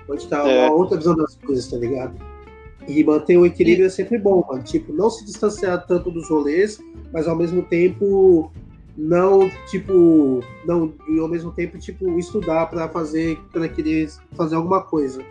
Pode 0.07 0.23
te 0.23 0.29
dar 0.29 0.49
É. 0.49 0.67
uma 0.67 0.75
outra 0.75 0.97
visão 0.97 1.15
das 1.17 1.35
coisas, 1.37 1.69
tá 1.69 1.77
ligado? 1.77 2.15
E 2.89 3.03
manter 3.03 3.37
o 3.37 3.47
equilíbrio 3.47 3.87
é 3.87 3.91
sempre 3.91 4.19
bom, 4.19 4.45
mano. 4.49 4.63
Tipo, 4.63 4.93
não 4.93 5.11
se 5.11 5.25
distanciar 5.25 5.87
tanto 5.87 6.11
dos 6.11 6.29
rolês, 6.29 6.79
mas 7.13 7.27
ao 7.27 7.37
mesmo 7.37 7.63
tempo 7.63 8.51
não, 8.97 9.51
tipo, 9.71 10.43
não, 10.65 10.93
e 11.09 11.19
ao 11.19 11.29
mesmo 11.29 11.53
tempo, 11.53 11.79
tipo, 11.79 12.19
estudar 12.19 12.67
pra 12.67 12.89
fazer, 12.89 13.39
para 13.53 13.69
querer 13.69 14.09
fazer 14.35 14.55
alguma 14.55 14.83
coisa. 14.83 15.23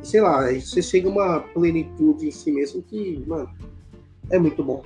E, 0.00 0.06
sei 0.06 0.20
lá, 0.20 0.44
aí 0.44 0.60
você 0.60 0.80
chega 0.80 1.08
a 1.08 1.12
uma 1.12 1.40
plenitude 1.40 2.28
em 2.28 2.30
si 2.30 2.52
mesmo 2.52 2.82
que, 2.82 3.22
mano, 3.26 3.50
é 4.30 4.38
muito 4.38 4.62
bom. 4.62 4.82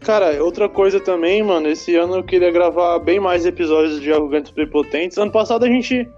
Cara, 0.00 0.42
outra 0.42 0.68
coisa 0.68 1.00
também, 1.00 1.42
mano, 1.42 1.68
esse 1.68 1.94
ano 1.96 2.16
eu 2.16 2.24
queria 2.24 2.50
gravar 2.50 2.98
bem 2.98 3.18
mais 3.18 3.46
episódios 3.46 4.00
de 4.00 4.12
Arrogantes 4.12 4.52
Prepotentes. 4.52 5.18
Ano 5.18 5.32
passado 5.32 5.64
a 5.64 5.68
gente. 5.68 6.08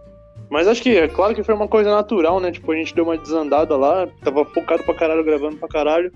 Mas 0.51 0.67
acho 0.67 0.83
que, 0.83 0.97
é 0.97 1.09
claro 1.09 1.35
que 1.35 1.43
foi 1.43 1.55
uma 1.55 1.69
coisa 1.69 1.91
natural, 1.91 2.41
né? 2.41 2.51
Tipo, 2.51 2.73
a 2.73 2.77
gente 2.77 2.95
deu 2.95 3.05
uma 3.05 3.19
desandada 3.19 3.77
lá, 3.77 4.09
tava 4.23 4.45
focado 4.47 4.83
pra 4.85 4.95
caralho, 4.95 5.25
gravando 5.25 5.57
pra 5.57 5.69
caralho. 5.69 6.13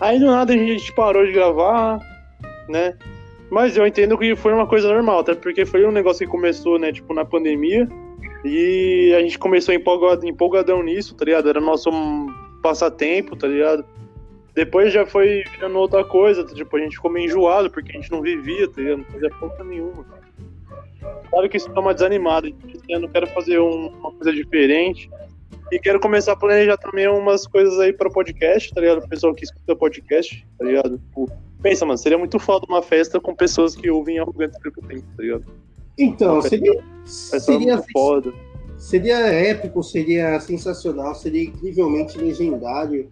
Aí 0.00 0.18
do 0.18 0.26
nada 0.26 0.52
a 0.52 0.56
gente 0.56 0.92
parou 0.94 1.24
de 1.24 1.32
gravar, 1.32 1.98
né? 2.68 2.96
Mas 3.50 3.76
eu 3.76 3.86
entendo 3.86 4.18
que 4.18 4.34
foi 4.34 4.52
uma 4.52 4.66
coisa 4.66 4.92
normal, 4.92 5.20
até 5.20 5.34
porque 5.34 5.64
foi 5.64 5.86
um 5.86 5.92
negócio 5.92 6.26
que 6.26 6.30
começou, 6.30 6.78
né, 6.78 6.92
tipo, 6.92 7.14
na 7.14 7.24
pandemia. 7.24 7.88
E 8.44 9.14
a 9.16 9.20
gente 9.20 9.38
começou 9.38 9.72
empolgado, 9.72 10.26
empolgadão 10.26 10.82
nisso, 10.82 11.14
tá 11.14 11.24
ligado? 11.24 11.48
Era 11.48 11.60
nosso 11.60 11.90
passatempo, 12.62 13.36
tá 13.36 13.46
ligado? 13.46 13.84
Depois 14.54 14.92
já 14.92 15.06
foi 15.06 15.44
virando 15.52 15.78
outra 15.78 16.04
coisa, 16.04 16.44
tipo, 16.44 16.76
a 16.76 16.80
gente 16.80 16.96
ficou 16.96 17.10
meio 17.10 17.26
enjoado 17.26 17.70
porque 17.70 17.92
a 17.92 18.00
gente 18.00 18.10
não 18.10 18.20
vivia, 18.20 18.68
tá 18.68 18.80
ligado? 18.80 18.98
Não 18.98 19.04
fazia 19.04 19.30
porra 19.30 19.64
nenhuma. 19.64 20.23
Claro 21.30 21.48
que 21.48 21.56
isso 21.56 21.68
desanimada. 21.94 22.48
Esse 22.48 22.92
ano 22.94 23.06
eu 23.06 23.10
quero 23.10 23.26
fazer 23.28 23.58
um- 23.58 23.88
uma 23.88 24.12
coisa 24.12 24.32
diferente. 24.32 25.10
E 25.72 25.78
quero 25.78 25.98
começar 25.98 26.32
a 26.32 26.36
planejar 26.36 26.76
também 26.76 27.08
umas 27.08 27.46
coisas 27.46 27.78
aí 27.80 27.92
para 27.92 28.10
podcast, 28.10 28.72
tá 28.72 28.80
ligado? 28.80 28.98
O 28.98 29.08
pessoal 29.08 29.34
que 29.34 29.44
escuta 29.44 29.74
podcast, 29.74 30.46
tá 30.58 30.64
ligado? 30.64 30.98
Tipo, 30.98 31.28
pensa, 31.62 31.86
mano, 31.86 31.98
seria 31.98 32.18
muito 32.18 32.38
foda 32.38 32.66
uma 32.68 32.82
festa 32.82 33.18
com 33.18 33.34
pessoas 33.34 33.74
que 33.74 33.90
ouvem 33.90 34.18
arrogantes 34.18 34.58
prepotentes, 34.60 35.06
tá 35.16 35.22
ligado? 35.22 35.44
Então, 35.98 36.42
seria, 36.42 36.82
seria, 37.04 37.72
é 37.72 37.76
muito 37.76 37.92
foda. 37.92 38.32
seria 38.76 39.16
épico, 39.18 39.82
seria 39.82 40.38
sensacional, 40.40 41.14
seria 41.14 41.44
incrivelmente 41.44 42.18
legendário. 42.18 43.08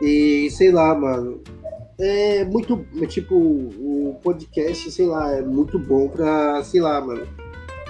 E 0.00 0.50
sei 0.50 0.72
lá, 0.72 0.94
mano. 0.94 1.40
É 1.98 2.44
muito. 2.44 2.84
é 3.00 3.06
Tipo, 3.06 3.34
o 3.34 4.18
podcast, 4.22 4.90
sei 4.90 5.06
lá, 5.06 5.32
é 5.32 5.42
muito 5.42 5.78
bom 5.78 6.08
pra, 6.08 6.62
sei 6.64 6.80
lá, 6.80 7.00
mano. 7.00 7.26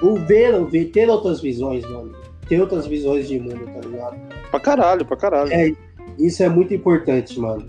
O 0.02 0.16
ver, 0.16 0.52
ter 0.92 1.08
outras 1.08 1.40
visões, 1.40 1.84
mano. 1.84 2.12
Ter 2.48 2.60
outras 2.60 2.86
visões 2.86 3.28
de 3.28 3.38
mundo, 3.38 3.64
tá 3.66 3.80
ligado? 3.86 4.16
Pra 4.50 4.60
caralho, 4.60 5.04
pra 5.06 5.16
caralho. 5.16 5.52
É, 5.52 5.72
isso 6.18 6.42
é 6.42 6.48
muito 6.48 6.74
importante, 6.74 7.38
mano. 7.38 7.66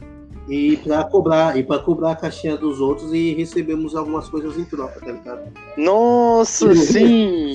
E 0.49 0.75
pra 0.77 1.05
cobrar, 1.05 1.57
e 1.57 1.63
pra 1.63 1.79
cobrar 1.79 2.11
a 2.11 2.15
caixinha 2.15 2.57
dos 2.57 2.81
outros 2.81 3.13
e 3.13 3.33
recebemos 3.33 3.95
algumas 3.95 4.27
coisas 4.27 4.57
em 4.57 4.65
troca, 4.65 4.99
tá 4.99 5.11
ligado? 5.11 5.51
Nossa, 5.77 6.75
sim! 6.75 7.53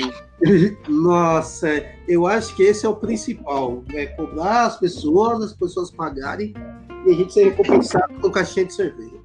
Nossa, 0.88 1.84
eu 2.06 2.26
acho 2.26 2.54
que 2.56 2.62
esse 2.62 2.86
é 2.86 2.88
o 2.88 2.96
principal. 2.96 3.82
É 3.92 4.06
cobrar 4.06 4.66
as 4.66 4.78
pessoas, 4.78 5.42
as 5.42 5.52
pessoas 5.52 5.90
pagarem 5.90 6.54
e 7.08 7.12
a 7.12 7.14
gente 7.14 7.32
ser 7.32 7.44
recompensado 7.44 8.14
com 8.20 8.30
caixinha 8.30 8.66
de 8.66 8.74
cerveja. 8.74 9.16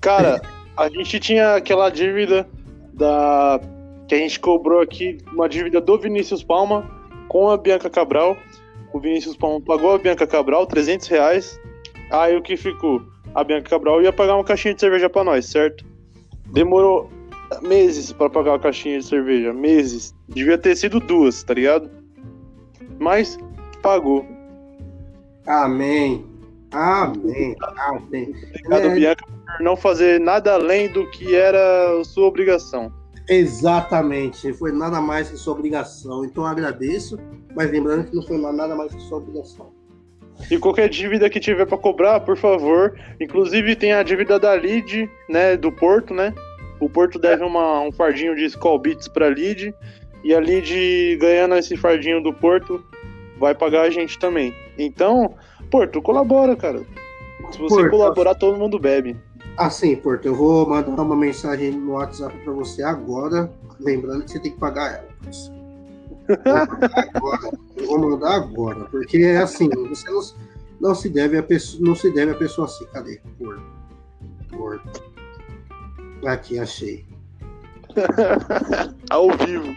Cara, 0.00 0.40
a 0.76 0.88
gente 0.88 1.18
tinha 1.18 1.54
aquela 1.54 1.88
dívida 1.90 2.48
da 2.92 3.60
que 4.06 4.14
a 4.14 4.18
gente 4.18 4.38
cobrou 4.38 4.80
aqui, 4.80 5.18
uma 5.32 5.48
dívida 5.48 5.80
do 5.80 5.98
Vinícius 5.98 6.44
Palma 6.44 6.88
com 7.28 7.50
a 7.50 7.56
Bianca 7.56 7.90
Cabral. 7.90 8.36
O 8.92 9.00
Vinícius 9.00 9.36
Palma 9.36 9.60
pagou 9.60 9.94
a 9.94 9.98
Bianca 9.98 10.26
Cabral 10.26 10.64
300 10.66 11.08
reais. 11.08 11.60
Aí 12.10 12.36
o 12.36 12.42
que 12.42 12.56
ficou? 12.56 13.02
A 13.34 13.42
Bianca 13.42 13.70
Cabral 13.70 14.00
ia 14.00 14.12
pagar 14.12 14.36
uma 14.36 14.44
caixinha 14.44 14.74
de 14.74 14.80
cerveja 14.80 15.10
pra 15.10 15.24
nós, 15.24 15.46
certo? 15.46 15.84
Demorou 16.52 17.10
meses 17.62 18.12
pra 18.12 18.30
pagar 18.30 18.54
a 18.54 18.58
caixinha 18.58 18.98
de 18.98 19.04
cerveja, 19.06 19.52
meses. 19.52 20.14
Devia 20.28 20.56
ter 20.56 20.76
sido 20.76 21.00
duas, 21.00 21.42
tá 21.42 21.54
ligado? 21.54 21.90
Mas 23.00 23.36
pagou. 23.82 24.24
Amém. 25.46 26.35
Amém. 26.76 27.56
Amém. 27.78 28.34
Obrigado, 28.50 28.86
É. 28.86 28.94
Bianca, 28.94 29.24
por 29.26 29.64
não 29.64 29.76
fazer 29.76 30.20
nada 30.20 30.52
além 30.54 30.88
do 30.88 31.08
que 31.10 31.34
era 31.34 31.58
sua 32.04 32.26
obrigação. 32.26 32.92
Exatamente. 33.28 34.52
Foi 34.52 34.70
nada 34.72 35.00
mais 35.00 35.30
que 35.30 35.36
sua 35.36 35.54
obrigação. 35.54 36.24
Então 36.24 36.44
eu 36.44 36.48
agradeço, 36.50 37.18
mas 37.54 37.70
lembrando 37.70 38.04
que 38.04 38.14
não 38.14 38.22
foi 38.22 38.38
nada 38.38 38.74
mais 38.76 38.94
que 38.94 39.00
sua 39.02 39.18
obrigação. 39.18 39.72
E 40.50 40.58
qualquer 40.58 40.88
dívida 40.90 41.30
que 41.30 41.40
tiver 41.40 41.64
pra 41.66 41.78
cobrar, 41.78 42.20
por 42.20 42.36
favor. 42.36 42.94
Inclusive 43.18 43.74
tem 43.74 43.92
a 43.94 44.02
dívida 44.02 44.38
da 44.38 44.54
Lid, 44.54 45.08
né, 45.30 45.56
do 45.56 45.72
Porto, 45.72 46.12
né? 46.12 46.34
O 46.78 46.90
Porto 46.90 47.18
deve 47.18 47.42
uma- 47.42 47.80
um 47.80 47.90
fardinho 47.90 48.36
de 48.36 48.44
Skull 48.44 48.78
Beats 48.78 49.08
pra 49.08 49.30
Lid. 49.30 49.74
E 50.22 50.34
a 50.34 50.40
Lid, 50.40 51.16
ganhando 51.18 51.54
esse 51.56 51.74
fardinho 51.76 52.22
do 52.22 52.34
Porto, 52.34 52.84
vai 53.38 53.54
pagar 53.54 53.82
a 53.82 53.90
gente 53.90 54.18
também. 54.18 54.54
Então, 54.78 55.34
Porto, 55.70 56.02
colabora, 56.02 56.56
cara. 56.56 56.80
Se 57.50 57.58
você 57.58 57.74
Porto. 57.74 57.90
colaborar, 57.90 58.34
todo 58.34 58.58
mundo 58.58 58.78
bebe. 58.78 59.16
Assim, 59.56 59.96
Porto, 59.96 60.26
eu 60.26 60.34
vou 60.34 60.68
mandar 60.68 61.02
uma 61.02 61.16
mensagem 61.16 61.72
no 61.72 61.92
WhatsApp 61.92 62.36
pra 62.44 62.52
você 62.52 62.82
agora, 62.82 63.50
lembrando 63.80 64.24
que 64.24 64.32
você 64.32 64.40
tem 64.40 64.52
que 64.52 64.58
pagar 64.58 64.94
ela. 64.94 65.08
Eu 66.28 66.66
vou 66.66 66.78
mandar 66.80 67.10
agora, 67.14 67.58
eu 67.76 67.86
vou 67.86 67.98
mandar 67.98 68.34
agora, 68.34 68.84
porque 68.86 69.18
é 69.18 69.38
assim, 69.38 69.68
você 69.88 70.10
não, 70.10 70.20
não 70.80 70.94
se 70.94 71.08
deve 71.08 71.38
a 71.38 71.42
pessoa, 71.42 71.82
não 71.86 71.94
se 71.94 72.10
deve 72.12 72.32
a 72.32 72.34
pessoa 72.34 72.66
assim. 72.66 72.84
Cadê? 72.92 73.20
Porto. 73.38 73.62
Porto. 74.50 75.02
Aqui, 76.26 76.58
achei. 76.58 77.06
Ao 79.10 79.28
vivo. 79.38 79.74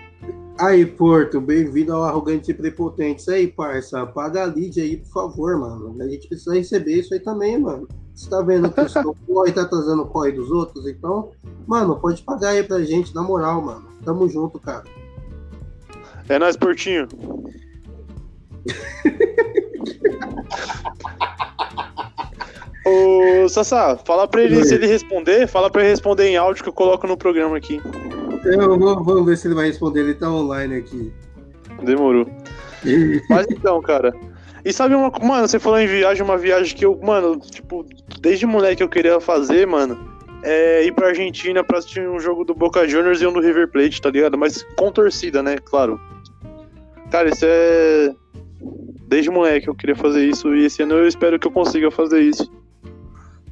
Aí, 0.60 0.86
Porto, 0.86 1.39
bem-vindo 1.39 1.93
ao 1.93 2.03
Arrogante 2.03 2.51
e 2.51 2.53
Prepotente. 2.53 3.22
Isso 3.22 3.32
aí, 3.32 3.47
parça. 3.47 4.05
Paga 4.05 4.43
a 4.43 4.45
lead 4.45 4.82
aí, 4.82 4.97
por 4.97 5.07
favor, 5.07 5.57
mano. 5.57 5.95
A 6.01 6.07
gente 6.10 6.28
precisa 6.28 6.53
receber 6.53 6.95
isso 6.95 7.14
aí 7.14 7.20
também, 7.22 7.57
mano. 7.57 7.88
Você 8.14 8.30
tá 8.30 8.41
vendo 8.41 8.70
que 8.70 8.82
o 8.82 8.89
seu 8.89 9.16
corre 9.26 9.53
tá 9.53 9.62
atrasando 9.62 10.01
o 10.01 10.07
corre 10.07 10.34
dos 10.34 10.51
outros? 10.51 10.86
Então, 10.86 11.32
mano, 11.66 11.97
pode 11.97 12.22
pagar 12.24 12.49
aí 12.49 12.62
pra 12.62 12.84
gente, 12.84 13.16
na 13.16 13.24
moral, 13.24 13.62
mano. 13.62 13.88
Tamo 14.03 14.28
junto, 14.28 14.60
cara. 14.60 14.84
É 16.28 16.38
nóis, 16.38 16.57
Portinho. 16.57 17.07
Ô, 22.86 23.47
Sassá, 23.47 23.95
fala 24.05 24.28
pra 24.28 24.43
ele, 24.43 24.57
Oi. 24.57 24.66
se 24.66 24.76
ele 24.76 24.88
responder, 24.88 25.47
fala 25.47 25.70
pra 25.70 25.82
ele 25.84 25.91
responder 25.91 26.28
em 26.28 26.36
áudio 26.36 26.64
que 26.64 26.70
eu 26.70 26.74
coloco 26.74 27.07
no 27.07 27.16
programa 27.16 27.55
aqui. 27.55 27.82
Eu 28.46 28.78
vou, 28.80 29.04
vamos 29.04 29.26
ver 29.26 29.38
se 29.38 29.48
ele 29.48 29.56
vai 29.56 29.68
responder. 29.68 30.02
Ele 30.02 30.14
tá 30.14 30.32
online 30.32 30.76
aqui. 30.76 31.12
Demorou. 31.84 32.28
Mas 33.30 33.48
então, 33.50 33.82
cara. 33.82 34.14
E 34.64 34.74
sabe 34.74 34.96
uma. 34.96 35.10
Mano, 35.22 35.48
você 35.48 35.60
falou 35.60 35.80
em 35.80 35.88
viagem, 35.88 36.24
uma 36.24 36.38
viagem 36.38 36.76
que 36.76 36.86
eu, 36.86 37.00
mano, 37.02 37.40
tipo, 37.40 37.86
desde 38.22 38.46
moleque 38.46 38.84
eu 38.84 38.90
queria 38.90 39.20
fazer, 39.20 39.66
mano. 39.66 39.98
É 40.42 40.86
ir 40.86 40.94
pra 40.94 41.08
Argentina 41.08 41.64
pra 41.64 41.80
assistir 41.80 42.08
um 42.08 42.20
jogo 42.20 42.46
do 42.46 42.54
Boca 42.54 42.88
Juniors 42.88 43.22
e 43.22 43.28
um 43.28 43.34
do 43.34 43.42
River 43.42 43.70
Plate, 43.70 44.02
tá 44.02 44.10
ligado? 44.10 44.38
Mas 44.38 44.64
com 44.78 44.92
torcida, 44.92 45.44
né? 45.44 45.58
Claro. 45.58 46.00
Cara, 47.12 47.30
isso 47.30 47.46
é. 47.46 48.14
Desde 49.08 49.30
moleque 49.30 49.68
eu 49.68 49.76
queria 49.76 49.96
fazer 49.96 50.26
isso 50.26 50.54
e 50.54 50.66
esse 50.66 50.84
ano 50.84 50.94
eu 50.94 51.08
espero 51.08 51.40
que 51.40 51.48
eu 51.48 51.52
consiga 51.52 51.90
fazer 51.90 52.22
isso. 52.22 52.50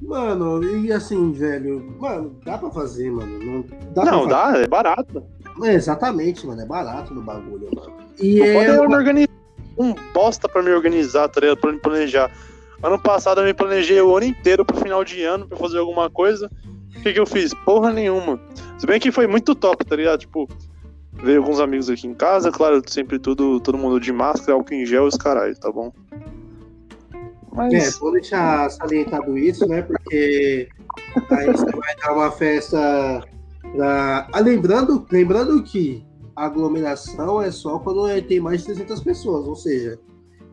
Mano, 0.07 0.63
e 0.63 0.89
assim, 0.89 1.33
velho, 1.33 1.93
mano, 1.99 2.39
dá 2.45 2.57
pra 2.57 2.69
fazer, 2.69 3.11
mano. 3.11 3.39
Não, 3.39 3.65
dá 3.93 4.05
Não, 4.05 4.25
dá, 4.25 4.53
é 4.55 4.65
barato. 4.65 5.21
É, 5.61 5.73
exatamente, 5.73 6.47
mano. 6.47 6.61
É 6.61 6.65
barato 6.65 7.13
no 7.13 7.21
bagulho, 7.21 7.67
mano. 7.75 7.93
E 8.17 8.41
é. 8.41 8.55
é 8.55 8.69
eu 8.69 8.87
me 8.87 8.95
organizar. 8.95 9.27
Um 9.77 9.93
bosta 10.13 10.47
pra 10.47 10.63
me 10.63 10.71
organizar, 10.71 11.27
tá 11.27 11.41
ligado? 11.41 11.57
Pra 11.57 11.73
me 11.73 11.79
planejar. 11.79 12.31
Ano 12.81 12.97
passado 12.97 13.41
eu 13.41 13.45
me 13.45 13.53
planejei 13.53 13.99
o 14.01 14.15
ano 14.15 14.27
inteiro 14.27 14.63
pro 14.63 14.77
final 14.77 15.03
de 15.03 15.21
ano 15.23 15.45
pra 15.45 15.57
fazer 15.57 15.77
alguma 15.77 16.09
coisa. 16.09 16.49
O 16.95 17.01
que, 17.01 17.11
que 17.11 17.19
eu 17.19 17.27
fiz? 17.27 17.53
Porra 17.65 17.91
nenhuma. 17.91 18.39
Se 18.79 18.87
bem 18.87 19.01
que 19.01 19.11
foi 19.11 19.27
muito 19.27 19.53
top, 19.53 19.85
tá 19.85 19.95
ligado? 19.95 20.21
Tipo, 20.21 20.47
veio 21.21 21.41
alguns 21.41 21.59
amigos 21.59 21.89
aqui 21.89 22.07
em 22.07 22.13
casa, 22.13 22.49
claro, 22.49 22.81
sempre 22.87 23.19
tudo, 23.19 23.59
todo 23.59 23.77
mundo 23.77 23.99
de 23.99 24.13
máscara, 24.13 24.53
álcool 24.53 24.73
em 24.73 24.85
gel 24.85 25.05
e 25.05 25.07
os 25.09 25.15
caralho, 25.15 25.59
tá 25.59 25.69
bom? 25.69 25.91
Mas. 27.57 27.73
É, 27.73 27.99
vou 27.99 28.11
deixar 28.13 28.69
salientado 28.69 29.37
isso, 29.37 29.67
né? 29.67 29.81
Porque 29.81 30.69
aí 31.31 31.45
você 31.47 31.65
vai 31.65 31.95
dar 31.97 32.13
uma 32.13 32.31
festa 32.31 33.23
pra... 33.75 34.27
ah, 34.31 34.39
lembrando, 34.39 35.05
lembrando 35.11 35.61
que 35.63 36.05
a 36.35 36.45
aglomeração 36.45 37.41
é 37.41 37.49
só 37.51 37.79
quando 37.79 38.07
é- 38.07 38.21
tem 38.21 38.39
mais 38.39 38.59
de 38.59 38.67
300 38.67 39.01
pessoas, 39.01 39.47
ou 39.47 39.55
seja, 39.55 39.99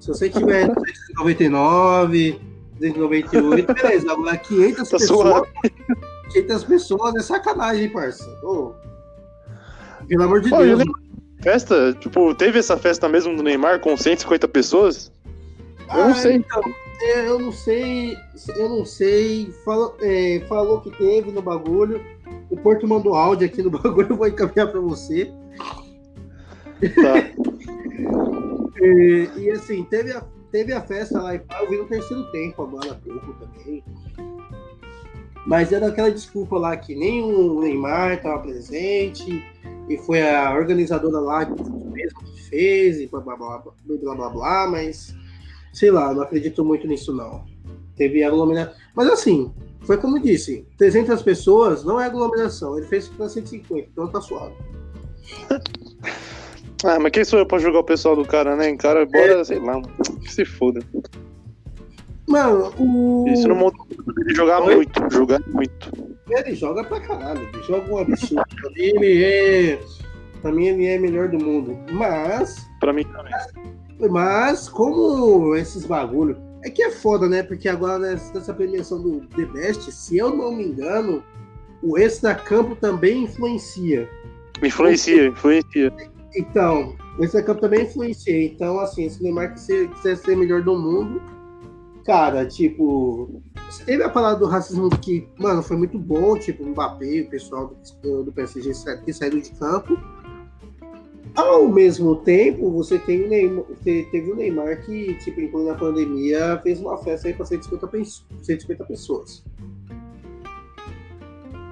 se 0.00 0.08
você 0.08 0.30
tiver 0.30 0.66
299, 1.18 2.40
298, 2.80 3.72
beleza, 3.74 4.10
agora 4.12 4.36
500 4.38 4.88
Tá 4.88 4.96
pessoas, 4.98 5.28
suave. 5.28 5.48
500 6.32 6.64
pessoas 6.64 7.14
é 7.16 7.20
sacanagem, 7.20 7.90
parça. 7.90 8.24
Ô, 8.42 8.72
pelo 10.08 10.22
amor 10.24 10.40
de 10.40 10.50
Pô, 10.50 10.58
Deus, 10.58 10.82
Festa, 11.42 11.92
tipo, 12.00 12.34
teve 12.34 12.58
essa 12.58 12.76
festa 12.78 13.06
mesmo 13.06 13.36
do 13.36 13.42
Neymar 13.42 13.78
com 13.80 13.94
150 13.94 14.48
pessoas? 14.48 15.12
Eu 15.92 15.98
não 16.04 16.10
Ah, 16.12 16.14
sei. 16.14 16.36
então, 16.36 16.62
eu 17.04 17.38
não 17.38 17.52
sei, 17.52 18.16
eu 18.56 18.68
não 18.68 18.84
sei. 18.84 19.52
Falou, 19.64 19.96
é, 20.00 20.40
falou 20.48 20.80
que 20.80 20.90
teve 20.90 21.30
no 21.30 21.42
bagulho. 21.42 22.00
O 22.50 22.56
Porto 22.56 22.86
mandou 22.86 23.14
áudio 23.14 23.46
aqui 23.46 23.62
no 23.62 23.70
bagulho, 23.70 24.08
eu 24.10 24.16
vou 24.16 24.26
encaminhar 24.26 24.70
pra 24.70 24.80
você. 24.80 25.32
Tá. 26.80 27.18
E, 28.80 29.30
e, 29.38 29.50
assim, 29.50 29.84
teve 29.84 30.12
a, 30.12 30.22
teve 30.50 30.72
a 30.72 30.80
festa 30.80 31.20
lá 31.20 31.34
e 31.34 31.38
pá, 31.38 31.60
eu 31.62 31.70
vi 31.70 31.76
no 31.76 31.86
terceiro 31.86 32.24
tempo 32.30 32.62
agora 32.62 32.92
há 32.92 32.94
pouco 32.94 33.34
também. 33.34 33.82
Mas 35.46 35.72
era 35.72 35.88
aquela 35.88 36.10
desculpa 36.10 36.58
lá 36.58 36.76
que 36.76 36.94
nem 36.94 37.22
o 37.22 37.60
Neymar 37.60 38.14
estava 38.14 38.40
presente, 38.40 39.44
e 39.88 39.98
foi 39.98 40.22
a 40.22 40.54
organizadora 40.54 41.18
lá 41.18 41.44
que 41.44 41.62
mesmo 41.62 42.20
que 42.20 42.42
fez, 42.48 42.98
e 42.98 43.06
blá 43.06 43.20
blá 43.20 43.36
blá, 43.36 43.58
blá, 43.58 43.72
blá, 43.84 44.14
blá, 44.14 44.30
blá, 44.30 44.66
mas 44.70 45.14
sei 45.74 45.90
lá, 45.90 46.14
não 46.14 46.22
acredito 46.22 46.64
muito 46.64 46.86
nisso 46.86 47.14
não. 47.14 47.44
Teve 47.96 48.24
aglomeração. 48.24 48.74
Mas 48.94 49.08
assim, 49.08 49.52
foi 49.82 49.98
como 49.98 50.16
eu 50.16 50.22
disse, 50.22 50.66
300 50.78 51.20
pessoas 51.22 51.84
não 51.84 52.00
é 52.00 52.06
aglomeração, 52.06 52.78
ele 52.78 52.86
fez 52.86 53.08
para 53.08 53.28
150, 53.28 53.88
então 53.92 54.08
tá 54.08 54.20
suave. 54.20 54.54
Ah, 56.86 56.98
mas 57.00 57.12
quem 57.12 57.24
sou 57.24 57.38
eu 57.38 57.46
pra 57.46 57.56
julgar 57.56 57.78
o 57.78 57.84
pessoal 57.84 58.14
do 58.14 58.26
cara, 58.26 58.56
né? 58.56 58.76
Cara, 58.76 59.06
bora, 59.06 59.42
sei 59.42 59.58
lá, 59.58 59.80
se 60.26 60.44
foda. 60.44 60.82
Mano, 62.28 62.74
o. 62.78 63.24
Isso 63.28 63.48
no 63.48 63.54
mundo 63.54 63.74
ele 64.18 64.34
jogar 64.34 64.60
Oi? 64.62 64.76
muito, 64.76 65.10
jogar 65.10 65.40
muito. 65.46 65.90
Ele 66.28 66.54
joga 66.54 66.84
pra 66.84 67.00
caralho, 67.00 67.40
ele 67.40 67.62
joga 67.62 67.90
um 67.90 67.98
absurdo. 67.98 68.44
Ele 68.76 69.24
é. 69.24 69.80
Pra 70.42 70.52
mim, 70.52 70.66
ele 70.66 70.86
é 70.86 70.98
melhor 70.98 71.28
do 71.28 71.38
mundo. 71.38 71.78
Mas, 71.90 72.68
Pra 72.80 72.92
mim 72.92 73.04
também. 73.04 73.32
Mas, 74.10 74.68
como 74.68 75.54
esses 75.54 75.84
bagulho. 75.84 76.36
É 76.62 76.70
que 76.70 76.82
é 76.82 76.90
foda, 76.90 77.28
né? 77.28 77.42
Porque 77.42 77.68
agora 77.68 77.98
nessa 77.98 78.32
nessa 78.32 78.54
premiação 78.54 79.02
do 79.02 79.20
The 79.28 79.44
Best, 79.46 79.92
se 79.92 80.16
eu 80.16 80.34
não 80.34 80.50
me 80.50 80.64
engano, 80.64 81.22
o 81.82 81.98
extra-campo 81.98 82.74
também 82.74 83.24
influencia. 83.24 84.08
Influencia, 84.62 85.26
influencia. 85.26 85.92
Então, 86.34 86.96
esse 87.20 87.40
campo 87.42 87.60
também 87.60 87.82
influencia. 87.82 88.44
Então, 88.44 88.80
assim, 88.80 89.08
se 89.08 89.20
o 89.20 89.22
Neymar 89.22 89.52
quiser, 89.52 89.88
quiser 89.88 90.16
ser 90.16 90.36
melhor 90.36 90.62
do 90.62 90.76
mundo, 90.76 91.20
cara, 92.04 92.46
tipo, 92.46 93.42
teve 93.84 94.02
a 94.02 94.08
parada 94.08 94.38
do 94.38 94.46
racismo 94.46 94.90
que, 94.90 95.28
mano, 95.38 95.62
foi 95.62 95.76
muito 95.76 95.98
bom, 95.98 96.36
tipo, 96.36 96.64
o 96.64 96.68
Mbappé, 96.68 97.20
o 97.20 97.30
pessoal 97.30 97.76
do, 98.02 98.24
do 98.24 98.32
PSG 98.32 98.72
que 99.04 99.12
saíram 99.12 99.38
de 99.38 99.50
campo. 99.52 99.98
Ao 101.34 101.66
mesmo 101.68 102.16
tempo, 102.16 102.70
você 102.70 102.96
tem 102.98 103.24
o 103.24 103.28
Neymar, 103.28 103.64
teve 103.82 104.30
o 104.30 104.36
Neymar 104.36 104.84
que, 104.84 105.14
tipo, 105.14 105.40
incluindo 105.40 105.70
a 105.70 105.74
pandemia, 105.74 106.60
fez 106.62 106.80
uma 106.80 106.96
festa 106.96 107.26
aí 107.26 107.34
para 107.34 107.44
150, 107.44 107.88
150 108.42 108.84
pessoas. 108.84 109.44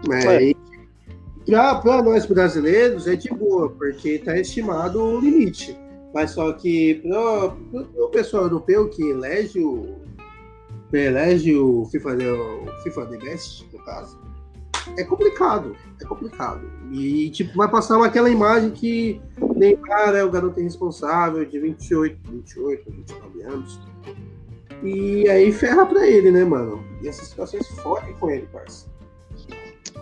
Mas 0.08 0.24
é. 0.24 0.52
para 1.46 2.02
nós 2.02 2.26
brasileiros 2.26 3.06
é 3.06 3.14
de 3.14 3.28
boa, 3.28 3.70
porque 3.70 4.10
está 4.10 4.36
estimado 4.36 5.00
o 5.00 5.20
limite. 5.20 5.78
Mas 6.12 6.32
só 6.32 6.52
que 6.52 6.96
para 6.96 7.54
o 8.04 8.08
pessoal 8.08 8.44
europeu 8.44 8.88
que 8.90 9.02
elege 9.10 9.60
o, 9.60 9.96
elege 10.92 11.56
o 11.56 11.86
FIFA, 11.86 12.16
o 12.16 12.82
FIFA 12.82 13.06
The 13.06 13.16
Best, 13.18 13.68
no 13.72 13.78
caso, 13.84 14.18
é 14.98 15.04
complicado. 15.04 15.76
É 16.00 16.04
complicado. 16.04 16.60
E 16.92 17.30
tipo, 17.30 17.56
vai 17.56 17.70
passar 17.70 18.02
aquela 18.04 18.28
imagem 18.28 18.70
que 18.70 19.20
Neymar 19.62 20.16
é 20.16 20.24
o 20.24 20.30
garoto 20.30 20.58
irresponsável 20.58 21.44
de 21.44 21.56
28, 21.56 22.18
28, 22.28 22.90
29 22.90 23.42
anos. 23.42 23.80
E 24.82 25.28
aí 25.28 25.52
ferra 25.52 25.86
pra 25.86 26.04
ele, 26.04 26.32
né, 26.32 26.44
mano? 26.44 26.84
E 27.00 27.06
essas 27.06 27.28
situações 27.28 27.68
fodem 27.80 28.12
com 28.14 28.28
ele, 28.28 28.48
parça. 28.52 28.88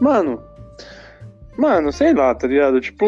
Mano. 0.01 0.43
Mano, 1.59 1.93
sei 1.93 2.15
lá, 2.15 2.35
tá 2.35 2.47
ligado? 2.47 2.81
Tipo. 2.81 3.05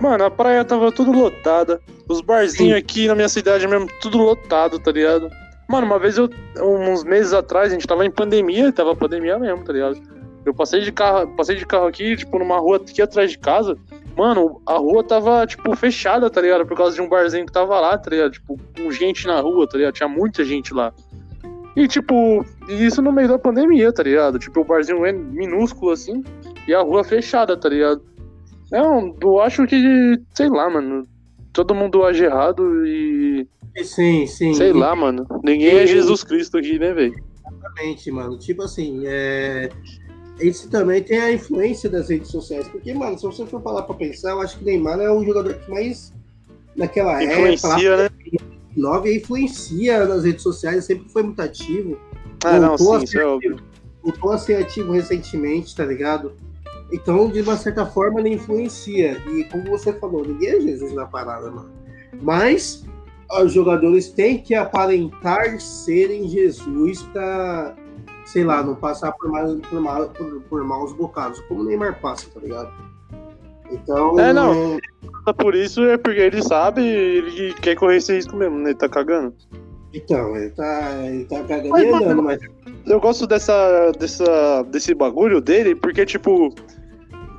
Mano, 0.00 0.24
a 0.24 0.30
praia 0.30 0.64
tava 0.64 0.90
tudo 0.90 1.12
lotada. 1.12 1.78
Os 2.08 2.22
barzinhos 2.22 2.78
aqui 2.78 3.06
na 3.06 3.14
minha 3.14 3.28
cidade 3.28 3.68
mesmo, 3.68 3.86
tudo 4.00 4.16
lotado, 4.16 4.78
tá 4.78 4.90
ligado? 4.90 5.28
Mano, 5.68 5.86
uma 5.86 5.98
vez 5.98 6.16
eu. 6.16 6.30
Uns 6.58 7.04
meses 7.04 7.34
atrás, 7.34 7.70
a 7.70 7.74
gente 7.74 7.86
tava 7.86 8.06
em 8.06 8.10
pandemia, 8.10 8.72
tava 8.72 8.96
pandemia 8.96 9.38
mesmo, 9.38 9.62
tá 9.62 9.74
ligado? 9.74 10.00
Eu 10.46 10.54
passei 10.54 10.80
de 10.80 10.90
carro, 10.90 11.28
passei 11.36 11.56
de 11.56 11.66
carro 11.66 11.86
aqui, 11.86 12.16
tipo, 12.16 12.38
numa 12.38 12.58
rua 12.58 12.78
aqui 12.78 13.02
atrás 13.02 13.30
de 13.30 13.38
casa. 13.38 13.76
Mano, 14.16 14.60
a 14.66 14.74
rua 14.74 15.02
tava, 15.02 15.46
tipo, 15.46 15.74
fechada, 15.74 16.28
tá 16.28 16.40
ligado? 16.40 16.66
Por 16.66 16.76
causa 16.76 16.94
de 16.94 17.02
um 17.02 17.08
barzinho 17.08 17.46
que 17.46 17.52
tava 17.52 17.80
lá, 17.80 17.96
tá 17.96 18.10
ligado? 18.10 18.32
Tipo, 18.32 18.58
com 18.76 18.90
gente 18.90 19.26
na 19.26 19.40
rua, 19.40 19.66
tá 19.66 19.78
ligado? 19.78 19.94
Tinha 19.94 20.08
muita 20.08 20.44
gente 20.44 20.74
lá. 20.74 20.92
E, 21.74 21.88
tipo, 21.88 22.44
isso 22.68 23.00
no 23.00 23.10
meio 23.10 23.28
da 23.28 23.38
pandemia, 23.38 23.92
tá 23.92 24.02
ligado? 24.02 24.38
Tipo, 24.38 24.60
o 24.60 24.64
barzinho 24.64 25.06
é 25.06 25.12
minúsculo 25.12 25.92
assim 25.92 26.22
e 26.68 26.74
a 26.74 26.82
rua 26.82 27.02
fechada, 27.02 27.56
tá 27.56 27.68
ligado? 27.68 28.02
Não, 28.70 29.16
eu 29.20 29.40
acho 29.40 29.66
que, 29.66 30.20
sei 30.34 30.48
lá, 30.48 30.68
mano. 30.68 31.06
Todo 31.52 31.74
mundo 31.74 32.04
age 32.04 32.24
errado 32.24 32.86
e. 32.86 33.46
Sim, 33.82 34.26
sim. 34.26 34.54
Sei 34.54 34.72
lá, 34.72 34.96
mano. 34.96 35.26
Ninguém 35.44 35.78
é 35.78 35.86
Jesus 35.86 36.24
Cristo 36.24 36.56
aqui, 36.56 36.78
né, 36.78 36.94
velho? 36.94 37.14
Exatamente, 37.46 38.10
mano. 38.10 38.38
Tipo 38.38 38.62
assim, 38.62 39.02
é 39.04 39.68
isso 40.42 40.68
também 40.68 41.02
tem 41.02 41.18
a 41.20 41.32
influência 41.32 41.88
das 41.88 42.08
redes 42.08 42.28
sociais. 42.30 42.68
Porque, 42.68 42.92
mano, 42.92 43.18
se 43.18 43.24
você 43.24 43.46
for 43.46 43.62
falar 43.62 43.82
pra 43.82 43.94
pensar, 43.94 44.30
eu 44.30 44.40
acho 44.40 44.58
que 44.58 44.64
Neymar 44.64 45.00
é 45.00 45.10
o 45.10 45.24
jogador 45.24 45.54
que 45.54 45.70
mais 45.70 46.12
naquela 46.76 47.22
influencia, 47.22 47.90
época. 47.90 48.30
Né? 48.32 48.38
Nove 48.76 49.16
influencia 49.16 50.06
nas 50.06 50.24
redes 50.24 50.42
sociais, 50.42 50.84
sempre 50.84 51.08
foi 51.08 51.22
muito 51.22 51.40
ativo. 51.40 51.98
Ah, 52.44 52.58
não, 52.58 52.78
sim, 52.78 53.04
isso 53.04 53.18
é 53.18 53.26
óbvio. 53.26 53.56
Voltou 54.02 54.32
a 54.32 54.38
ser 54.38 54.56
ativo 54.56 54.92
recentemente, 54.92 55.76
tá 55.76 55.84
ligado? 55.84 56.32
Então, 56.92 57.30
de 57.30 57.40
uma 57.40 57.56
certa 57.56 57.86
forma, 57.86 58.20
ele 58.20 58.30
influencia. 58.30 59.22
E 59.30 59.44
como 59.44 59.64
você 59.64 59.92
falou, 59.92 60.26
ninguém 60.26 60.50
é 60.50 60.60
Jesus 60.60 60.92
na 60.92 61.06
parada, 61.06 61.50
mano. 61.50 61.70
Mas 62.20 62.84
os 63.40 63.52
jogadores 63.52 64.10
têm 64.10 64.38
que 64.38 64.54
aparentar 64.54 65.58
serem 65.60 66.28
Jesus 66.28 67.02
para 67.02 67.74
sei 68.24 68.44
lá, 68.44 68.62
não 68.62 68.74
passar 68.74 69.12
por, 69.12 69.30
mais, 69.30 69.52
por, 69.68 69.80
mal, 69.80 70.08
por, 70.08 70.42
por 70.42 70.64
maus 70.64 70.92
bocados, 70.92 71.40
como 71.42 71.60
o 71.60 71.64
Neymar 71.64 72.00
passa, 72.00 72.28
tá 72.32 72.40
ligado? 72.40 72.72
Então. 73.70 74.18
É, 74.18 74.32
não. 74.32 74.78
É... 75.26 75.32
Por 75.32 75.54
isso 75.54 75.84
é 75.84 75.96
porque 75.96 76.20
ele 76.20 76.42
sabe 76.42 76.82
ele 76.82 77.54
quer 77.54 77.76
correr 77.76 77.96
esse 77.96 78.12
risco 78.12 78.36
mesmo, 78.36 78.58
né? 78.58 78.70
Ele 78.70 78.78
tá 78.78 78.88
cagando. 78.88 79.34
Então, 79.94 80.36
ele 80.36 80.50
tá, 80.50 81.00
ele 81.04 81.24
tá 81.24 81.42
cagando 81.44 81.68
mas, 81.70 81.84
andando, 81.84 82.22
mas. 82.22 82.40
Eu 82.86 83.00
gosto 83.00 83.26
dessa, 83.26 83.92
dessa, 83.92 84.62
desse 84.64 84.94
bagulho 84.94 85.40
dele, 85.40 85.74
porque, 85.74 86.04
tipo, 86.04 86.52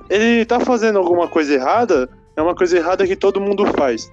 ele 0.09 0.45
tá 0.45 0.59
fazendo 0.59 0.99
alguma 0.99 1.27
coisa 1.27 1.53
errada, 1.53 2.09
é 2.35 2.41
uma 2.41 2.55
coisa 2.55 2.77
errada 2.77 3.05
que 3.07 3.15
todo 3.15 3.41
mundo 3.41 3.65
faz. 3.77 4.11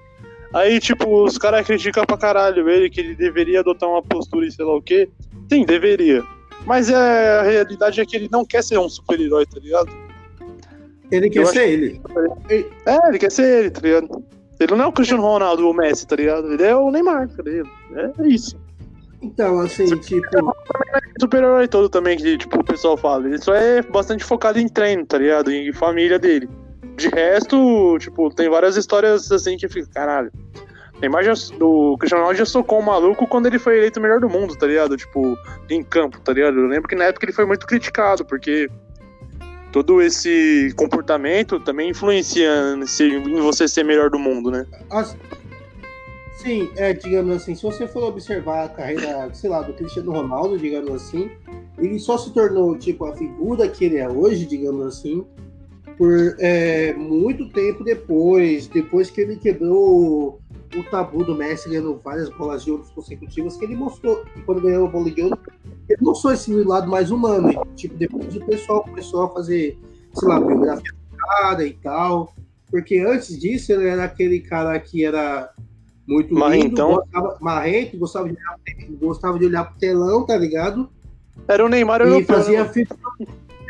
Aí, 0.53 0.81
tipo, 0.81 1.23
os 1.23 1.39
caras 1.39 1.65
criticam 1.65 2.05
pra 2.05 2.17
caralho 2.17 2.69
ele, 2.69 2.91
que 2.91 3.01
ele 3.01 3.15
deveria 3.15 3.61
adotar 3.61 3.89
uma 3.89 4.03
postura 4.03 4.47
e 4.47 4.51
sei 4.51 4.65
lá 4.65 4.75
o 4.75 4.83
quê. 4.83 5.09
Sim, 5.49 5.65
deveria. 5.65 6.25
Mas 6.67 6.91
é, 6.91 7.39
a 7.39 7.43
realidade 7.43 8.01
é 8.01 8.07
que 8.07 8.17
ele 8.17 8.29
não 8.31 8.45
quer 8.45 8.63
ser 8.63 8.79
um 8.79 8.89
super-herói, 8.89 9.47
tá 9.47 9.59
ligado? 9.61 9.91
Ele 11.11 11.29
quer 11.29 11.41
Eu 11.41 11.47
ser 11.47 11.69
ele. 11.69 12.01
É, 12.87 13.09
ele 13.09 13.19
quer 13.19 13.33
ser 13.33 13.61
ele, 13.61 13.71
tá 13.71 13.81
ligado? 13.81 14.25
Ele 14.61 14.75
não 14.75 14.85
é 14.85 14.87
o 14.89 14.93
Cristiano 14.93 15.23
Ronaldo 15.23 15.67
ou 15.67 15.73
o 15.73 15.77
Messi, 15.77 16.07
tá 16.07 16.17
ligado? 16.17 16.53
Ele 16.53 16.63
é 16.63 16.77
o 16.77 16.91
Neymar, 16.91 17.29
tá 17.29 17.43
ligado? 17.43 17.71
É 18.19 18.29
isso. 18.29 18.57
Então, 19.23 19.61
assim, 19.61 19.87
tipo. 19.99 20.55
Super-herói 21.21 21.69
todo 21.69 21.89
também, 21.89 22.17
que 22.17 22.39
tipo, 22.39 22.61
o 22.61 22.65
pessoal 22.65 22.97
fala. 22.97 23.27
Ele 23.27 23.39
só 23.39 23.55
é 23.55 23.83
bastante 23.83 24.25
focado 24.25 24.59
em 24.59 24.69
treino, 24.69 25.05
tá 25.05 25.19
ligado? 25.19 25.51
Em 25.51 25.73
família 25.73 26.19
dele. 26.19 26.49
De 26.97 27.09
resto, 27.09 27.99
tipo, 27.99 28.33
tem 28.35 28.49
várias 28.49 28.77
histórias 28.77 29.31
assim 29.33 29.57
que 29.57 29.69
fica, 29.69 29.89
caralho. 29.93 30.31
Neymar 31.01 31.25
já, 31.25 31.33
o 31.61 31.97
Cristiano 31.97 32.23
Ronaldo 32.23 32.39
já 32.39 32.45
socou 32.45 32.79
o 32.79 32.85
maluco 32.85 33.27
quando 33.27 33.47
ele 33.47 33.59
foi 33.59 33.79
eleito 33.79 33.99
o 33.99 34.03
melhor 34.03 34.21
do 34.21 34.29
mundo, 34.29 34.55
tá 34.55 34.67
ligado? 34.67 34.97
Tipo, 34.97 35.37
em 35.69 35.83
campo, 35.83 36.21
tá 36.21 36.33
ligado? 36.33 36.59
Eu 36.59 36.67
lembro 36.67 36.89
que 36.89 36.95
na 36.95 37.05
época 37.05 37.25
ele 37.25 37.33
foi 37.33 37.47
muito 37.47 37.67
criticado, 37.67 38.25
porque 38.25 38.69
todo 39.73 40.03
esse 40.03 40.73
comportamento 40.77 41.59
também 41.61 41.91
influencia 41.91 42.51
em 43.01 43.41
você 43.41 43.67
ser 43.67 43.85
melhor 43.85 44.11
do 44.11 44.19
mundo, 44.19 44.51
né? 44.51 44.67
Sim, 46.37 46.71
é, 46.77 46.93
digamos 46.95 47.37
assim, 47.37 47.55
se 47.55 47.63
você 47.63 47.87
for 47.87 48.03
observar 48.05 48.65
a 48.65 48.69
carreira, 48.69 49.29
sei 49.35 49.51
lá, 49.51 49.61
do 49.61 49.75
Cristiano 49.75 50.13
Ronaldo, 50.13 50.59
digamos 50.59 50.91
assim, 50.91 51.31
ele 51.79 51.99
só 51.99 52.17
se 52.17 52.33
tornou, 52.33 52.77
tipo, 52.79 53.05
a 53.05 53.15
figura 53.15 53.69
que 53.69 53.85
ele 53.85 53.99
é 53.99 54.09
hoje, 54.09 54.47
digamos 54.47 54.87
assim, 54.87 55.25
por 55.99 56.35
é, 56.39 56.95
muito 56.95 57.51
tempo 57.51 57.85
depois, 57.85 58.67
depois 58.69 59.11
que 59.11 59.21
ele 59.21 59.37
quebrou 59.37 60.41
o 60.77 60.85
tabu 60.85 61.25
do 61.25 61.35
Messi 61.35 61.69
ganhando 61.69 62.01
várias 62.03 62.29
bolas 62.31 62.65
de 62.65 62.71
ouro 62.71 62.85
consecutivas, 62.95 63.57
que 63.57 63.65
ele 63.65 63.75
mostrou, 63.75 64.25
que 64.25 64.43
quando 64.43 64.61
ganhou 64.61 64.87
a 64.87 64.91
bola 64.91 65.11
de 65.11 65.23
ouro, 65.23 65.39
ele 65.89 65.99
mostrou 66.01 66.33
esse 66.33 66.53
lado 66.65 66.89
mais 66.89 67.11
humano. 67.11 67.51
E, 67.51 67.75
tipo, 67.75 67.97
depois 67.97 68.37
o 68.37 68.45
pessoal 68.45 68.83
começou 68.85 69.25
a 69.25 69.31
fazer, 69.31 69.79
sei 70.15 70.29
lá, 70.29 70.41
biografia 70.41 70.93
do 70.93 71.17
cara 71.17 71.65
e 71.65 71.73
tal. 71.75 72.33
Porque 72.71 72.99
antes 72.99 73.39
disso, 73.39 73.73
ele 73.73 73.89
era 73.89 74.05
aquele 74.05 74.41
cara 74.41 74.79
que 74.79 75.05
era 75.05 75.51
muito 76.07 76.35
gostava, 76.35 77.39
marrento, 77.41 77.99
gostava 77.99 78.29
de, 78.29 78.35
olhar, 78.35 78.99
gostava 79.01 79.39
de 79.39 79.47
olhar 79.47 79.65
pro 79.65 79.79
telão, 79.79 80.25
tá 80.25 80.37
ligado? 80.37 80.89
Era 81.49 81.65
o 81.65 81.69
Neymar 81.69 82.01
europeu. 82.01 82.21
E 82.21 82.25
fazia 82.25 82.65
né? 82.65 82.87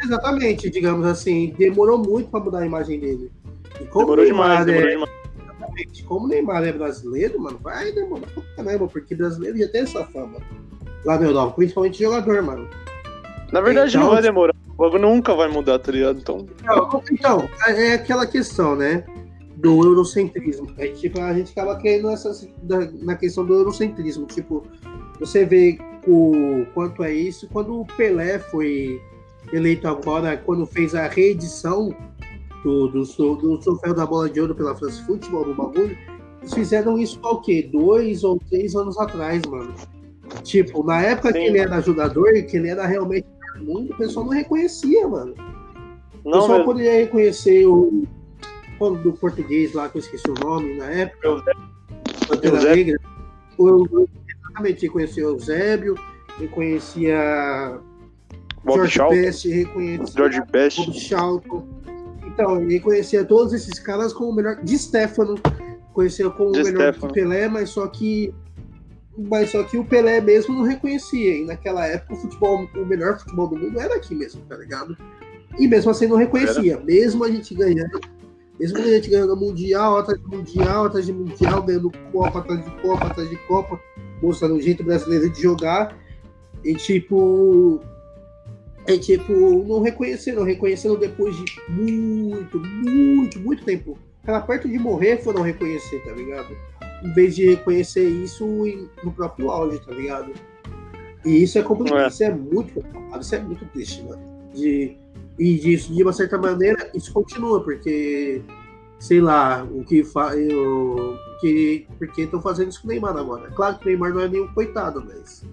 Exatamente, 0.03 0.69
digamos 0.69 1.07
assim. 1.07 1.55
Demorou 1.59 1.99
muito 1.99 2.31
para 2.31 2.41
mudar 2.41 2.59
a 2.61 2.67
imagem 2.67 3.01
dele. 3.01 3.31
E 3.81 3.85
como 3.85 4.07
demorou 4.07 4.25
demais, 4.27 4.61
é... 4.61 4.65
demorou 4.65 4.91
demais 4.91 5.20
Exatamente. 5.71 6.05
Como 6.05 6.27
o 6.27 6.29
Neymar 6.29 6.65
é 6.65 6.73
brasileiro, 6.73 7.41
mano, 7.41 7.59
vai 7.63 7.93
demorar 7.93 8.27
pra 8.29 8.43
caramba, 8.57 8.87
porque 8.87 9.15
brasileiro 9.15 9.59
já 9.59 9.69
tem 9.69 9.83
essa 9.83 10.05
fama 10.07 10.39
lá 11.05 11.19
na 11.19 11.27
Europa, 11.27 11.57
principalmente 11.57 12.03
jogador, 12.03 12.43
mano. 12.43 12.69
Na 13.53 13.61
verdade, 13.61 13.97
então, 13.97 14.03
não 14.03 14.15
vai 14.15 14.23
demorar. 14.23 14.55
O 14.79 14.99
nunca 14.99 15.35
vai 15.35 15.49
mudar, 15.49 15.79
tá 15.79 15.93
ligado? 15.93 16.19
Então, 16.19 16.47
então, 17.13 17.49
é 17.67 17.95
aquela 17.95 18.27
questão, 18.27 18.75
né? 18.75 19.05
Do 19.57 19.85
eurocentrismo. 19.85 20.73
É, 20.79 20.89
tipo, 20.89 21.21
a 21.21 21.35
gente 21.35 21.53
acaba 21.53 21.77
caindo 21.77 22.09
nessa, 22.09 22.33
na 23.03 23.15
questão 23.15 23.45
do 23.45 23.53
eurocentrismo. 23.53 24.27
Tipo, 24.27 24.67
você 25.19 25.45
vê 25.45 25.79
o 26.07 26.65
quanto 26.73 27.05
é 27.05 27.13
isso. 27.13 27.47
Quando 27.53 27.81
o 27.81 27.85
Pelé 27.85 28.39
foi 28.39 29.03
eleito 29.53 29.87
agora, 29.87 30.37
quando 30.39 30.65
fez 30.65 30.95
a 30.95 31.09
reedição 31.09 31.95
do, 32.65 32.89
do, 32.89 33.37
do 33.37 33.59
troféu 33.59 33.95
da 33.95 34.07
bola 34.07 34.29
de 34.29 34.41
ouro 34.41 34.55
pela 34.55 34.75
France 34.75 35.03
Futebol 35.05 35.47
no 35.47 35.55
bagulho, 35.55 35.97
eles 36.41 36.55
fizeram 36.55 36.99
isso 36.99 37.19
há 37.23 37.31
o 37.31 37.41
quê? 37.41 37.69
Dois 37.73 38.25
ou 38.25 38.39
três 38.49 38.75
anos 38.75 38.99
atrás, 38.99 39.43
mano. 39.47 39.75
Tipo, 40.43 40.83
na 40.83 41.03
época 41.03 41.33
Sim. 41.33 41.35
que 41.35 41.45
ele 41.47 41.59
era 41.59 41.81
jogador 41.81 42.37
e 42.37 42.43
que 42.43 42.57
ele 42.57 42.69
era 42.69 42.87
realmente 42.87 43.27
mundo, 43.61 43.93
o 43.93 43.97
pessoal 43.97 44.27
não 44.27 44.33
reconhecia, 44.33 45.07
mano. 45.07 45.35
O 46.25 46.31
não, 46.31 46.41
pessoal 46.41 46.65
poderia 46.65 46.93
reconhecer 46.95 47.67
o 47.67 48.05
do 49.03 49.13
português 49.13 49.75
lá, 49.75 49.89
que 49.91 49.99
eu 49.99 50.01
esqueci 50.01 50.31
o 50.31 50.35
nome 50.35 50.75
na 50.79 50.87
época. 50.87 51.43
Pantera 52.27 52.63
Negra. 52.63 52.99
Eu, 53.59 53.87
exatamente, 54.27 54.87
reconhecia 54.87 55.27
o 55.27 55.31
Eusébio, 55.33 55.95
reconhecia 56.39 57.79
Bob 58.65 58.77
George 58.77 58.95
Charlton. 58.95 59.17
Best, 59.17 59.49
reconhecia 59.49 60.17
George 60.17 60.43
Best. 60.51 60.79
Bob 60.79 60.99
Charlton 60.99 61.69
Então, 62.41 62.63
ele 62.63 62.81
conhecia 62.81 63.25
todos 63.25 63.53
esses 63.53 63.79
caras 63.79 64.13
como 64.13 64.31
o 64.31 64.35
melhor. 64.35 64.57
De 64.63 64.79
Stefano, 64.79 65.39
conhecia 65.93 66.31
como 66.31 66.51
o 66.51 66.53
melhor 66.53 66.93
Stefano. 66.95 67.13
Pelé, 67.13 67.49
mas 67.49 67.71
só 67.71 67.87
que. 67.87 68.35
Mas 69.19 69.51
só 69.51 69.63
que 69.65 69.77
o 69.77 69.85
Pelé 69.85 70.21
mesmo 70.21 70.55
não 70.55 70.63
reconhecia. 70.63 71.37
E 71.37 71.45
naquela 71.45 71.87
época 71.87 72.15
o 72.15 72.17
futebol, 72.17 72.69
o 72.75 72.87
melhor 72.87 73.19
futebol 73.19 73.49
do 73.49 73.57
mundo 73.57 73.79
era 73.79 73.97
aqui 73.97 74.15
mesmo, 74.15 74.41
tá 74.49 74.57
ligado? 74.57 74.97
E 75.59 75.69
mesmo 75.69 75.91
assim 75.91 76.07
não 76.07 76.17
reconhecia. 76.17 76.81
Mesmo 76.81 77.25
a 77.25 77.31
gente 77.31 77.55
ganhando. 77.55 78.01
Mesmo 78.59 78.79
a 78.79 78.83
gente 78.83 79.11
ganhando 79.11 79.37
mundial, 79.37 79.99
atrás 79.99 80.21
de 80.21 80.27
mundial, 80.27 80.85
atrás 80.87 81.07
de 81.07 81.13
mundial, 81.13 81.63
ganhando 81.63 81.91
Copa 82.13 82.39
atrás 82.39 82.65
de 82.65 82.71
Copa, 82.83 83.07
atrás 83.07 83.29
de 83.29 83.37
Copa, 83.47 83.81
mostrando 84.23 84.55
o 84.55 84.61
jeito 84.61 84.85
brasileiro 84.85 85.29
de 85.31 85.43
jogar. 85.43 85.97
E 86.65 86.75
tipo. 86.75 87.81
É 88.95 88.99
tipo, 88.99 89.33
não 89.65 89.81
reconheceram, 89.81 90.43
reconheceram 90.43 90.97
depois 90.97 91.37
de 91.37 91.45
muito, 91.69 92.59
muito, 92.61 93.41
muito 93.41 93.65
tempo. 93.65 93.99
Cara, 94.25 94.41
perto 94.41 94.69
de 94.69 94.79
morrer 94.79 95.19
foram 95.23 95.43
reconhecer, 95.43 96.01
tá 96.05 96.13
ligado? 96.13 96.49
Em 97.03 97.13
vez 97.15 97.35
de 97.35 97.47
reconhecer 97.51 98.09
isso 98.09 98.47
no 99.03 99.13
próprio 99.13 99.51
auge, 99.51 99.79
tá 99.81 99.93
ligado? 99.93 100.33
E 101.25 101.43
isso 101.43 101.59
é 101.59 101.63
complicado, 101.63 102.05
É. 102.05 102.09
isso 102.09 102.25
é 102.25 102.35
muito 102.35 102.73
complicado, 102.75 103.23
isso 103.23 103.35
é 103.35 103.41
muito 103.41 103.65
triste, 103.67 104.03
mano. 104.03 104.23
De, 104.55 104.97
e 105.39 105.55
disso, 105.59 105.93
de 105.95 106.03
uma 106.03 106.13
certa 106.13 106.37
maneira, 106.37 106.91
isso 106.95 107.13
continua, 107.13 107.63
porque, 107.63 108.43
sei 108.99 109.21
lá, 109.21 109.65
o 109.65 109.85
que 109.85 110.05
fa, 110.05 110.37
eu, 110.37 111.17
que, 111.41 111.87
porque 111.99 112.23
estão 112.23 112.43
fazendo 112.43 112.71
isso 112.71 112.83
com 112.83 112.89
o 112.89 112.91
Neymar 112.91 113.17
agora. 113.17 113.51
Claro 113.53 113.79
que 113.79 113.85
o 113.85 113.89
Neymar 113.89 114.13
não 114.13 114.21
é 114.21 114.29
nenhum 114.29 114.49
coitado, 114.53 115.03
mas. 115.07 115.45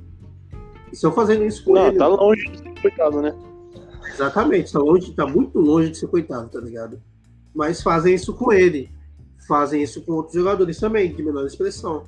Estão 0.92 1.12
fazendo 1.12 1.44
isso 1.46 1.64
com 1.64 1.74
Não, 1.74 1.88
ele. 1.88 1.98
tá 1.98 2.08
longe 2.08 2.50
de 2.50 2.58
ser 2.58 2.82
coitado, 2.82 3.22
né? 3.22 3.36
Exatamente, 4.14 4.72
tá, 4.72 4.80
longe, 4.80 5.14
tá 5.14 5.28
muito 5.28 5.60
longe 5.60 5.92
de 5.92 5.98
ser 5.98 6.08
coitado, 6.08 6.50
tá 6.50 6.60
ligado? 6.60 7.00
Mas 7.54 7.82
fazem 7.84 8.16
isso 8.16 8.34
com 8.34 8.52
ele. 8.52 8.90
Fazem 9.48 9.82
isso 9.82 10.02
com 10.02 10.14
outros 10.14 10.36
jogadores 10.36 10.80
também, 10.80 11.14
de 11.14 11.22
menor 11.22 11.46
expressão. 11.46 12.04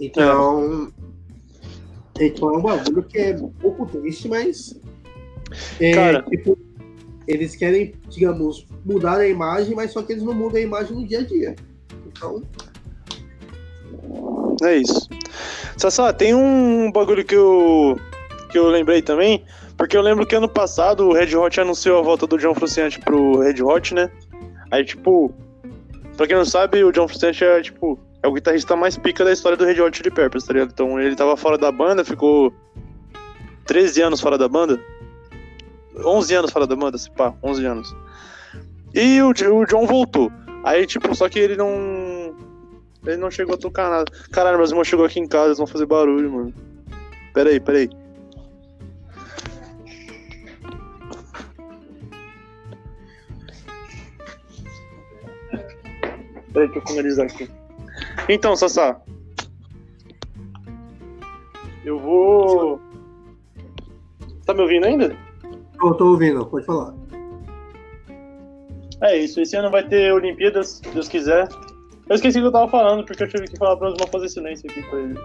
Então. 0.00 0.92
Então 2.20 2.54
é 2.54 2.58
um 2.58 2.62
bagulho 2.62 3.02
que 3.04 3.18
é 3.18 3.36
um 3.36 3.50
pouco 3.50 3.86
triste, 3.86 4.28
mas. 4.28 4.78
É, 5.80 5.92
Cara. 5.94 6.22
tipo, 6.22 6.58
eles 7.26 7.54
querem, 7.56 7.94
digamos, 8.08 8.66
mudar 8.84 9.18
a 9.18 9.28
imagem, 9.28 9.74
mas 9.74 9.92
só 9.92 10.02
que 10.02 10.12
eles 10.12 10.22
não 10.24 10.34
mudam 10.34 10.58
a 10.58 10.62
imagem 10.62 10.96
no 10.96 11.06
dia 11.06 11.20
a 11.20 11.24
dia. 11.24 11.56
Então, 12.06 12.42
É 14.62 14.76
isso. 14.76 15.08
Sassá, 15.78 16.12
tem 16.12 16.34
um 16.34 16.90
bagulho 16.90 17.24
que 17.24 17.36
eu, 17.36 17.96
que 18.50 18.58
eu 18.58 18.66
lembrei 18.66 19.00
também, 19.00 19.44
porque 19.76 19.96
eu 19.96 20.02
lembro 20.02 20.26
que 20.26 20.34
ano 20.34 20.48
passado 20.48 21.06
o 21.06 21.12
Red 21.12 21.36
Hot 21.36 21.60
anunciou 21.60 22.00
a 22.00 22.02
volta 22.02 22.26
do 22.26 22.36
John 22.36 22.52
Frusciante 22.52 22.98
pro 22.98 23.38
Red 23.38 23.62
Hot, 23.62 23.94
né? 23.94 24.10
Aí, 24.72 24.84
tipo, 24.84 25.32
pra 26.16 26.26
quem 26.26 26.36
não 26.36 26.44
sabe, 26.44 26.82
o 26.82 26.90
John 26.90 27.06
Frusciante 27.06 27.44
é, 27.44 27.62
tipo, 27.62 27.96
é 28.24 28.26
o 28.26 28.32
guitarrista 28.32 28.74
mais 28.74 28.98
pica 28.98 29.24
da 29.24 29.32
história 29.32 29.56
do 29.56 29.64
Red 29.64 29.80
Hot 29.80 29.96
Chili 29.96 30.10
Peppers, 30.10 30.44
tá 30.44 30.52
ligado? 30.52 30.70
Então 30.72 31.00
ele 31.00 31.14
tava 31.14 31.36
fora 31.36 31.56
da 31.56 31.70
banda, 31.70 32.04
ficou 32.04 32.52
13 33.66 34.02
anos 34.02 34.20
fora 34.20 34.36
da 34.36 34.48
banda. 34.48 34.80
11 36.04 36.34
anos 36.34 36.50
fora 36.50 36.66
da 36.66 36.74
banda, 36.74 36.98
se 36.98 37.08
pá, 37.10 37.32
11 37.40 37.64
anos. 37.64 37.96
E 38.92 39.22
o, 39.22 39.30
o 39.30 39.64
John 39.66 39.86
voltou. 39.86 40.32
Aí, 40.64 40.86
tipo, 40.86 41.14
só 41.14 41.28
que 41.28 41.38
ele 41.38 41.56
não. 41.56 41.68
Ele 43.08 43.16
não 43.16 43.30
chegou 43.30 43.54
a 43.54 43.58
tocar 43.58 43.88
nada. 43.88 44.12
Caralho, 44.30 44.58
meus 44.58 44.70
irmãos 44.70 44.86
chegou 44.86 45.06
aqui 45.06 45.18
em 45.18 45.26
casa, 45.26 45.46
eles 45.46 45.58
vão 45.58 45.66
fazer 45.66 45.86
barulho, 45.86 46.30
mano. 46.30 46.54
Pera 47.32 47.48
aí, 47.48 47.58
pera 47.58 47.78
aí. 47.78 47.88
Pera 56.52 56.64
aí, 56.64 56.68
deixa 56.68 56.78
eu 56.78 56.86
finalizar 56.86 57.26
aqui. 57.26 57.50
Então, 58.28 58.54
Sassá. 58.54 59.00
Eu 61.84 61.98
vou. 61.98 62.78
Tá 64.44 64.52
me 64.52 64.60
ouvindo 64.60 64.84
ainda? 64.84 65.16
eu 65.82 65.94
tô 65.94 66.10
ouvindo, 66.10 66.44
pode 66.44 66.66
falar. 66.66 66.92
É 69.00 69.16
isso, 69.16 69.40
esse 69.40 69.56
ano 69.56 69.70
vai 69.70 69.86
ter 69.86 70.12
Olimpíadas, 70.12 70.80
se 70.84 70.90
Deus 70.90 71.08
quiser. 71.08 71.48
Eu 72.08 72.14
esqueci 72.14 72.38
o 72.38 72.42
que 72.42 72.46
eu 72.48 72.52
tava 72.52 72.70
falando, 72.70 73.04
porque 73.04 73.22
eu 73.22 73.28
tive 73.28 73.48
que 73.48 73.56
falar 73.58 73.76
pra 73.76 73.88
Osmar 73.88 74.08
fazer 74.10 74.28
silêncio 74.28 74.70
aqui 74.70 74.82
pra 74.82 74.98
ele. 75.00 75.18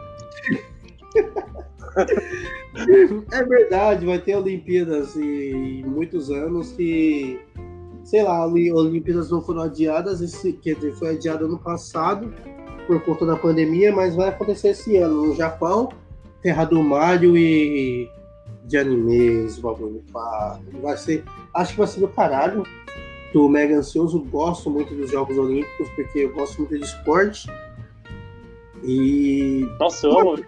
É 3.31 3.43
verdade, 3.43 4.03
vai 4.05 4.17
ter 4.17 4.35
Olimpíadas 4.35 5.15
em 5.15 5.83
muitos 5.85 6.31
anos 6.31 6.71
que, 6.71 7.39
sei 8.03 8.23
lá, 8.23 8.47
Oli- 8.47 8.71
Olimpíadas 8.71 9.29
não 9.29 9.41
foram 9.41 9.61
adiadas, 9.61 10.19
esse, 10.21 10.53
quer 10.53 10.73
dizer, 10.75 10.93
foi 10.95 11.09
adiado 11.11 11.45
ano 11.45 11.59
passado 11.59 12.33
por 12.87 12.99
conta 13.03 13.25
da 13.27 13.35
pandemia, 13.35 13.91
mas 13.95 14.15
vai 14.15 14.29
acontecer 14.29 14.69
esse 14.69 14.97
ano 14.97 15.27
no 15.27 15.35
Japão, 15.35 15.89
Terra 16.41 16.65
do 16.65 16.81
Mario 16.81 17.37
e 17.37 18.09
de 18.65 18.77
animes, 18.77 19.59
bagulho. 19.59 20.03
pá. 20.11 20.59
Vai 20.81 20.97
ser, 20.97 21.23
acho 21.53 21.73
que 21.73 21.77
vai 21.77 21.87
ser 21.87 21.99
do 21.99 22.07
caralho. 22.07 22.63
Tô 23.33 23.49
mega 23.49 23.77
ansioso, 23.77 24.19
gosto 24.25 24.69
muito 24.69 24.93
dos 24.93 25.09
Jogos 25.11 25.35
Olímpicos, 25.37 25.89
porque 25.95 26.19
eu 26.19 26.33
gosto 26.33 26.59
muito 26.59 26.77
de 26.77 26.85
esporte. 26.85 27.47
E 28.83 29.67
Nossa, 29.79 30.07
eu 30.07 30.19
amo. 30.19 30.43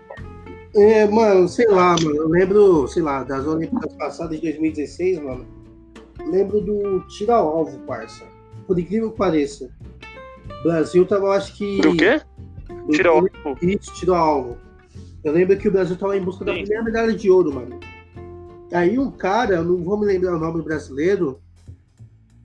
é, 0.75 1.07
mano, 1.07 1.47
sei 1.47 1.67
lá, 1.67 1.95
mano. 2.03 2.15
Eu 2.15 2.27
lembro, 2.29 2.87
sei 2.87 3.01
lá, 3.01 3.23
das 3.23 3.45
Olimpíadas 3.47 3.93
passadas 3.95 4.39
de 4.39 4.43
2016, 4.51 5.19
mano. 5.21 5.45
Lembro 6.27 6.61
do 6.61 6.99
tiro 7.07 7.31
ao 7.31 7.57
alvo, 7.57 7.79
parça. 7.79 8.23
Por 8.67 8.77
incrível 8.77 9.11
que 9.11 9.17
pareça. 9.17 9.69
O 10.59 10.63
Brasil 10.63 11.05
tava, 11.05 11.25
eu 11.25 11.31
acho 11.31 11.55
que. 11.57 11.81
Do 11.81 11.95
quê? 11.95 12.19
do- 12.87 12.91
Tira 12.91 13.11
o. 13.15 13.27
Isso, 13.61 13.93
tiro 13.95 14.13
ao 14.13 14.29
alvo. 14.29 14.57
Eu 15.23 15.33
lembro 15.33 15.57
que 15.57 15.67
o 15.67 15.71
Brasil 15.71 15.95
tava 15.97 16.15
em 16.17 16.21
busca 16.21 16.45
da 16.45 16.53
Sim. 16.53 16.59
primeira 16.59 16.83
medalha 16.83 17.13
de 17.13 17.31
ouro, 17.31 17.51
mano. 17.53 17.79
Aí 18.71 18.99
um 18.99 19.09
cara, 19.09 19.55
eu 19.55 19.63
não 19.63 19.83
vou 19.83 19.97
me 19.99 20.05
lembrar 20.05 20.35
o 20.35 20.39
nome 20.39 20.61
brasileiro, 20.61 21.39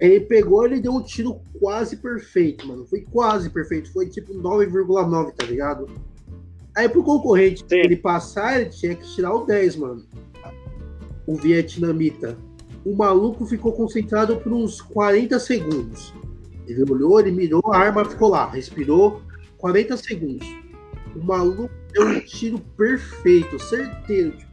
ele 0.00 0.20
pegou 0.20 0.64
ele 0.64 0.80
deu 0.80 0.92
um 0.92 1.02
tiro 1.02 1.40
quase 1.58 1.96
perfeito, 1.96 2.66
mano. 2.66 2.86
Foi 2.86 3.02
quase 3.02 3.50
perfeito. 3.50 3.92
Foi 3.92 4.06
tipo 4.06 4.32
9,9, 4.32 5.32
tá 5.34 5.44
ligado? 5.44 5.86
Aí 6.74 6.88
pro 6.88 7.02
concorrente 7.02 7.60
Sim. 7.68 7.76
ele 7.76 7.96
passar, 7.96 8.60
ele 8.60 8.70
tinha 8.70 8.94
que 8.94 9.06
tirar 9.14 9.34
o 9.34 9.44
10, 9.44 9.76
mano. 9.76 10.04
O 11.26 11.34
vietnamita. 11.34 12.38
O 12.84 12.96
maluco 12.96 13.44
ficou 13.44 13.72
concentrado 13.72 14.36
por 14.38 14.52
uns 14.52 14.80
40 14.80 15.38
segundos. 15.38 16.14
Ele 16.66 16.90
olhou, 16.90 17.20
ele 17.20 17.30
mirou, 17.30 17.62
a 17.66 17.76
arma 17.76 18.04
ficou 18.04 18.30
lá, 18.30 18.48
respirou 18.48 19.20
40 19.58 19.96
segundos. 19.98 20.46
O 21.14 21.22
maluco 21.22 21.68
deu 21.92 22.06
um 22.06 22.20
tiro 22.20 22.58
perfeito, 22.76 23.58
certeiro, 23.58 24.30
tipo, 24.30 24.49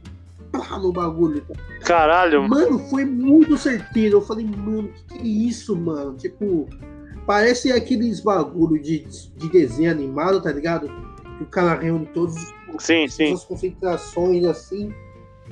pá, 0.50 0.78
no 0.78 0.92
bagulho. 0.92 1.44
Caralho, 1.84 2.48
Mano, 2.48 2.78
foi 2.90 3.04
muito 3.04 3.56
certeiro. 3.56 4.18
Eu 4.18 4.22
falei, 4.22 4.46
mano, 4.46 4.88
que 4.88 5.04
que 5.04 5.18
é 5.18 5.26
isso, 5.26 5.76
mano? 5.76 6.16
Tipo, 6.16 6.68
parece 7.26 7.72
aqueles 7.72 8.20
bagulho 8.20 8.80
de, 8.80 9.04
de 9.36 9.48
desenho 9.48 9.90
animado, 9.90 10.42
tá 10.42 10.52
ligado? 10.52 10.88
Que 11.36 11.44
o 11.44 11.46
cara 11.46 11.80
reúne 11.80 12.06
todos 12.06 12.34
os 12.34 12.84
sim, 12.84 13.00
todas 13.00 13.14
sim. 13.14 13.32
as 13.32 13.44
concentrações 13.44 14.44
assim 14.44 14.92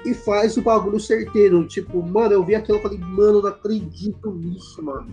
e 0.04 0.14
faz 0.14 0.56
o 0.56 0.62
bagulho 0.62 1.00
certeiro. 1.00 1.66
Tipo, 1.66 2.02
mano, 2.02 2.32
eu 2.32 2.44
vi 2.44 2.54
aquilo 2.54 2.78
e 2.78 2.82
falei, 2.82 2.98
mano, 2.98 3.42
não 3.42 3.48
acredito 3.48 4.30
nisso, 4.32 4.82
mano. 4.82 5.06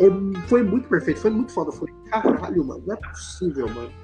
É- 0.00 0.48
foi 0.48 0.62
muito 0.62 0.88
perfeito, 0.88 1.20
foi 1.20 1.30
muito 1.30 1.52
foda. 1.52 1.70
Eu 1.70 1.74
falei, 1.74 1.94
caralho, 2.10 2.64
mano, 2.64 2.82
não 2.86 2.94
é 2.94 2.96
possível, 2.96 3.68
mano. 3.68 4.03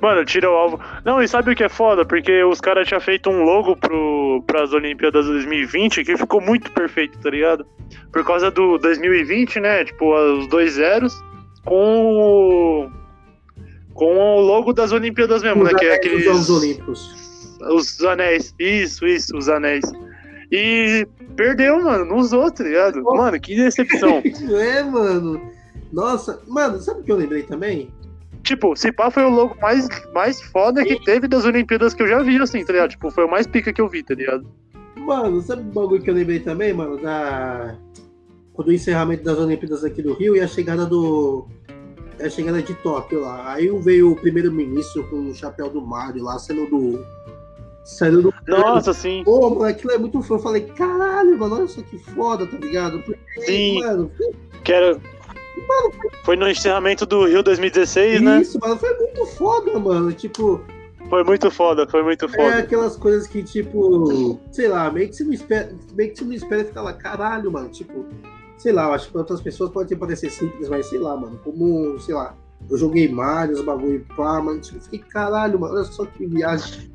Mano, 0.00 0.24
tira 0.24 0.50
o 0.50 0.54
alvo. 0.54 0.80
Não, 1.04 1.22
e 1.22 1.28
sabe 1.28 1.52
o 1.52 1.56
que 1.56 1.64
é 1.64 1.68
foda? 1.68 2.04
Porque 2.04 2.42
os 2.42 2.60
caras 2.60 2.88
tinham 2.88 3.00
feito 3.00 3.28
um 3.28 3.42
logo 3.44 3.76
pro, 3.76 4.42
pras 4.46 4.72
Olimpíadas 4.72 5.26
2020 5.26 6.04
que 6.04 6.16
ficou 6.16 6.40
muito 6.40 6.70
perfeito, 6.72 7.18
tá 7.18 7.30
ligado? 7.30 7.66
Por 8.12 8.24
causa 8.24 8.50
do 8.50 8.78
2020, 8.78 9.60
né? 9.60 9.84
Tipo, 9.84 10.14
os 10.14 10.48
dois 10.48 10.72
zeros 10.72 11.14
com 11.64 12.06
o. 12.06 12.90
Com 13.92 14.16
o 14.16 14.40
logo 14.40 14.72
das 14.72 14.92
Olimpíadas 14.92 15.42
mesmo, 15.42 15.64
né? 15.64 15.70
Os 15.72 15.78
Que 15.78 15.86
é 15.86 15.94
aqueles. 15.94 16.24
Jogos 16.24 16.50
Olímpicos. 16.50 17.58
Os 17.60 18.02
anéis. 18.02 18.54
Isso, 18.58 19.06
isso, 19.06 19.36
os 19.36 19.48
anéis. 19.48 19.84
E 20.50 21.06
perdeu, 21.36 21.82
mano. 21.82 22.04
Não 22.06 22.16
usou, 22.16 22.50
tá 22.50 22.64
ligado? 22.64 23.02
Mano, 23.02 23.38
que 23.38 23.54
decepção. 23.54 24.22
é, 24.58 24.82
mano. 24.82 25.40
Nossa, 25.92 26.40
mano, 26.46 26.80
sabe 26.80 27.00
o 27.00 27.02
que 27.02 27.12
eu 27.12 27.16
lembrei 27.16 27.42
também? 27.42 27.92
Tipo, 28.42 28.76
se 28.76 28.92
pá 28.92 29.10
foi 29.10 29.24
o 29.24 29.30
logo 29.30 29.56
mais, 29.60 29.88
mais 30.12 30.40
foda 30.42 30.84
que 30.84 31.02
teve 31.04 31.28
das 31.28 31.44
Olimpíadas 31.44 31.94
que 31.94 32.02
eu 32.02 32.08
já 32.08 32.22
vi, 32.22 32.40
assim, 32.40 32.64
tá 32.64 32.72
ligado? 32.72 32.90
Tipo, 32.90 33.10
foi 33.10 33.24
o 33.24 33.30
mais 33.30 33.46
pica 33.46 33.72
que 33.72 33.80
eu 33.80 33.88
vi, 33.88 34.02
tá 34.02 34.14
ligado? 34.14 34.46
Mano, 34.96 35.40
sabe 35.40 35.62
o 35.62 35.72
bagulho 35.72 36.02
que 36.02 36.10
eu 36.10 36.14
lembrei 36.14 36.40
também, 36.40 36.72
mano? 36.72 36.98
Da. 36.98 37.76
Quando 38.52 38.68
o 38.68 38.72
encerramento 38.72 39.24
das 39.24 39.38
Olimpíadas 39.38 39.84
aqui 39.84 40.02
do 40.02 40.14
Rio 40.14 40.36
e 40.36 40.40
a 40.40 40.46
chegada 40.46 40.84
do. 40.86 41.46
A 42.20 42.28
chegada 42.28 42.62
de 42.62 42.74
Tóquio 42.74 43.20
lá. 43.20 43.54
Aí 43.54 43.68
veio 43.80 44.12
o 44.12 44.16
primeiro-ministro 44.16 45.08
com 45.08 45.30
o 45.30 45.34
chapéu 45.34 45.70
do 45.70 45.80
Mario 45.80 46.24
lá, 46.24 46.38
sendo 46.38 46.66
do. 46.66 47.04
Saindo 47.84 48.22
do. 48.22 48.34
Nossa, 48.46 48.92
sim. 48.92 49.22
Pô, 49.24 49.50
mano, 49.50 49.64
aquilo 49.64 49.92
é 49.92 49.98
muito 49.98 50.20
fã. 50.22 50.34
Eu 50.34 50.40
falei, 50.40 50.62
caralho, 50.62 51.38
mano, 51.38 51.56
olha 51.56 51.66
só 51.66 51.80
que 51.82 51.98
foda, 51.98 52.46
tá 52.46 52.58
ligado? 52.58 53.00
Porque, 53.02 53.40
Sim. 53.40 53.80
mano, 53.80 54.10
Que 54.62 54.74
era. 55.68 55.90
Foi 56.24 56.36
no 56.36 56.48
encerramento 56.48 57.04
do 57.06 57.26
Rio 57.26 57.42
2016, 57.42 58.20
né? 58.20 58.40
Isso, 58.40 58.58
mano, 58.60 58.76
foi 58.76 58.94
muito 58.96 59.26
foda, 59.26 59.78
mano. 59.78 60.12
Tipo, 60.12 60.60
Foi 61.08 61.24
muito 61.24 61.50
foda, 61.50 61.86
foi 61.88 62.02
muito 62.02 62.24
é 62.26 62.28
foda. 62.28 62.58
aquelas 62.58 62.96
coisas 62.96 63.26
que, 63.26 63.42
tipo, 63.42 64.38
sei 64.52 64.68
lá, 64.68 64.90
meio 64.90 65.08
que 65.08 65.16
você 65.16 65.24
não 65.24 65.32
espera, 65.32 65.72
meio 65.94 66.10
que 66.10 66.18
você 66.18 66.24
não 66.24 66.32
espera 66.32 66.64
ficar 66.64 66.82
lá, 66.82 66.92
caralho, 66.92 67.50
mano. 67.50 67.68
Tipo, 67.68 68.04
sei 68.58 68.72
lá, 68.72 68.88
eu 68.88 68.92
acho 68.94 69.06
que 69.06 69.12
pra 69.12 69.22
outras 69.22 69.40
pessoas 69.40 69.70
pode 69.70 69.94
parecer 69.96 70.30
simples, 70.30 70.68
mas 70.68 70.86
sei 70.86 70.98
lá, 70.98 71.16
mano, 71.16 71.40
como, 71.42 71.98
sei 71.98 72.14
lá, 72.14 72.36
eu 72.68 72.76
joguei 72.76 73.08
Mario, 73.08 73.54
os 73.54 73.62
bagulho 73.64 74.04
pá, 74.16 74.40
mano, 74.40 74.60
tipo, 74.60 74.80
fiquei, 74.80 74.98
caralho, 75.00 75.58
mano, 75.58 75.74
olha 75.74 75.84
só 75.84 76.04
que 76.04 76.26
viagem. 76.26 76.90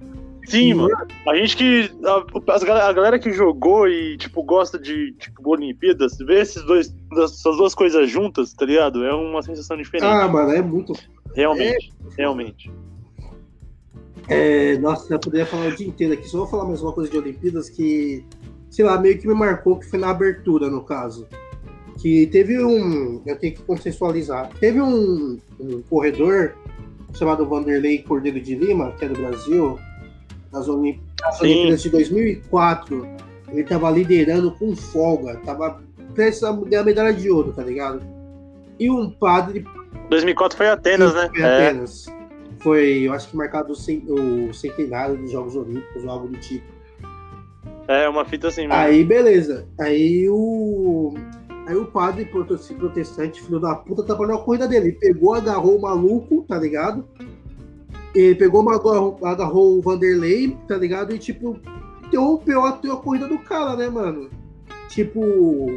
Sim, 0.47 0.73
mano. 0.73 0.95
A 1.27 1.35
gente 1.35 1.57
que. 1.57 1.91
A, 2.03 2.53
as 2.53 2.63
a 2.63 2.93
galera 2.93 3.19
que 3.19 3.31
jogou 3.31 3.87
e, 3.87 4.17
tipo, 4.17 4.43
gosta 4.43 4.77
de 4.79 5.13
tipo, 5.13 5.49
Olimpíadas, 5.49 6.17
ver 6.17 6.41
esses 6.41 6.63
dois, 6.63 6.93
essas 7.13 7.57
duas 7.57 7.73
coisas 7.73 8.09
juntas, 8.09 8.53
tá 8.53 8.65
ligado? 8.65 9.03
É 9.03 9.13
uma 9.13 9.41
sensação 9.41 9.77
diferente. 9.77 10.05
Ah, 10.05 10.27
mano, 10.27 10.51
é 10.51 10.61
muito 10.61 10.93
realmente, 11.35 11.93
realmente. 12.17 12.71
É, 14.27 14.77
nossa, 14.79 15.13
eu 15.13 15.19
poderia 15.19 15.45
falar 15.45 15.67
o 15.67 15.75
dia 15.75 15.87
inteiro 15.87 16.13
aqui. 16.13 16.27
Só 16.27 16.39
vou 16.39 16.47
falar 16.47 16.65
mais 16.65 16.81
uma 16.81 16.93
coisa 16.93 17.11
de 17.11 17.17
Olimpíadas 17.17 17.69
que, 17.69 18.25
sei 18.71 18.85
lá, 18.85 18.99
meio 18.99 19.19
que 19.19 19.27
me 19.27 19.35
marcou, 19.35 19.77
que 19.77 19.85
foi 19.85 19.99
na 19.99 20.09
abertura, 20.09 20.69
no 20.69 20.83
caso. 20.83 21.27
Que 21.99 22.25
teve 22.27 22.63
um. 22.63 23.21
Eu 23.25 23.37
tenho 23.37 23.53
que 23.53 23.61
contextualizar. 23.61 24.49
Teve 24.59 24.81
um, 24.81 25.39
um 25.59 25.81
corredor 25.83 26.55
chamado 27.13 27.45
Vanderlei 27.45 27.99
Cordeiro 27.99 28.39
de 28.41 28.55
Lima, 28.55 28.91
que 28.93 29.05
é 29.05 29.09
do 29.09 29.15
Brasil, 29.15 29.77
nas. 30.55 31.41
Olimpíadas 31.41 31.81
de 31.81 31.89
2004. 31.89 33.07
Ele 33.49 33.63
tava 33.63 33.89
liderando 33.91 34.51
com 34.51 34.75
folga, 34.75 35.35
tava 35.45 35.79
prestes 36.13 36.43
a 36.43 36.51
ganhar 36.51 36.83
medalha 36.83 37.13
de 37.13 37.29
ouro, 37.29 37.53
tá 37.53 37.63
ligado? 37.63 38.01
E 38.79 38.89
um 38.89 39.09
padre 39.09 39.63
2004 40.09 40.57
foi 40.57 40.67
Atenas, 40.67 41.13
né? 41.13 41.29
foi 41.33 41.41
É. 41.41 41.67
apenas. 41.69 42.05
Foi, 42.59 43.01
eu 43.03 43.13
acho 43.13 43.27
que 43.29 43.37
marcado 43.37 43.73
o 43.73 43.75
cen- 43.75 44.03
o 44.09 44.51
centenário 44.53 45.17
dos 45.17 45.31
Jogos 45.31 45.55
Olímpicos, 45.55 46.03
ou 46.03 46.09
algo 46.09 46.27
do 46.27 46.37
tipo. 46.39 46.65
É, 47.87 48.09
uma 48.09 48.25
fita 48.25 48.47
assim, 48.47 48.67
mano. 48.67 48.81
Aí, 48.81 49.03
beleza. 49.03 49.67
Aí 49.79 50.27
o. 50.29 51.13
Aí 51.67 51.75
o 51.75 51.85
padre 51.85 52.25
prote- 52.25 52.73
protestante, 52.75 53.41
filho 53.41 53.59
da 53.59 53.75
puta, 53.75 54.01
atrapalhou 54.01 54.37
a 54.39 54.43
corrida 54.43 54.67
dele. 54.67 54.87
Ele 54.89 54.97
pegou, 54.99 55.33
agarrou 55.33 55.77
o 55.77 55.81
maluco, 55.81 56.43
tá 56.47 56.57
ligado? 56.57 57.05
Ele 58.15 58.35
pegou, 58.35 58.67
agarrou, 58.69 59.19
agarrou 59.23 59.77
o 59.77 59.81
Vanderlei, 59.81 60.57
tá 60.67 60.77
ligado? 60.77 61.13
E, 61.13 61.19
tipo, 61.19 61.59
interrompeu 62.05 62.63
a, 62.63 62.69
a 62.69 62.97
corrida 62.97 63.27
do 63.27 63.37
cara, 63.39 63.75
né, 63.75 63.89
mano? 63.89 64.29
Tipo. 64.89 65.67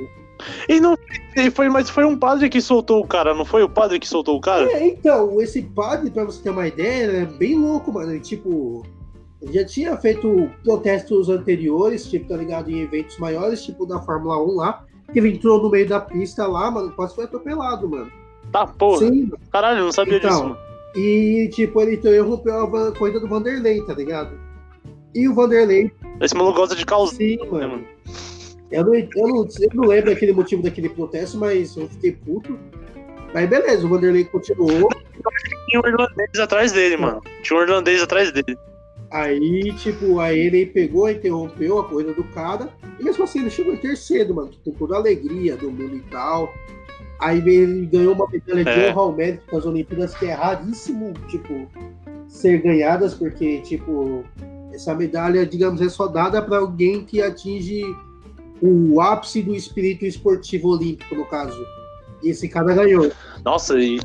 E 0.69 0.81
não. 0.81 0.97
Foi, 1.53 1.69
mas 1.69 1.91
foi 1.91 2.05
um 2.05 2.17
padre 2.17 2.49
que 2.49 2.61
soltou 2.61 3.01
o 3.01 3.07
cara, 3.07 3.35
não 3.35 3.45
foi 3.45 3.63
o 3.63 3.69
padre 3.69 3.99
que 3.99 4.09
soltou 4.09 4.37
o 4.37 4.41
cara? 4.41 4.71
É, 4.71 4.89
então, 4.89 5.41
esse 5.41 5.63
padre, 5.63 6.11
pra 6.11 6.25
você 6.25 6.43
ter 6.43 6.51
uma 6.51 6.67
ideia, 6.67 7.23
é 7.23 7.25
bem 7.25 7.59
louco, 7.59 7.93
mano. 7.93 8.13
Ele, 8.13 8.21
tipo, 8.21 8.85
ele 9.43 9.53
já 9.53 9.65
tinha 9.65 9.97
feito 9.97 10.51
protestos 10.63 11.29
anteriores, 11.29 12.07
tipo, 12.09 12.29
tá 12.29 12.37
ligado? 12.37 12.71
Em 12.71 12.81
eventos 12.81 13.19
maiores, 13.19 13.65
tipo 13.65 13.87
da 13.87 14.01
Fórmula 14.01 14.41
1 14.43 14.55
lá. 14.55 14.85
Que 15.13 15.19
ele 15.21 15.31
entrou 15.31 15.63
no 15.63 15.71
meio 15.71 15.89
da 15.89 16.01
pista 16.01 16.47
lá, 16.47 16.71
mano, 16.71 16.93
quase 16.93 17.15
foi 17.15 17.25
atropelado, 17.25 17.89
mano. 17.89 18.11
Tá, 18.53 18.67
porra. 18.67 19.07
Sim. 19.07 19.31
Caralho, 19.51 19.85
não 19.85 19.93
sabia 19.93 20.19
Então, 20.19 20.31
disso, 20.31 20.45
mano. 20.45 20.68
E, 20.95 21.49
tipo, 21.53 21.81
ele 21.81 21.97
interrompeu 21.97 22.55
a 22.55 22.93
corrida 22.93 23.21
do 23.21 23.29
Vanderlei, 23.29 23.83
tá 23.83 23.95
ligado? 23.95 24.39
E 25.15 25.29
o 25.29 25.35
Vanderlei, 25.35 25.93
Esse 26.21 26.35
maluco 26.35 26.59
gosta 26.59 26.75
de 26.75 26.85
causar, 26.85 27.17
sim, 27.17 27.37
né, 27.37 27.45
mano. 27.51 27.69
mano? 27.69 27.87
Eu 28.71 28.85
não, 28.85 28.95
eu, 28.95 29.09
não, 29.15 29.49
eu 29.61 29.71
não 29.75 29.85
lembro 29.85 30.13
aquele 30.13 30.33
motivo 30.33 30.63
daquele 30.63 30.89
protesto, 30.89 31.39
mas 31.39 31.77
eu 31.77 31.89
fiquei 31.89 32.13
puto. 32.13 32.59
Mas 33.33 33.49
beleza, 33.49 33.87
o 33.87 33.89
Vanderlei 33.89 34.25
continuou. 34.25 34.89
Tinha 35.69 35.83
um 35.83 35.89
irlandês 35.89 36.39
atrás 36.39 36.73
dele, 36.73 36.97
mano. 36.97 37.23
Tinha 37.43 37.59
um 37.59 37.63
irlandês 37.63 38.03
atrás 38.03 38.33
dele. 38.33 38.59
Aí, 39.11 39.73
tipo, 39.79 40.21
aí 40.21 40.39
ele 40.39 40.67
pegou, 40.67 41.11
interrompeu 41.11 41.79
a 41.79 41.89
corrida 41.89 42.13
do 42.13 42.25
cara. 42.25 42.69
E 43.01 43.05
mesmo 43.05 43.25
assim, 43.25 43.41
ele 43.41 43.51
chegou 43.51 43.73
em 43.73 43.79
terceiro, 43.79 44.35
mano. 44.35 44.51
Com 44.65 44.73
toda 44.73 44.97
a 44.97 44.99
alegria 44.99 45.57
do 45.57 45.71
mundo 45.71 45.97
e 45.97 46.03
tal. 46.11 46.53
Aí 47.21 47.39
ele 47.39 47.87
ganhou 47.87 48.15
uma 48.15 48.29
medalha 48.31 48.65
de 48.65 48.71
É. 48.71 48.91
honra 48.91 49.01
ao 49.01 49.13
mérito 49.13 49.43
nas 49.53 49.67
Olimpíadas, 49.67 50.15
que 50.15 50.27
é 50.27 50.33
raríssimo, 50.33 51.13
tipo, 51.29 51.69
ser 52.29 52.63
ganhadas, 52.63 53.15
porque, 53.15 53.61
tipo, 53.63 54.25
essa 54.73 54.95
medalha, 54.95 55.45
digamos, 55.45 55.81
é 55.81 55.89
só 55.89 56.07
dada 56.07 56.41
para 56.41 56.59
alguém 56.59 57.05
que 57.05 57.21
atinge 57.21 57.83
o 58.61 59.01
ápice 59.01 59.43
do 59.43 59.55
espírito 59.55 60.05
esportivo 60.05 60.69
olímpico, 60.69 61.15
no 61.15 61.25
caso. 61.27 61.67
E 62.23 62.31
esse 62.31 62.49
cara 62.49 62.75
ganhou. 62.75 63.11
Nossa, 63.45 63.79
e. 63.79 64.01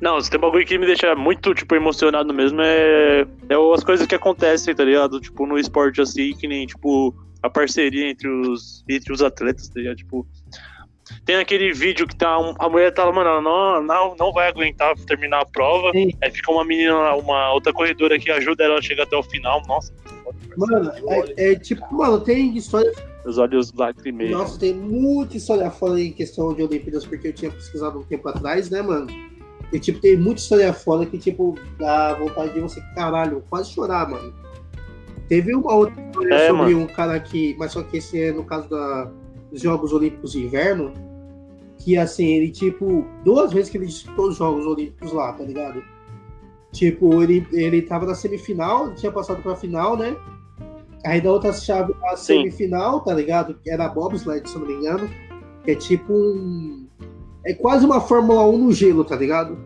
Não, 0.00 0.20
se 0.20 0.28
tem 0.28 0.38
um 0.38 0.40
bagulho 0.40 0.66
que 0.66 0.78
me 0.78 0.86
deixa 0.86 1.14
muito, 1.14 1.54
tipo, 1.54 1.76
emocionado 1.76 2.34
mesmo 2.34 2.60
é, 2.60 3.24
é 3.48 3.74
as 3.74 3.84
coisas 3.84 4.04
que 4.04 4.16
acontecem, 4.16 4.74
tá 4.74 4.84
ligado? 4.84 5.20
Tipo, 5.20 5.46
no 5.46 5.56
esporte 5.56 6.00
assim, 6.00 6.34
que 6.34 6.48
nem, 6.48 6.66
tipo, 6.66 7.14
a 7.40 7.48
parceria 7.48 8.10
entre 8.10 8.28
os, 8.28 8.84
entre 8.88 9.12
os 9.12 9.22
atletas, 9.22 9.68
tá 9.68 9.78
ligado? 9.78 9.96
Tipo, 9.96 10.26
tem 11.24 11.36
aquele 11.36 11.72
vídeo 11.72 12.06
que 12.06 12.16
tá, 12.16 12.34
a 12.58 12.68
mulher 12.68 12.92
tá 12.92 13.04
lá, 13.04 13.12
mano, 13.12 13.40
não, 13.40 13.82
não, 13.82 14.16
não 14.18 14.32
vai 14.32 14.48
aguentar 14.48 14.94
terminar 15.06 15.40
a 15.40 15.46
prova. 15.46 15.90
Sim. 15.92 16.10
Aí 16.22 16.30
fica 16.30 16.50
uma 16.50 16.64
menina, 16.64 17.14
uma 17.14 17.52
outra 17.52 17.72
corredora 17.72 18.18
que 18.18 18.30
ajuda 18.30 18.64
ela 18.64 18.78
a 18.78 18.82
chegar 18.82 19.04
até 19.04 19.16
o 19.16 19.22
final. 19.22 19.62
Nossa, 19.66 19.92
Mano, 20.56 20.92
é, 21.08 21.52
é 21.52 21.54
tipo, 21.54 21.82
mano, 21.94 22.20
tem 22.20 22.56
história 22.56 22.92
os 23.24 23.38
olhos 23.38 23.72
lacrimeiam. 23.72 24.38
Nossa, 24.38 24.58
tem 24.58 24.74
muita 24.74 25.36
história 25.36 25.70
foda 25.70 26.00
em 26.00 26.12
questão 26.12 26.52
de 26.54 26.62
Olimpíadas, 26.62 27.06
porque 27.06 27.28
eu 27.28 27.32
tinha 27.32 27.50
pesquisado 27.50 28.00
um 28.00 28.02
tempo 28.02 28.28
atrás, 28.28 28.68
né, 28.68 28.82
mano? 28.82 29.06
E, 29.72 29.78
tipo, 29.78 30.00
tem 30.00 30.16
muita 30.16 30.40
história 30.40 30.72
foda 30.72 31.06
que, 31.06 31.16
tipo, 31.18 31.56
dá 31.78 32.14
vontade 32.14 32.52
de 32.52 32.60
você, 32.60 32.80
caralho, 32.94 33.42
quase 33.48 33.70
chorar, 33.72 34.08
mano. 34.10 34.34
Teve 35.28 35.54
uma 35.54 35.72
outra 35.72 36.02
história 36.04 36.34
É, 36.34 36.48
sobre 36.48 36.74
mano. 36.74 36.80
um 36.80 36.86
cara 36.86 37.18
que, 37.20 37.54
mas 37.58 37.72
só 37.72 37.82
que 37.82 37.98
esse 37.98 38.20
é 38.20 38.32
no 38.32 38.44
caso 38.44 38.68
da, 38.68 39.10
dos 39.52 39.60
Jogos 39.60 39.92
Olímpicos 39.92 40.32
de 40.32 40.44
Inverno, 40.44 40.92
que, 41.78 41.96
assim, 41.96 42.26
ele, 42.26 42.50
tipo, 42.50 43.04
duas 43.24 43.52
vezes 43.52 43.70
que 43.70 43.76
ele 43.76 43.86
disputou 43.86 44.28
os 44.28 44.36
Jogos 44.36 44.66
Olímpicos 44.66 45.12
lá, 45.12 45.32
tá 45.32 45.44
ligado? 45.44 45.82
Tipo, 46.72 47.22
ele, 47.22 47.46
ele 47.52 47.82
tava 47.82 48.06
na 48.06 48.14
semifinal, 48.14 48.94
tinha 48.94 49.12
passado 49.12 49.42
pra 49.42 49.54
final, 49.54 49.96
né? 49.96 50.16
Aí 51.04 51.20
da 51.20 51.30
outra 51.30 51.52
chave 51.52 51.94
a 52.04 52.16
Sim. 52.16 52.38
semifinal, 52.38 53.00
tá 53.00 53.12
ligado? 53.12 53.54
Que 53.62 53.70
era 53.70 53.88
bobsled, 53.88 54.48
se 54.48 54.58
não 54.58 54.66
me 54.66 54.74
engano. 54.74 55.10
Que 55.64 55.72
é 55.72 55.74
tipo 55.74 56.12
um. 56.12 56.86
É 57.44 57.52
quase 57.52 57.84
uma 57.84 58.00
Fórmula 58.00 58.46
1 58.46 58.58
no 58.58 58.72
gelo, 58.72 59.04
tá 59.04 59.16
ligado? 59.16 59.58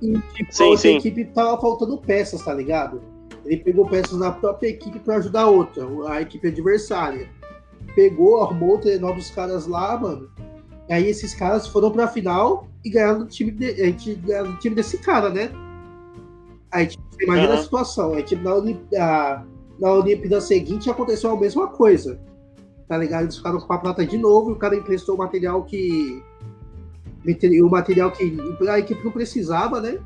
E 0.00 0.12
tipo, 0.34 0.52
Sim, 0.52 0.64
a 0.64 0.66
outra 0.66 0.82
sim. 0.82 0.96
equipe 0.98 1.24
tava 1.24 1.60
faltando 1.60 1.98
peças, 1.98 2.42
tá 2.42 2.54
ligado? 2.54 3.00
Ele 3.44 3.56
pegou 3.56 3.88
peças 3.88 4.18
da 4.18 4.30
própria 4.30 4.68
equipe 4.68 4.98
pra 5.00 5.16
ajudar 5.16 5.42
a 5.42 5.50
outra, 5.50 5.84
a 6.10 6.20
equipe 6.20 6.46
adversária. 6.46 7.28
Pegou, 7.98 8.40
arrumou 8.40 8.76
o 8.76 8.78
trenó 8.78 9.10
dos 9.10 9.28
caras 9.32 9.66
lá, 9.66 9.98
mano. 9.98 10.30
Aí 10.88 11.08
esses 11.08 11.34
caras 11.34 11.66
foram 11.66 11.90
pra 11.90 12.06
final 12.06 12.68
e 12.84 12.90
ganharam 12.90 13.18
do 13.18 13.26
time, 13.26 13.50
de, 13.50 13.66
a 13.70 13.86
gente 13.86 14.14
ganharam 14.14 14.52
do 14.52 14.58
time 14.58 14.76
desse 14.76 14.98
cara, 14.98 15.28
né? 15.30 15.50
Aí, 16.70 16.86
tipo, 16.86 17.02
imagina 17.20 17.48
a 17.48 17.54
Aham. 17.54 17.62
situação. 17.64 18.14
Aí, 18.14 18.22
tipo, 18.22 18.44
na, 18.44 18.54
Olim- 18.54 18.78
a- 18.96 19.42
na 19.80 19.92
Olimpíada 19.94 20.40
seguinte 20.40 20.88
aconteceu 20.88 21.32
a 21.32 21.40
mesma 21.40 21.66
coisa. 21.66 22.20
Tá 22.86 22.96
ligado? 22.96 23.22
Eles 23.24 23.36
ficaram 23.38 23.58
com 23.58 23.72
a 23.72 23.78
prata 23.78 24.06
de 24.06 24.16
novo 24.16 24.50
e 24.50 24.52
o 24.52 24.56
cara 24.56 24.76
emprestou 24.76 25.16
o 25.16 25.18
material 25.18 25.64
que. 25.64 26.22
O 27.60 27.68
material 27.68 28.12
que 28.12 28.32
a 28.68 28.78
equipe 28.78 29.04
não 29.04 29.10
precisava, 29.10 29.80
né? 29.80 29.98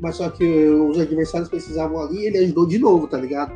Mas 0.00 0.16
só 0.16 0.28
que 0.30 0.44
os 0.68 0.98
adversários 0.98 1.48
precisavam 1.48 2.00
ali 2.02 2.18
e 2.22 2.26
ele 2.26 2.38
ajudou 2.38 2.66
de 2.66 2.78
novo, 2.80 3.06
tá 3.06 3.18
ligado? 3.18 3.54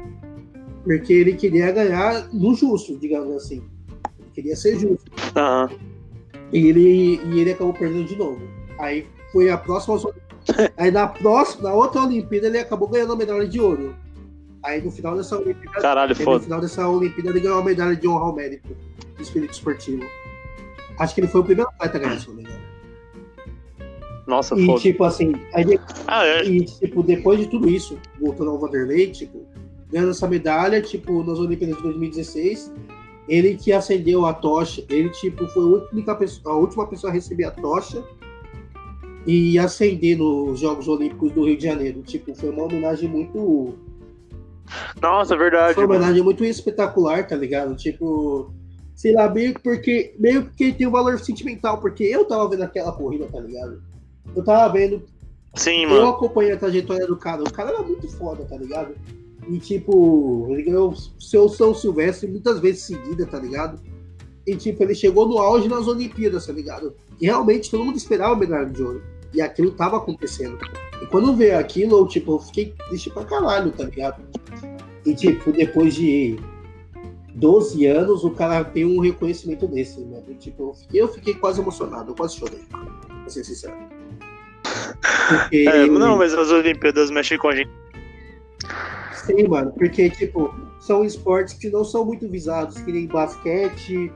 Porque 0.85 1.13
ele 1.13 1.35
queria 1.35 1.71
ganhar 1.73 2.29
no 2.33 2.55
justo, 2.55 2.97
digamos 2.97 3.35
assim. 3.37 3.63
Queria 4.43 4.57
ser 4.57 4.79
justo. 4.79 5.11
Aham. 5.37 5.69
E 6.53 6.67
ele, 6.67 7.21
e 7.25 7.41
ele 7.41 7.53
acabou 7.53 7.73
perdendo 7.75 8.05
de 8.07 8.17
novo. 8.17 8.41
Aí 8.79 9.07
foi 9.33 9.51
a 9.51 9.59
próxima. 9.59 9.99
Aí 10.77 10.91
na 10.91 11.07
próxima, 11.07 11.69
na 11.69 11.75
outra 11.75 12.03
Olimpíada, 12.03 12.47
ele 12.47 12.59
acabou 12.59 12.89
ganhando 12.89 13.13
a 13.13 13.17
medalha 13.17 13.47
de 13.47 13.61
ouro. 13.61 13.95
Aí 14.65 14.81
no 14.83 14.91
final 14.91 15.17
dessa 15.17 15.37
Olimpíada. 15.39 15.81
Caralho, 15.81 16.15
aí 16.19 16.25
no 16.25 16.41
final 16.41 16.61
dessa 16.61 16.89
Olimpíada 16.89 17.31
ele 17.31 17.41
ganhou 17.41 17.59
a 17.59 17.65
medalha 17.65 17.95
de 17.97 18.07
honra 18.09 18.25
ao 18.27 18.35
mérito 18.35 18.69
do 19.17 19.23
espírito 19.23 19.53
esportivo. 19.53 20.03
Acho 20.99 21.15
que 21.15 21.21
ele 21.21 21.29
foi 21.29 21.41
o 21.41 21.45
primeiro 21.45 21.71
atleta 21.71 21.97
a 21.97 22.01
ganhar, 22.01 22.19
se 22.21 22.27
eu 22.29 22.35
não 22.35 22.43
me 22.43 22.49
engano. 22.49 22.61
Nossa, 24.27 24.55
E 24.59 24.67
foda. 24.67 24.81
tipo 24.81 25.05
assim, 25.05 25.33
aí 25.55 25.65
Ah, 26.07 26.27
é. 26.27 26.45
e, 26.45 26.65
tipo, 26.65 27.03
depois 27.03 27.39
de 27.41 27.47
tudo 27.47 27.69
isso, 27.69 27.99
voltando 28.21 28.51
ao 28.51 28.59
Vanderlei, 28.59 29.11
tipo, 29.11 29.45
ganhando 29.91 30.11
essa 30.11 30.29
medalha, 30.29 30.81
tipo, 30.83 31.23
nas 31.25 31.39
Olimpíadas 31.39 31.77
de 31.79 31.83
2016, 31.83 32.73
ele 33.29 33.57
que 33.57 33.73
acendeu 33.73 34.27
a 34.27 34.33
tocha, 34.33 34.85
ele, 34.89 35.09
tipo, 35.11 35.47
foi 35.49 35.63
a 35.63 35.93
única 35.93 36.15
pessoa, 36.15 36.55
a 36.55 36.59
última 36.59 36.87
pessoa 36.87 37.11
a 37.11 37.15
receber 37.15 37.45
a 37.45 37.51
tocha 37.51 38.03
e 39.27 39.59
acender 39.59 40.17
nos 40.17 40.61
Jogos 40.61 40.89
Olímpicos 40.89 41.33
do 41.33 41.45
Rio 41.45 41.57
de 41.57 41.65
Janeiro. 41.65 42.03
Tipo, 42.03 42.35
foi 42.35 42.51
uma 42.51 42.65
homenagem 42.65 43.09
muito. 43.09 43.75
Nossa, 45.01 45.37
verdade. 45.37 45.75
Foi 45.75 45.85
uma 45.85 45.89
mano. 45.89 46.01
homenagem 46.01 46.25
muito 46.25 46.45
espetacular, 46.45 47.27
tá 47.27 47.37
ligado? 47.37 47.77
Tipo, 47.77 48.53
sei 48.95 49.13
lá, 49.13 49.29
meio 49.29 49.55
porque, 49.61 50.15
meio 50.19 50.45
porque 50.45 50.73
tem 50.73 50.87
um 50.87 50.91
valor 50.91 51.19
sentimental, 51.19 51.79
porque 51.79 52.05
eu 52.05 52.25
tava 52.25 52.49
vendo 52.49 52.63
aquela 52.63 52.93
corrida, 52.93 53.27
tá 53.27 53.41
ligado? 53.41 53.83
Eu 54.35 54.45
tava 54.45 54.73
vendo. 54.73 55.03
Sim, 55.55 55.83
Eu 55.83 55.91
mano. 55.91 56.09
acompanhei 56.09 56.53
a 56.53 56.57
trajetória 56.57 57.07
do 57.07 57.17
cara. 57.17 57.43
O 57.43 57.53
cara 57.53 57.71
era 57.71 57.83
muito 57.83 58.09
foda, 58.17 58.45
tá 58.45 58.57
ligado? 58.57 58.95
E 59.51 59.59
tipo, 59.59 60.47
ele 60.51 60.63
ganhou 60.63 60.93
o 60.93 61.21
seu 61.21 61.49
São 61.49 61.75
Silvestre 61.75 62.29
muitas 62.29 62.61
vezes 62.61 62.83
seguida, 62.83 63.27
tá 63.27 63.37
ligado? 63.41 63.81
E 64.47 64.55
tipo, 64.55 64.81
ele 64.83 64.95
chegou 64.95 65.29
no 65.29 65.39
auge 65.39 65.69
nas 65.69 65.89
Olimpíadas, 65.89 66.47
tá 66.47 66.53
ligado? 66.53 66.95
E 67.21 67.27
realmente 67.27 67.69
todo 67.69 67.85
mundo 67.85 67.97
esperava 67.97 68.33
a 68.33 68.37
medalha 68.37 68.67
de 68.67 68.81
ouro. 68.81 69.03
E 69.35 69.43
aquilo 69.43 69.73
tava 69.73 69.97
acontecendo. 69.97 70.57
E 71.03 71.07
quando 71.07 71.35
veio 71.35 71.59
aquilo, 71.59 71.99
eu, 71.99 72.07
tipo, 72.07 72.33
eu 72.33 72.39
fiquei 72.39 72.75
triste 72.89 73.11
pra 73.11 73.25
caralho, 73.25 73.73
tá 73.73 73.85
ligado? 73.85 74.23
E 75.05 75.15
tipo, 75.17 75.51
depois 75.51 75.95
de 75.95 76.39
12 77.35 77.87
anos, 77.87 78.23
o 78.23 78.31
cara 78.31 78.63
tem 78.63 78.85
um 78.85 79.01
reconhecimento 79.01 79.67
desse, 79.67 79.99
né? 80.01 80.23
E, 80.29 80.35
tipo, 80.35 80.63
eu 80.69 80.75
fiquei, 80.75 81.03
eu 81.03 81.09
fiquei 81.09 81.35
quase 81.35 81.61
emocionado, 81.61 82.13
eu 82.13 82.15
quase 82.15 82.37
chorei. 82.37 82.61
Pra 82.71 83.29
ser 83.29 83.43
sincero. 83.43 83.75
Porque, 85.29 85.65
É, 85.69 85.87
não, 85.87 86.19
mas 86.19 86.35
as 86.35 86.51
Olimpíadas 86.51 87.11
mexem 87.11 87.37
com 87.37 87.49
a 87.49 87.57
gente. 87.57 87.80
Sim, 89.27 89.49
mano, 89.49 89.73
porque, 89.73 90.11
tipo, 90.11 90.55
são 90.79 91.05
esportes 91.05 91.55
que 91.55 91.69
não 91.71 91.85
são 91.85 92.05
muito 92.05 92.29
visados, 92.29 92.79
que 92.79 92.93
nem 92.93 93.07
basquete, 93.07 94.13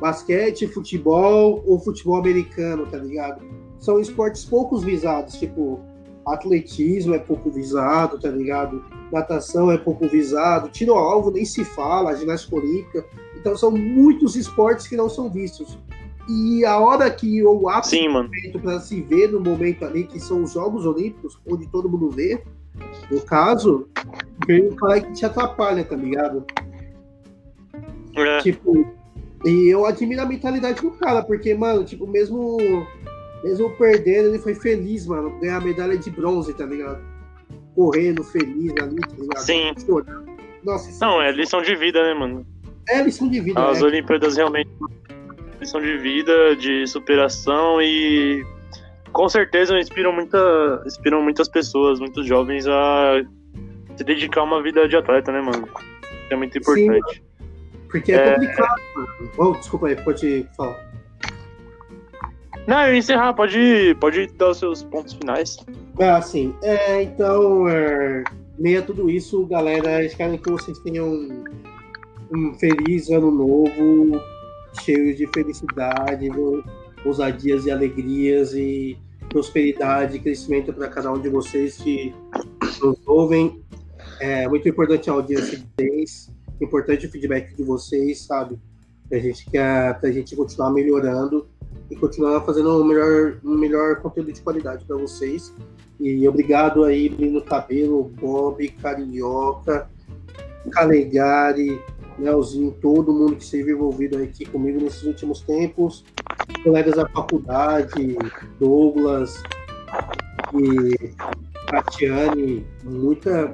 basquete, 0.00 0.66
futebol 0.68 1.62
ou 1.66 1.78
futebol 1.80 2.16
americano, 2.16 2.86
tá 2.86 2.98
ligado? 2.98 3.42
São 3.78 4.00
esportes 4.00 4.44
poucos 4.44 4.82
visados, 4.82 5.34
tipo, 5.34 5.80
atletismo 6.26 7.14
é 7.14 7.18
pouco 7.18 7.50
visado, 7.50 8.18
tá 8.18 8.30
ligado? 8.30 8.84
Natação 9.12 9.70
é 9.70 9.78
pouco 9.78 10.06
visado, 10.06 10.68
tiro 10.68 10.92
ao 10.92 10.98
alvo 10.98 11.30
nem 11.30 11.44
se 11.44 11.64
fala, 11.64 12.14
ginástica 12.14 12.56
olímpica. 12.56 13.04
Então 13.36 13.56
são 13.56 13.70
muitos 13.70 14.36
esportes 14.36 14.86
que 14.86 14.96
não 14.96 15.08
são 15.08 15.30
vistos. 15.30 15.78
E 16.28 16.64
a 16.64 16.78
hora 16.78 17.10
que 17.10 17.42
o 17.42 17.68
ápice 17.70 17.96
para 18.60 18.80
se 18.80 19.00
ver 19.00 19.32
no 19.32 19.40
momento 19.40 19.84
ali, 19.84 20.04
que 20.04 20.20
são 20.20 20.42
os 20.42 20.52
Jogos 20.52 20.84
Olímpicos, 20.84 21.40
onde 21.50 21.66
todo 21.68 21.88
mundo 21.88 22.10
vê, 22.10 22.42
no 23.10 23.20
caso, 23.22 23.88
vem 24.46 24.68
um 24.68 24.76
cara 24.76 25.00
que 25.00 25.12
te 25.12 25.24
atrapalha, 25.24 25.84
tá 25.84 25.96
ligado? 25.96 26.44
É. 28.16 28.38
Tipo, 28.40 28.86
e 29.44 29.68
eu 29.72 29.86
admiro 29.86 30.22
a 30.22 30.26
mentalidade 30.26 30.80
do 30.80 30.90
cara, 30.92 31.22
porque, 31.22 31.54
mano, 31.54 31.84
tipo, 31.84 32.06
mesmo, 32.06 32.58
mesmo 33.42 33.70
perdendo, 33.76 34.28
ele 34.28 34.38
foi 34.38 34.54
feliz, 34.54 35.06
mano, 35.06 35.38
ganhar 35.40 35.58
a 35.58 35.60
medalha 35.60 35.96
de 35.96 36.10
bronze, 36.10 36.52
tá 36.54 36.64
ligado? 36.64 37.00
Correndo 37.74 38.24
feliz 38.24 38.72
ali, 38.80 38.96
tá 38.96 39.16
ligado? 39.16 39.38
Sim. 39.38 39.72
Chorando. 39.86 40.28
Nossa, 40.64 41.04
Não, 41.04 41.22
é 41.22 41.30
lição 41.30 41.62
de 41.62 41.74
vida, 41.76 42.02
né, 42.02 42.14
mano? 42.14 42.44
é 42.88 43.02
lição 43.02 43.28
de 43.28 43.38
vida, 43.40 43.62
As 43.62 43.80
né? 43.80 43.86
Olimpíadas 43.86 44.36
realmente 44.36 44.70
lição 45.60 45.80
de 45.80 45.98
vida, 45.98 46.56
de 46.56 46.86
superação 46.86 47.82
e 47.82 48.44
com 49.12 49.28
certeza 49.28 49.78
inspiram, 49.78 50.12
muita, 50.12 50.82
inspiram 50.86 51.22
muitas 51.22 51.48
pessoas, 51.48 51.98
muitos 52.00 52.26
jovens 52.26 52.66
a 52.66 53.22
se 53.96 54.04
dedicar 54.04 54.40
a 54.42 54.44
uma 54.44 54.62
vida 54.62 54.88
de 54.88 54.96
atleta, 54.96 55.32
né, 55.32 55.40
mano? 55.40 55.68
É 56.30 56.36
muito 56.36 56.56
importante. 56.58 57.22
Porque 57.90 58.12
é, 58.12 58.16
É. 58.16 58.34
complicado, 58.34 58.80
mano. 58.94 59.08
Oh, 59.38 59.52
desculpa 59.52 59.88
aí, 59.88 59.96
pode 59.96 60.46
falar. 60.56 60.88
Não, 62.66 62.82
eu 62.86 62.92
ia 62.92 62.98
encerrar, 62.98 63.32
pode, 63.32 63.96
pode 63.98 64.26
dar 64.34 64.50
os 64.50 64.58
seus 64.58 64.82
pontos 64.84 65.14
finais. 65.14 65.56
Ah, 66.00 66.20
sim. 66.20 66.54
É, 66.62 67.02
então, 67.02 67.66
é, 67.66 68.22
meia 68.58 68.82
tudo 68.82 69.08
isso, 69.08 69.46
galera, 69.46 70.04
espero 70.04 70.36
que 70.36 70.50
vocês 70.50 70.78
tenham 70.80 71.08
um, 71.08 71.44
um 72.34 72.54
feliz 72.54 73.10
ano 73.10 73.30
novo, 73.30 74.20
cheio 74.82 75.16
de 75.16 75.26
felicidade, 75.28 76.28
ousadias 77.04 77.66
e 77.66 77.70
alegrias 77.70 78.54
e 78.54 78.98
prosperidade 79.28 80.16
e 80.16 80.20
crescimento 80.20 80.72
para 80.72 80.88
cada 80.88 81.12
um 81.12 81.20
de 81.20 81.28
vocês 81.28 81.76
que 81.76 82.14
nos 82.82 82.98
ouvem. 83.06 83.62
É 84.20 84.48
muito 84.48 84.68
importante 84.68 85.08
a 85.08 85.12
audiência 85.12 85.58
de 85.58 85.66
vocês, 85.76 86.30
importante 86.60 87.06
o 87.06 87.10
feedback 87.10 87.54
de 87.54 87.62
vocês, 87.62 88.22
sabe? 88.22 88.58
Pra 89.08 89.18
gente, 89.18 89.48
quer, 89.50 89.98
pra 90.00 90.10
gente 90.10 90.34
continuar 90.34 90.70
melhorando 90.70 91.48
e 91.90 91.96
continuar 91.96 92.40
fazendo 92.42 92.82
um 92.82 92.84
melhor, 92.84 93.38
um 93.44 93.56
melhor 93.56 93.96
conteúdo 93.96 94.32
de 94.32 94.40
qualidade 94.40 94.84
para 94.84 94.96
vocês. 94.96 95.54
E 96.00 96.26
obrigado 96.28 96.84
aí, 96.84 97.08
Bruno 97.08 97.42
Cabelo, 97.42 98.04
Bob, 98.04 98.66
Carioca, 98.68 99.88
Calegari, 100.70 101.80
Leozinho, 102.18 102.72
todo 102.80 103.12
mundo 103.12 103.36
que 103.36 103.44
esteve 103.44 103.72
envolvido 103.72 104.18
aqui 104.18 104.44
comigo 104.44 104.80
nesses 104.80 105.04
últimos 105.04 105.40
tempos, 105.40 106.04
colegas 106.62 106.96
da 106.96 107.08
faculdade, 107.08 108.16
Douglas 108.58 109.42
e 110.54 111.14
Tatiane, 111.66 112.66
muita 112.84 113.52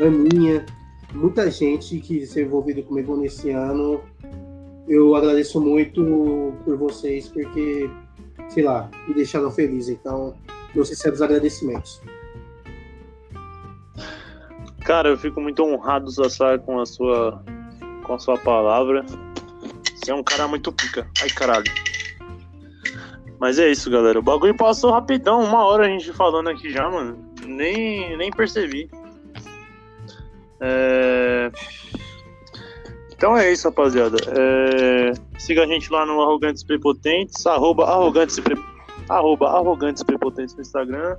Aninha, 0.00 0.64
muita 1.12 1.50
gente 1.50 2.00
que 2.00 2.18
esteve 2.18 2.46
envolvido 2.46 2.82
comigo 2.82 3.16
nesse 3.16 3.50
ano. 3.50 4.00
Eu 4.88 5.14
agradeço 5.14 5.60
muito 5.60 6.52
por 6.64 6.76
vocês, 6.76 7.28
porque, 7.28 7.88
sei 8.48 8.64
lá, 8.64 8.90
me 9.08 9.14
deixaram 9.14 9.50
feliz. 9.50 9.88
Então, 9.88 10.34
meus 10.74 10.88
sinceros 10.88 11.22
agradecimentos. 11.22 12.02
Cara, 14.84 15.08
eu 15.08 15.16
fico 15.16 15.40
muito 15.40 15.62
honrado, 15.62 16.10
Sassá, 16.10 16.58
com 16.58 16.78
a 16.78 16.84
sua 16.84 17.42
com 18.04 18.14
a 18.14 18.18
sua 18.18 18.36
palavra. 18.36 19.04
Você 19.96 20.10
é 20.10 20.14
um 20.14 20.22
cara 20.22 20.46
muito 20.46 20.70
pica. 20.70 21.08
Ai, 21.22 21.30
caralho. 21.30 21.64
Mas 23.44 23.58
é 23.58 23.70
isso, 23.70 23.90
galera. 23.90 24.18
O 24.18 24.22
bagulho 24.22 24.56
passou 24.56 24.90
rapidão, 24.90 25.44
uma 25.44 25.66
hora 25.66 25.84
a 25.84 25.88
gente 25.90 26.10
falando 26.14 26.48
aqui 26.48 26.70
já, 26.70 26.88
mano. 26.88 27.18
Nem, 27.44 28.16
nem 28.16 28.30
percebi. 28.30 28.88
É... 30.60 31.52
Então 33.12 33.36
é 33.36 33.52
isso, 33.52 33.68
rapaziada. 33.68 34.16
É... 34.28 35.12
Siga 35.38 35.64
a 35.64 35.66
gente 35.66 35.92
lá 35.92 36.06
no 36.06 36.22
Arrogantes 36.22 36.64
Prepotentes, 36.64 37.46
arroba 37.46 37.84
Arrogantes, 37.84 38.40
Pre... 38.40 38.56
arroba 39.10 39.50
Arrogantes 39.50 40.02
Prepotentes 40.02 40.54
no 40.54 40.62
Instagram. 40.62 41.18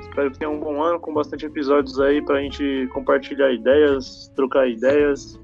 Espero 0.00 0.30
que 0.30 0.38
tenha 0.38 0.50
um 0.50 0.60
bom 0.60 0.82
ano 0.82 0.98
com 0.98 1.12
bastante 1.12 1.44
episódios 1.44 2.00
aí 2.00 2.22
pra 2.22 2.40
gente 2.40 2.88
compartilhar 2.94 3.52
ideias, 3.52 4.32
trocar 4.34 4.66
ideias. 4.66 5.38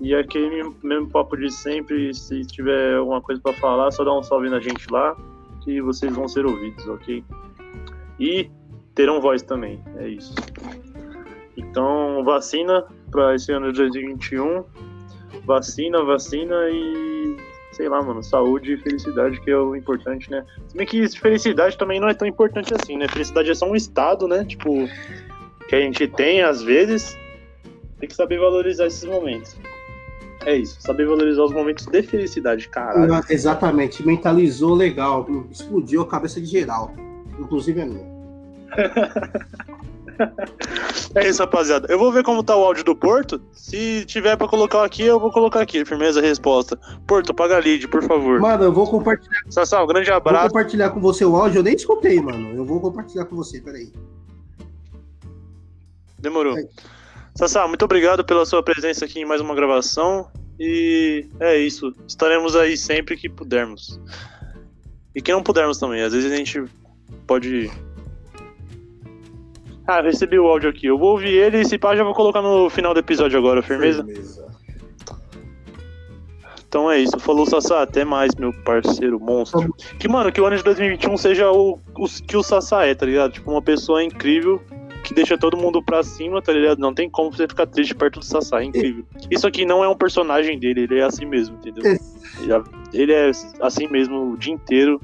E 0.00 0.14
aquele 0.14 0.72
mesmo 0.82 1.08
papo 1.10 1.36
de 1.36 1.50
sempre, 1.50 2.14
se 2.14 2.44
tiver 2.44 2.94
alguma 2.96 3.20
coisa 3.20 3.40
pra 3.40 3.52
falar, 3.54 3.90
só 3.90 4.04
dá 4.04 4.16
um 4.16 4.22
salve 4.22 4.48
na 4.48 4.60
gente 4.60 4.86
lá, 4.90 5.16
que 5.64 5.80
vocês 5.82 6.14
vão 6.14 6.28
ser 6.28 6.46
ouvidos, 6.46 6.86
ok? 6.86 7.24
E 8.20 8.50
terão 8.94 9.20
voz 9.20 9.42
também, 9.42 9.82
é 9.96 10.08
isso. 10.08 10.34
Então, 11.56 12.22
vacina 12.24 12.84
pra 13.10 13.34
esse 13.34 13.50
ano 13.50 13.72
de 13.72 13.78
2021. 13.78 14.64
Vacina, 15.44 16.04
vacina 16.04 16.70
e 16.70 17.36
sei 17.72 17.88
lá, 17.88 18.02
mano, 18.02 18.22
saúde 18.22 18.72
e 18.72 18.76
felicidade 18.76 19.40
que 19.40 19.50
é 19.50 19.56
o 19.56 19.76
importante, 19.76 20.30
né? 20.30 20.44
Se 20.66 20.76
bem 20.76 20.86
que 20.86 21.08
felicidade 21.16 21.78
também 21.78 22.00
não 22.00 22.08
é 22.08 22.14
tão 22.14 22.26
importante 22.26 22.74
assim, 22.74 22.96
né? 22.96 23.06
Felicidade 23.08 23.50
é 23.50 23.54
só 23.54 23.66
um 23.66 23.76
estado, 23.76 24.26
né? 24.26 24.44
Tipo, 24.44 24.88
que 25.68 25.76
a 25.76 25.80
gente 25.80 26.06
tem 26.08 26.42
às 26.42 26.62
vezes. 26.62 27.16
Tem 28.00 28.08
que 28.08 28.14
saber 28.14 28.38
valorizar 28.38 28.86
esses 28.86 29.04
momentos. 29.04 29.56
É 30.46 30.56
isso, 30.56 30.80
saber 30.80 31.06
valorizar 31.06 31.42
os 31.42 31.52
momentos 31.52 31.84
de 31.86 32.02
felicidade, 32.02 32.68
caralho. 32.68 33.12
Ah, 33.12 33.22
Exatamente, 33.28 34.06
mentalizou 34.06 34.74
legal, 34.74 35.26
explodiu 35.50 36.02
a 36.02 36.06
cabeça 36.06 36.40
de 36.40 36.46
geral, 36.46 36.92
inclusive 37.38 37.82
a 37.82 37.86
minha. 37.86 38.06
É 41.14 41.28
isso, 41.28 41.40
rapaziada. 41.42 41.86
Eu 41.90 41.98
vou 41.98 42.10
ver 42.10 42.24
como 42.24 42.42
tá 42.42 42.56
o 42.56 42.64
áudio 42.64 42.82
do 42.82 42.94
Porto. 42.96 43.40
Se 43.52 44.04
tiver 44.04 44.36
pra 44.36 44.48
colocar 44.48 44.84
aqui, 44.84 45.04
eu 45.04 45.20
vou 45.20 45.30
colocar 45.30 45.60
aqui. 45.60 45.84
Firmeza, 45.84 46.20
resposta. 46.20 46.76
Porto, 47.06 47.32
paga 47.32 47.56
a 47.56 47.60
lead, 47.60 47.86
por 47.86 48.02
favor. 48.02 48.40
Mano, 48.40 48.64
eu 48.64 48.72
vou 48.72 48.86
compartilhar, 48.88 49.42
Sassá, 49.48 49.82
um 49.82 49.86
grande 49.86 50.08
vou 50.08 50.16
abraço. 50.16 50.48
compartilhar 50.48 50.90
com 50.90 51.00
você 51.00 51.24
o 51.24 51.36
áudio, 51.36 51.60
eu 51.60 51.62
nem 51.62 51.74
escutei, 51.74 52.20
mano. 52.20 52.48
Eu 52.56 52.64
vou 52.64 52.80
compartilhar 52.80 53.26
com 53.26 53.36
você, 53.36 53.60
peraí. 53.60 53.92
Demorou. 56.18 56.58
É. 56.58 56.64
Sassá, 57.38 57.68
muito 57.68 57.84
obrigado 57.84 58.24
pela 58.24 58.44
sua 58.44 58.64
presença 58.64 59.04
aqui 59.04 59.20
em 59.20 59.24
mais 59.24 59.40
uma 59.40 59.54
gravação. 59.54 60.26
E 60.58 61.24
é 61.38 61.56
isso. 61.56 61.94
Estaremos 62.04 62.56
aí 62.56 62.76
sempre 62.76 63.16
que 63.16 63.28
pudermos. 63.28 64.00
E 65.14 65.22
que 65.22 65.30
não 65.30 65.40
pudermos 65.40 65.78
também. 65.78 66.02
Às 66.02 66.12
vezes 66.12 66.32
a 66.32 66.34
gente 66.34 66.64
pode. 67.28 67.70
Ah, 69.86 70.00
recebi 70.00 70.36
o 70.36 70.48
áudio 70.48 70.68
aqui. 70.68 70.86
Eu 70.88 70.98
vou 70.98 71.12
ouvir 71.12 71.28
ele 71.28 71.60
e 71.60 71.64
se 71.64 71.78
pá, 71.78 71.94
já 71.94 72.02
vou 72.02 72.12
colocar 72.12 72.42
no 72.42 72.68
final 72.68 72.92
do 72.92 72.98
episódio 72.98 73.38
agora, 73.38 73.62
firmeza? 73.62 74.04
Firmeza. 74.04 74.48
Então 76.66 76.90
é 76.90 76.98
isso. 76.98 77.20
Falou, 77.20 77.46
Sassá. 77.46 77.82
Até 77.82 78.04
mais, 78.04 78.34
meu 78.34 78.52
parceiro 78.64 79.20
monstro. 79.20 79.72
Que, 80.00 80.08
mano, 80.08 80.32
que 80.32 80.40
o 80.40 80.44
ano 80.44 80.56
de 80.56 80.64
2021 80.64 81.16
seja 81.16 81.52
o, 81.52 81.78
o 81.94 82.08
que 82.26 82.36
o 82.36 82.42
Sassá 82.42 82.84
é, 82.84 82.96
tá 82.96 83.06
ligado? 83.06 83.34
Tipo, 83.34 83.52
uma 83.52 83.62
pessoa 83.62 84.02
incrível 84.02 84.60
que 85.08 85.14
deixa 85.14 85.38
todo 85.38 85.56
mundo 85.56 85.82
pra 85.82 86.02
cima, 86.02 86.42
tá 86.42 86.52
ligado? 86.52 86.78
Não 86.78 86.92
tem 86.92 87.08
como 87.08 87.32
você 87.32 87.48
ficar 87.48 87.66
triste 87.66 87.94
perto 87.94 88.20
do 88.20 88.24
Sassá, 88.24 88.60
é 88.60 88.64
incrível. 88.64 89.06
Isso 89.30 89.46
aqui 89.46 89.64
não 89.64 89.82
é 89.82 89.88
um 89.88 89.96
personagem 89.96 90.58
dele, 90.58 90.82
ele 90.82 90.98
é 90.98 91.02
assim 91.02 91.24
mesmo, 91.24 91.56
entendeu? 91.56 91.98
Ele 92.92 93.12
é 93.12 93.30
assim 93.60 93.88
mesmo 93.88 94.32
o 94.32 94.36
dia 94.36 94.52
inteiro. 94.52 95.00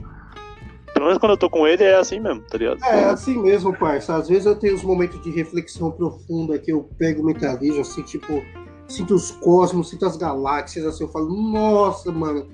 Pelo 0.92 1.06
menos 1.06 1.18
quando 1.18 1.32
eu 1.32 1.38
tô 1.38 1.48
com 1.48 1.66
ele, 1.66 1.82
é 1.82 1.96
assim 1.96 2.20
mesmo, 2.20 2.42
tá 2.42 2.58
ligado? 2.58 2.84
É 2.84 3.04
assim 3.04 3.40
mesmo, 3.40 3.74
parça. 3.74 4.14
Às 4.14 4.28
vezes 4.28 4.44
eu 4.44 4.54
tenho 4.54 4.74
uns 4.74 4.84
momentos 4.84 5.20
de 5.22 5.30
reflexão 5.30 5.90
profunda 5.90 6.58
que 6.58 6.70
eu 6.70 6.86
pego 6.98 7.22
e 7.22 7.24
mentalizo, 7.24 7.80
assim, 7.80 8.02
tipo, 8.02 8.44
sinto 8.86 9.14
os 9.14 9.30
cosmos, 9.30 9.88
sinto 9.88 10.04
as 10.04 10.18
galáxias, 10.18 10.84
assim, 10.84 11.04
eu 11.04 11.08
falo, 11.08 11.34
nossa, 11.34 12.12
mano, 12.12 12.46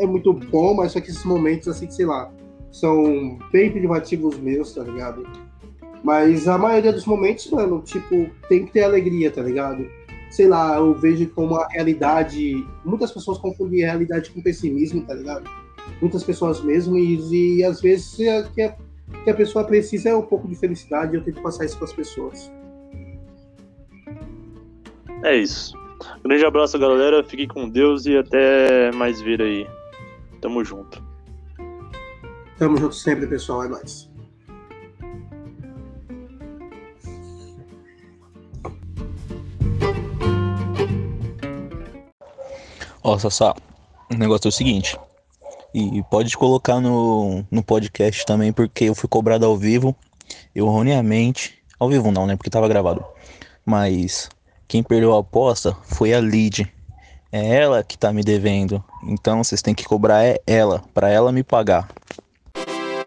é 0.00 0.06
muito 0.06 0.32
bom, 0.32 0.74
mas 0.74 0.90
só 0.90 1.00
que 1.00 1.08
esses 1.08 1.24
momentos, 1.24 1.68
assim, 1.68 1.86
que 1.86 1.94
sei 1.94 2.04
lá, 2.04 2.30
são 2.72 3.38
bem 3.52 3.70
privativos 3.70 4.36
meus, 4.38 4.74
tá 4.74 4.82
ligado? 4.82 5.22
Mas 6.06 6.46
a 6.46 6.56
maioria 6.56 6.92
dos 6.92 7.04
momentos, 7.04 7.50
mano, 7.50 7.82
tipo, 7.84 8.30
tem 8.48 8.64
que 8.64 8.72
ter 8.72 8.84
alegria, 8.84 9.28
tá 9.28 9.42
ligado? 9.42 9.90
Sei 10.30 10.46
lá, 10.46 10.76
eu 10.76 10.94
vejo 10.94 11.28
como 11.30 11.56
a 11.56 11.66
realidade. 11.66 12.64
Muitas 12.84 13.10
pessoas 13.10 13.38
confundem 13.38 13.82
a 13.82 13.88
realidade 13.88 14.30
com 14.30 14.40
pessimismo, 14.40 15.04
tá 15.04 15.14
ligado? 15.14 15.50
Muitas 16.00 16.22
pessoas 16.22 16.60
mesmo, 16.60 16.96
e, 16.96 17.56
e 17.56 17.64
às 17.64 17.80
vezes 17.80 18.20
é 18.20 18.48
que 18.54 18.62
a, 18.62 18.76
que 19.24 19.30
a 19.30 19.34
pessoa 19.34 19.64
precisa 19.64 20.10
é 20.10 20.14
um 20.14 20.22
pouco 20.22 20.46
de 20.46 20.54
felicidade, 20.54 21.16
eu 21.16 21.24
tento 21.24 21.42
passar 21.42 21.64
isso 21.64 21.76
para 21.76 21.86
as 21.86 21.92
pessoas. 21.92 22.52
É 25.24 25.36
isso. 25.36 25.76
Grande 26.22 26.46
abraço, 26.46 26.78
galera. 26.78 27.24
Fique 27.24 27.48
com 27.48 27.68
Deus 27.68 28.06
e 28.06 28.16
até 28.16 28.92
mais 28.92 29.20
ver 29.20 29.42
aí. 29.42 29.66
Tamo 30.40 30.62
junto. 30.62 31.02
Tamo 32.58 32.76
junto 32.76 32.94
sempre, 32.94 33.26
pessoal. 33.26 33.64
É 33.64 33.68
nóis. 33.68 34.08
Ó, 43.08 43.16
Sassá, 43.16 43.54
o 44.10 44.16
negócio 44.16 44.48
é 44.48 44.50
o 44.50 44.52
seguinte. 44.52 44.98
E 45.72 46.02
pode 46.10 46.36
colocar 46.36 46.80
no, 46.80 47.44
no 47.48 47.62
podcast 47.62 48.26
também, 48.26 48.52
porque 48.52 48.86
eu 48.86 48.96
fui 48.96 49.08
cobrado 49.08 49.46
ao 49.46 49.56
vivo, 49.56 49.94
erroneamente. 50.52 51.56
Ao 51.78 51.88
vivo 51.88 52.10
não, 52.10 52.26
né? 52.26 52.34
Porque 52.34 52.50
tava 52.50 52.66
gravado. 52.66 53.04
Mas 53.64 54.28
quem 54.66 54.82
perdeu 54.82 55.14
a 55.14 55.20
aposta 55.20 55.72
foi 55.84 56.12
a 56.14 56.20
Lid. 56.20 56.66
É 57.30 57.46
ela 57.58 57.84
que 57.84 57.96
tá 57.96 58.12
me 58.12 58.24
devendo. 58.24 58.82
Então 59.04 59.44
vocês 59.44 59.62
têm 59.62 59.72
que 59.72 59.84
cobrar 59.84 60.24
é 60.24 60.40
ela, 60.44 60.82
para 60.92 61.08
ela 61.08 61.30
me 61.30 61.44
pagar. 61.44 61.86